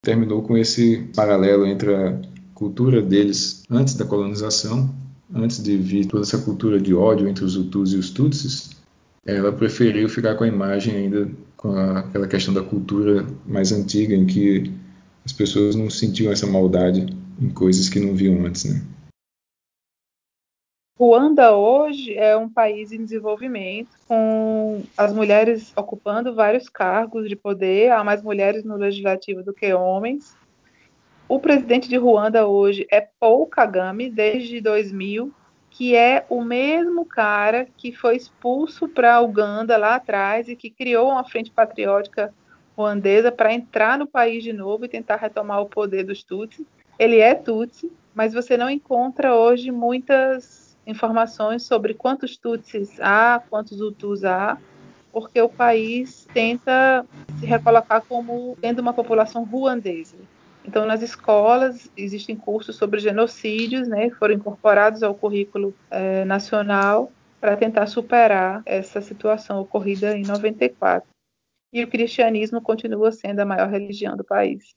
terminou 0.05 0.43
com 0.43 0.57
esse 0.57 1.09
paralelo 1.17 1.67
entre 1.67 1.93
a 1.93 2.21
cultura 2.55 3.03
deles 3.03 3.65
antes 3.69 3.95
da 3.95 4.05
colonização, 4.05 4.95
antes 5.35 5.61
de 5.61 5.77
vir 5.77 6.07
toda 6.07 6.23
essa 6.23 6.39
cultura 6.39 6.81
de 6.81 6.95
ódio 6.95 7.27
entre 7.29 7.45
os 7.45 7.57
Hutus 7.57 7.93
e 7.93 7.97
os 7.97 8.11
Tutsis, 8.11 8.71
ela 9.27 9.51
preferiu 9.51 10.09
ficar 10.09 10.37
com 10.37 10.45
a 10.45 10.49
imagem 10.49 10.95
ainda 10.95 11.29
com 11.57 11.73
a, 11.73 12.01
aquela 12.01 12.29
questão 12.29 12.53
da 12.53 12.63
cultura 12.63 13.27
mais 13.47 13.73
antiga, 13.73 14.15
em 14.15 14.27
que 14.27 14.71
as 15.25 15.33
pessoas 15.33 15.75
não 15.75 15.89
sentiam 15.89 16.31
essa 16.31 16.47
maldade 16.47 17.07
em 17.41 17.49
coisas 17.49 17.89
que 17.89 17.99
não 17.99 18.15
viam 18.15 18.45
antes, 18.47 18.65
né? 18.65 18.83
Ruanda 20.97 21.57
hoje 21.57 22.17
é 22.17 22.37
um 22.37 22.49
país 22.49 22.93
em 22.93 23.03
desenvolvimento, 23.03 23.99
com 24.07 24.81
as 24.97 25.13
mulheres 25.13 25.73
ocupando 25.77 26.33
vários 26.33 26.69
cargos 26.69 27.29
de 27.29 27.35
poder, 27.35 27.91
há 27.91 28.05
mais 28.05 28.23
mulheres 28.23 28.63
no 28.63 28.77
legislativo 28.77 29.43
do 29.43 29.53
que 29.53 29.75
homens. 29.75 30.37
O 31.29 31.41
presidente 31.41 31.89
de 31.89 31.97
Ruanda 31.97 32.47
hoje 32.47 32.87
é 32.93 33.01
Paul 33.01 33.45
Kagame, 33.49 34.09
desde 34.09 34.61
2000, 34.61 35.35
que 35.69 35.97
é 35.97 36.25
o 36.29 36.45
mesmo 36.45 37.05
cara 37.05 37.67
que 37.77 37.91
foi 37.91 38.15
expulso 38.15 38.87
para 38.87 39.21
Uganda 39.21 39.77
lá 39.77 39.97
atrás 39.97 40.49
e 40.49 40.55
que 40.55 40.71
criou 40.71 41.11
uma 41.11 41.25
frente 41.25 41.51
patriótica 41.51 42.33
ruandesa 42.77 43.33
para 43.33 43.53
entrar 43.53 43.99
no 43.99 44.07
país 44.07 44.45
de 44.45 44.53
novo 44.53 44.85
e 44.85 44.89
tentar 44.89 45.17
retomar 45.17 45.61
o 45.61 45.69
poder 45.69 46.05
dos 46.05 46.23
Tutsi. 46.23 46.65
Ele 46.97 47.19
é 47.19 47.35
Tutsi, 47.35 47.91
mas 48.15 48.33
você 48.33 48.57
não 48.57 48.71
encontra 48.71 49.35
hoje 49.35 49.73
muitas 49.73 50.64
informações 50.87 51.63
sobre 51.63 51.95
quantos 51.95 52.37
Tutsis 52.37 53.01
há, 53.01 53.43
quantos 53.49 53.81
Hutus 53.81 54.25
há, 54.25 54.59
porque 55.13 55.41
o 55.41 55.49
país 55.49 56.27
tenta 56.35 57.07
se 57.39 57.47
recolocar 57.47 58.03
como 58.09 58.57
tendo 58.61 58.81
uma 58.81 58.93
população 58.93 59.45
ruandesa. 59.45 60.17
Então, 60.67 60.87
nas 60.87 61.03
escolas 61.03 61.91
existem 61.97 62.35
cursos 62.35 62.77
sobre 62.77 62.99
genocídios, 62.99 63.87
né, 63.87 64.11
foram 64.11 64.35
incorporados 64.35 65.03
ao 65.03 65.15
currículo 65.15 65.75
é, 65.91 66.25
nacional 66.25 67.13
para 67.41 67.57
tentar 67.57 67.87
superar 67.87 68.63
essa 68.65 69.03
situação 69.03 69.61
ocorrida 69.61 70.17
em 70.17 70.23
94. 70.23 71.07
E 71.73 71.85
o 71.85 71.89
cristianismo 71.89 72.63
continua 72.63 73.13
sendo 73.13 73.41
a 73.41 73.45
maior 73.45 73.69
religião 73.69 74.17
do 74.17 74.25
país. 74.25 74.75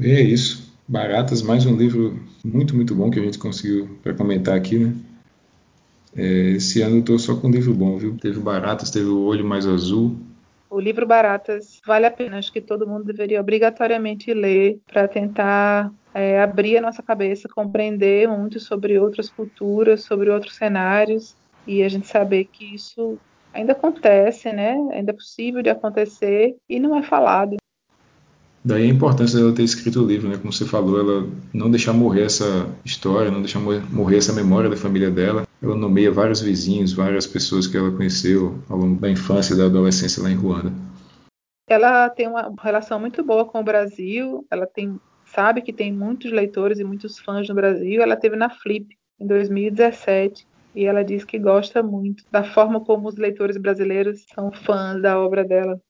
É 0.00 0.20
isso. 0.20 0.69
Baratas, 0.90 1.40
mais 1.40 1.64
um 1.66 1.76
livro 1.76 2.18
muito, 2.44 2.74
muito 2.74 2.96
bom 2.96 3.12
que 3.12 3.20
a 3.20 3.22
gente 3.22 3.38
conseguiu 3.38 3.96
para 4.02 4.12
comentar 4.12 4.56
aqui, 4.56 4.76
né? 4.76 4.92
É, 6.16 6.22
esse 6.56 6.82
ano 6.82 6.96
eu 6.96 7.00
estou 7.00 7.16
só 7.16 7.36
com 7.36 7.46
um 7.46 7.50
livro 7.52 7.72
bom, 7.72 7.96
viu? 7.96 8.18
Teve 8.20 8.40
Baratas, 8.40 8.90
teve 8.90 9.06
O 9.06 9.22
Olho 9.22 9.44
Mais 9.44 9.68
Azul. 9.68 10.16
O 10.68 10.80
livro 10.80 11.06
Baratas 11.06 11.80
vale 11.86 12.06
a 12.06 12.10
pena, 12.10 12.38
acho 12.38 12.52
que 12.52 12.60
todo 12.60 12.88
mundo 12.88 13.04
deveria 13.04 13.40
obrigatoriamente 13.40 14.34
ler 14.34 14.80
para 14.84 15.06
tentar 15.06 15.92
é, 16.12 16.42
abrir 16.42 16.78
a 16.78 16.82
nossa 16.82 17.04
cabeça, 17.04 17.48
compreender 17.48 18.26
muito 18.26 18.58
sobre 18.58 18.98
outras 18.98 19.30
culturas, 19.30 20.02
sobre 20.02 20.28
outros 20.28 20.56
cenários 20.56 21.36
e 21.68 21.84
a 21.84 21.88
gente 21.88 22.08
saber 22.08 22.46
que 22.46 22.74
isso 22.74 23.16
ainda 23.54 23.74
acontece, 23.74 24.52
né? 24.52 24.72
Ainda 24.92 25.12
é 25.12 25.14
possível 25.14 25.62
de 25.62 25.70
acontecer 25.70 26.56
e 26.68 26.80
não 26.80 26.96
é 26.96 27.02
falado. 27.04 27.60
Daí 28.62 28.82
a 28.84 28.92
importância 28.92 29.38
dela 29.38 29.54
ter 29.54 29.62
escrito 29.62 30.02
o 30.02 30.06
livro, 30.06 30.28
né? 30.28 30.36
Como 30.36 30.52
você 30.52 30.66
falou, 30.66 31.00
ela 31.00 31.26
não 31.52 31.70
deixar 31.70 31.94
morrer 31.94 32.24
essa 32.24 32.68
história, 32.84 33.30
não 33.30 33.40
deixar 33.40 33.58
morrer 33.58 34.18
essa 34.18 34.34
memória 34.34 34.68
da 34.68 34.76
família 34.76 35.10
dela. 35.10 35.46
Ela 35.62 35.74
nomeia 35.74 36.12
vários 36.12 36.42
vizinhos, 36.42 36.92
várias 36.92 37.26
pessoas 37.26 37.66
que 37.66 37.76
ela 37.76 37.90
conheceu 37.90 38.58
ao 38.68 38.76
longo 38.76 39.00
da 39.00 39.10
infância 39.10 39.54
e 39.54 39.56
da 39.56 39.64
adolescência 39.64 40.22
lá 40.22 40.30
em 40.30 40.34
Ruanda. 40.34 40.72
Ela 41.66 42.10
tem 42.10 42.28
uma 42.28 42.52
relação 42.60 43.00
muito 43.00 43.24
boa 43.24 43.46
com 43.46 43.60
o 43.60 43.64
Brasil. 43.64 44.46
Ela 44.50 44.66
tem, 44.66 45.00
sabe 45.24 45.62
que 45.62 45.72
tem 45.72 45.90
muitos 45.90 46.30
leitores 46.30 46.78
e 46.78 46.84
muitos 46.84 47.18
fãs 47.18 47.48
no 47.48 47.54
Brasil. 47.54 48.02
Ela 48.02 48.16
teve 48.16 48.36
na 48.36 48.50
Flip 48.50 48.86
em 49.18 49.26
2017 49.26 50.46
e 50.74 50.84
ela 50.84 51.02
diz 51.02 51.24
que 51.24 51.38
gosta 51.38 51.82
muito 51.82 52.24
da 52.30 52.44
forma 52.44 52.84
como 52.84 53.08
os 53.08 53.16
leitores 53.16 53.56
brasileiros 53.56 54.26
são 54.34 54.52
fãs 54.52 55.00
da 55.00 55.18
obra 55.18 55.44
dela. 55.44 55.80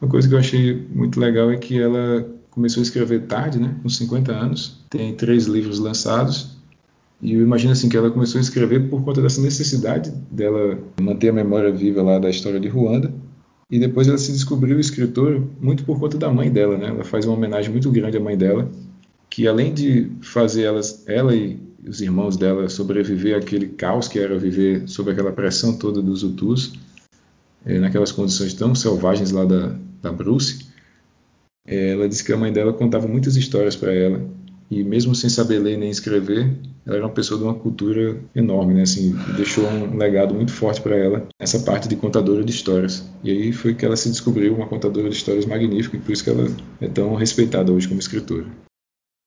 Uma 0.00 0.10
coisa 0.10 0.28
que 0.28 0.34
eu 0.34 0.38
achei 0.38 0.86
muito 0.94 1.18
legal 1.18 1.50
é 1.50 1.56
que 1.56 1.80
ela 1.80 2.26
começou 2.50 2.80
a 2.80 2.84
escrever 2.84 3.22
tarde, 3.22 3.58
né, 3.58 3.76
com 3.82 3.88
50 3.88 4.32
anos, 4.32 4.80
tem 4.90 5.14
três 5.14 5.46
livros 5.46 5.78
lançados, 5.78 6.56
e 7.20 7.34
eu 7.34 7.42
imagino 7.42 7.72
assim 7.72 7.88
que 7.88 7.96
ela 7.96 8.10
começou 8.10 8.38
a 8.38 8.42
escrever 8.42 8.88
por 8.88 9.02
conta 9.04 9.20
dessa 9.20 9.40
necessidade 9.40 10.10
dela 10.30 10.78
manter 11.00 11.30
a 11.30 11.32
memória 11.32 11.72
viva 11.72 12.02
lá 12.02 12.18
da 12.18 12.30
história 12.30 12.60
de 12.60 12.68
Ruanda, 12.68 13.12
e 13.70 13.78
depois 13.78 14.08
ela 14.08 14.18
se 14.18 14.32
descobriu 14.32 14.80
escritora 14.80 15.42
muito 15.60 15.84
por 15.84 15.98
conta 16.00 16.16
da 16.16 16.30
mãe 16.30 16.50
dela, 16.50 16.78
né? 16.78 16.86
Ela 16.86 17.04
faz 17.04 17.26
uma 17.26 17.34
homenagem 17.36 17.70
muito 17.70 17.90
grande 17.90 18.16
à 18.16 18.20
mãe 18.20 18.36
dela, 18.36 18.70
que 19.28 19.46
além 19.46 19.74
de 19.74 20.10
fazer 20.22 20.62
elas, 20.62 21.04
ela 21.06 21.34
e 21.34 21.60
os 21.86 22.00
irmãos 22.00 22.36
dela 22.36 22.68
sobreviver 22.68 23.36
àquele 23.36 23.68
caos 23.68 24.08
que 24.08 24.18
era 24.18 24.38
viver 24.38 24.88
sob 24.88 25.10
aquela 25.10 25.32
pressão 25.32 25.76
toda 25.76 26.00
dos 26.00 26.22
Hutus, 26.22 26.72
é, 27.64 27.78
naquelas 27.78 28.10
condições 28.10 28.54
tão 28.54 28.74
selvagens 28.74 29.30
lá 29.32 29.44
da, 29.44 29.76
da 30.00 30.12
Bruce, 30.12 30.66
é, 31.66 31.92
ela 31.92 32.08
disse 32.08 32.24
que 32.24 32.32
a 32.32 32.36
mãe 32.36 32.52
dela 32.52 32.72
contava 32.72 33.06
muitas 33.06 33.36
histórias 33.36 33.76
para 33.76 33.92
ela 33.92 34.28
e 34.70 34.84
mesmo 34.84 35.14
sem 35.14 35.30
saber 35.30 35.58
ler 35.58 35.78
nem 35.78 35.90
escrever, 35.90 36.54
ela 36.86 36.96
era 36.96 37.06
uma 37.06 37.12
pessoa 37.12 37.38
de 37.38 37.44
uma 37.44 37.54
cultura 37.54 38.20
enorme, 38.34 38.74
né? 38.74 38.82
Assim, 38.82 39.14
deixou 39.34 39.64
um 39.64 39.96
legado 39.96 40.34
muito 40.34 40.52
forte 40.52 40.80
para 40.80 40.94
ela 40.94 41.26
essa 41.38 41.60
parte 41.60 41.88
de 41.88 41.96
contadora 41.96 42.44
de 42.44 42.52
histórias. 42.52 43.08
E 43.24 43.30
aí 43.30 43.52
foi 43.52 43.74
que 43.74 43.84
ela 43.84 43.96
se 43.96 44.10
descobriu 44.10 44.54
uma 44.54 44.66
contadora 44.66 45.08
de 45.08 45.16
histórias 45.16 45.46
magnífica 45.46 45.96
e 45.96 46.00
por 46.00 46.12
isso 46.12 46.22
que 46.22 46.30
ela 46.30 46.46
é 46.80 46.88
tão 46.88 47.14
respeitada 47.14 47.72
hoje 47.72 47.88
como 47.88 48.00
escritora. 48.00 48.46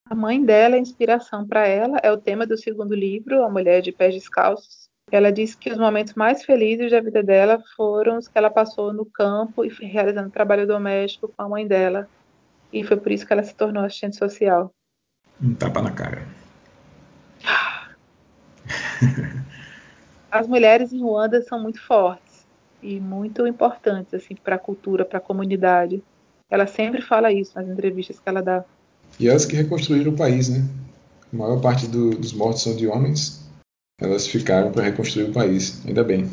A 0.08 0.14
mãe 0.14 0.44
dela, 0.44 0.76
a 0.76 0.80
inspiração 0.80 1.48
para 1.48 1.68
ela, 1.68 1.98
é 2.04 2.12
o 2.12 2.18
tema 2.18 2.46
do 2.46 2.58
segundo 2.58 2.94
livro, 2.94 3.44
A 3.44 3.50
Mulher 3.50 3.82
de 3.82 3.92
Pés 3.92 4.14
Descalços, 4.14 4.81
ela 5.12 5.32
disse 5.32 5.58
que 5.58 5.70
os 5.70 5.78
momentos 5.78 6.14
mais 6.14 6.46
felizes 6.46 6.90
da 6.90 7.02
vida 7.02 7.22
dela 7.22 7.62
foram 7.76 8.18
os 8.18 8.30
que 8.30 8.38
ela 8.38 8.50
passou 8.50 8.94
no 8.94 9.06
campo 9.06 9.66
e 9.66 9.70
realizando 9.86 10.30
trabalho 10.30 10.66
doméstico 10.66 11.28
com 11.28 11.44
a 11.44 11.50
mãe 11.50 11.68
dela. 11.68 12.08
E 12.72 12.82
foi 12.84 12.96
por 12.96 13.12
isso 13.12 13.28
que 13.28 13.34
ela 13.34 13.44
se 13.44 13.54
tornou 13.54 13.84
assistente 13.84 14.16
social. 14.16 14.74
Um 15.44 15.54
tapa 15.54 15.82
na 15.82 15.92
cara. 15.92 16.26
As 20.32 20.48
mulheres 20.48 20.94
em 20.94 21.02
Ruanda 21.02 21.42
são 21.42 21.62
muito 21.62 21.82
fortes 21.82 22.48
e 22.82 22.98
muito 23.02 23.46
importantes 23.46 24.14
assim 24.14 24.34
para 24.34 24.56
a 24.56 24.60
cultura, 24.60 25.04
para 25.04 25.18
a 25.18 25.22
comunidade. 25.22 26.02
Ela 26.50 26.66
sempre 26.66 27.02
fala 27.02 27.34
isso 27.34 27.52
nas 27.56 27.68
entrevistas 27.68 28.18
que 28.18 28.30
ela 28.30 28.42
dá. 28.42 28.64
E 29.20 29.28
elas 29.28 29.46
que 29.46 29.58
reconstruíram 29.58 30.14
o 30.14 30.16
país, 30.16 30.48
né? 30.48 30.66
A 31.34 31.36
maior 31.36 31.60
parte 31.60 31.86
do, 31.86 32.12
dos 32.12 32.32
mortos 32.32 32.64
são 32.64 32.74
de 32.74 32.88
homens 32.88 33.42
elas 34.02 34.28
ficaram 34.28 34.72
para 34.72 34.84
reconstruir 34.84 35.30
o 35.30 35.32
país, 35.32 35.86
ainda 35.86 36.04
bem. 36.04 36.26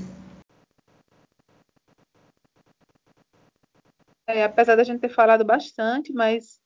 É, 4.26 4.44
apesar 4.44 4.76
da 4.76 4.84
gente 4.84 5.00
ter 5.00 5.08
falado 5.08 5.44
bastante, 5.44 6.12
mas 6.12 6.58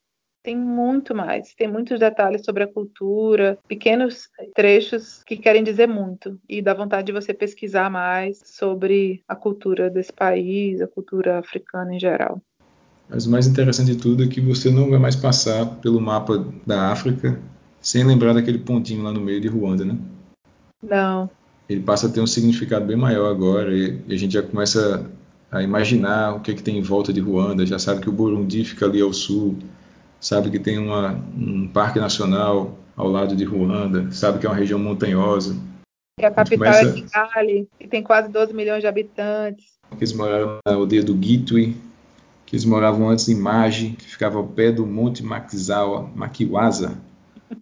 tem 0.42 0.56
muito 0.56 1.14
mais, 1.14 1.54
tem 1.54 1.68
muitos 1.68 2.00
detalhes 2.00 2.44
sobre 2.44 2.64
a 2.64 2.66
cultura, 2.66 3.56
pequenos 3.68 4.28
trechos 4.54 5.22
que 5.24 5.36
querem 5.36 5.62
dizer 5.62 5.86
muito 5.86 6.40
e 6.48 6.60
dá 6.60 6.74
vontade 6.74 7.06
de 7.06 7.12
você 7.12 7.32
pesquisar 7.32 7.88
mais 7.88 8.40
sobre 8.44 9.22
a 9.28 9.36
cultura 9.36 9.88
desse 9.88 10.12
país, 10.12 10.80
a 10.80 10.88
cultura 10.88 11.38
africana 11.38 11.94
em 11.94 12.00
geral. 12.00 12.42
Mas 13.08 13.26
o 13.26 13.30
mais 13.30 13.46
interessante 13.46 13.94
de 13.94 14.00
tudo 14.00 14.24
é 14.24 14.26
que 14.26 14.40
você 14.40 14.70
não 14.70 14.90
vai 14.90 14.98
mais 14.98 15.14
passar 15.14 15.66
pelo 15.80 16.00
mapa 16.00 16.44
da 16.66 16.90
África 16.90 17.40
sem 17.80 18.04
lembrar 18.04 18.32
daquele 18.32 18.58
pontinho 18.58 19.02
lá 19.02 19.12
no 19.12 19.20
meio 19.20 19.40
de 19.40 19.48
Ruanda, 19.48 19.84
né? 19.84 19.96
Não. 20.82 21.30
Ele 21.68 21.80
passa 21.80 22.06
a 22.06 22.10
ter 22.10 22.20
um 22.20 22.26
significado 22.26 22.84
bem 22.84 22.96
maior 22.96 23.30
agora 23.30 23.74
e, 23.74 24.00
a 24.08 24.16
gente 24.16 24.34
já 24.34 24.42
começa 24.42 25.08
a 25.50 25.62
imaginar 25.62 26.34
o 26.34 26.40
que, 26.40 26.50
é 26.50 26.54
que 26.54 26.62
tem 26.62 26.78
em 26.78 26.82
volta 26.82 27.12
de 27.12 27.20
Ruanda. 27.20 27.64
Já 27.64 27.78
sabe 27.78 28.00
que 28.00 28.08
o 28.08 28.12
Burundi 28.12 28.64
fica 28.64 28.86
ali 28.86 29.00
ao 29.00 29.12
sul, 29.12 29.56
sabe 30.20 30.50
que 30.50 30.58
tem 30.58 30.78
uma, 30.78 31.12
um 31.36 31.68
parque 31.68 31.98
nacional 31.98 32.78
ao 32.96 33.08
lado 33.08 33.36
de 33.36 33.44
Ruanda, 33.44 34.10
sabe 34.10 34.38
que 34.38 34.46
é 34.46 34.48
uma 34.48 34.56
região 34.56 34.78
montanhosa. 34.78 35.56
E 36.20 36.26
a 36.26 36.30
capital 36.30 36.68
a 36.68 36.72
começa... 36.72 36.98
é 36.98 37.02
Kigali, 37.02 37.68
que 37.78 37.88
tem 37.88 38.02
quase 38.02 38.28
12 38.28 38.52
milhões 38.52 38.80
de 38.80 38.86
habitantes. 38.86 39.72
Que 39.90 39.96
eles 39.96 40.12
moraram 40.12 40.58
na 40.66 40.74
aldeia 40.74 41.02
do 41.02 41.18
Gitwe, 41.20 41.76
que 42.44 42.56
eles 42.56 42.64
moravam 42.64 43.08
antes 43.08 43.28
em 43.28 43.34
Magi, 43.34 43.90
que 43.90 44.04
ficava 44.04 44.38
ao 44.38 44.46
pé 44.46 44.70
do 44.70 44.86
Monte 44.86 45.22
Makizawa, 45.22 46.10
Makiwaza. 46.14 46.98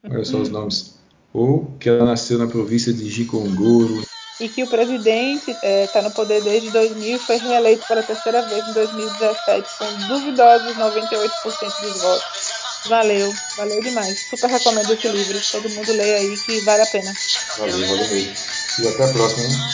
Olha 0.04 0.24
só 0.24 0.38
os 0.38 0.48
nomes 0.48 0.99
ou 1.32 1.76
que 1.78 1.88
ela 1.88 2.04
nasceu 2.04 2.38
na 2.38 2.46
província 2.46 2.92
de 2.92 3.08
Gikongoro. 3.08 4.02
E 4.40 4.48
que 4.48 4.62
o 4.62 4.66
presidente 4.66 5.50
está 5.50 5.66
é, 5.66 5.86
tá 5.86 6.02
no 6.02 6.10
poder 6.12 6.42
desde 6.42 6.70
2000 6.70 7.16
e 7.16 7.18
foi 7.18 7.36
reeleito 7.36 7.86
pela 7.86 8.02
terceira 8.02 8.40
vez 8.42 8.66
em 8.66 8.72
2017 8.72 9.68
com 9.78 10.08
duvidosos 10.08 10.76
98% 10.76 11.80
dos 11.82 12.02
votos. 12.02 12.60
Valeu, 12.86 13.34
valeu 13.56 13.82
demais. 13.82 14.18
Super 14.30 14.48
recomendo 14.48 14.92
esse 14.92 15.08
livro. 15.08 15.38
Todo 15.52 15.68
mundo 15.70 15.92
leia 15.92 16.16
aí 16.16 16.36
que 16.38 16.60
vale 16.60 16.82
a 16.82 16.86
pena. 16.86 17.12
Valeu, 17.58 17.78
valeu 17.78 18.08
mesmo. 18.08 18.34
E 18.78 18.88
até 18.88 19.04
a 19.04 19.12
próxima, 19.12 19.48
né? 19.48 19.70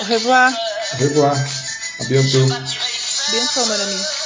Au 0.00 0.04
revoir. 0.04 0.52
Au 0.92 0.98
revoir. 0.98 1.36
A 2.00 2.04
bientôt. 2.04 2.46
Bientôt, 3.30 3.66
meu 3.66 3.82
amigo. 3.82 4.23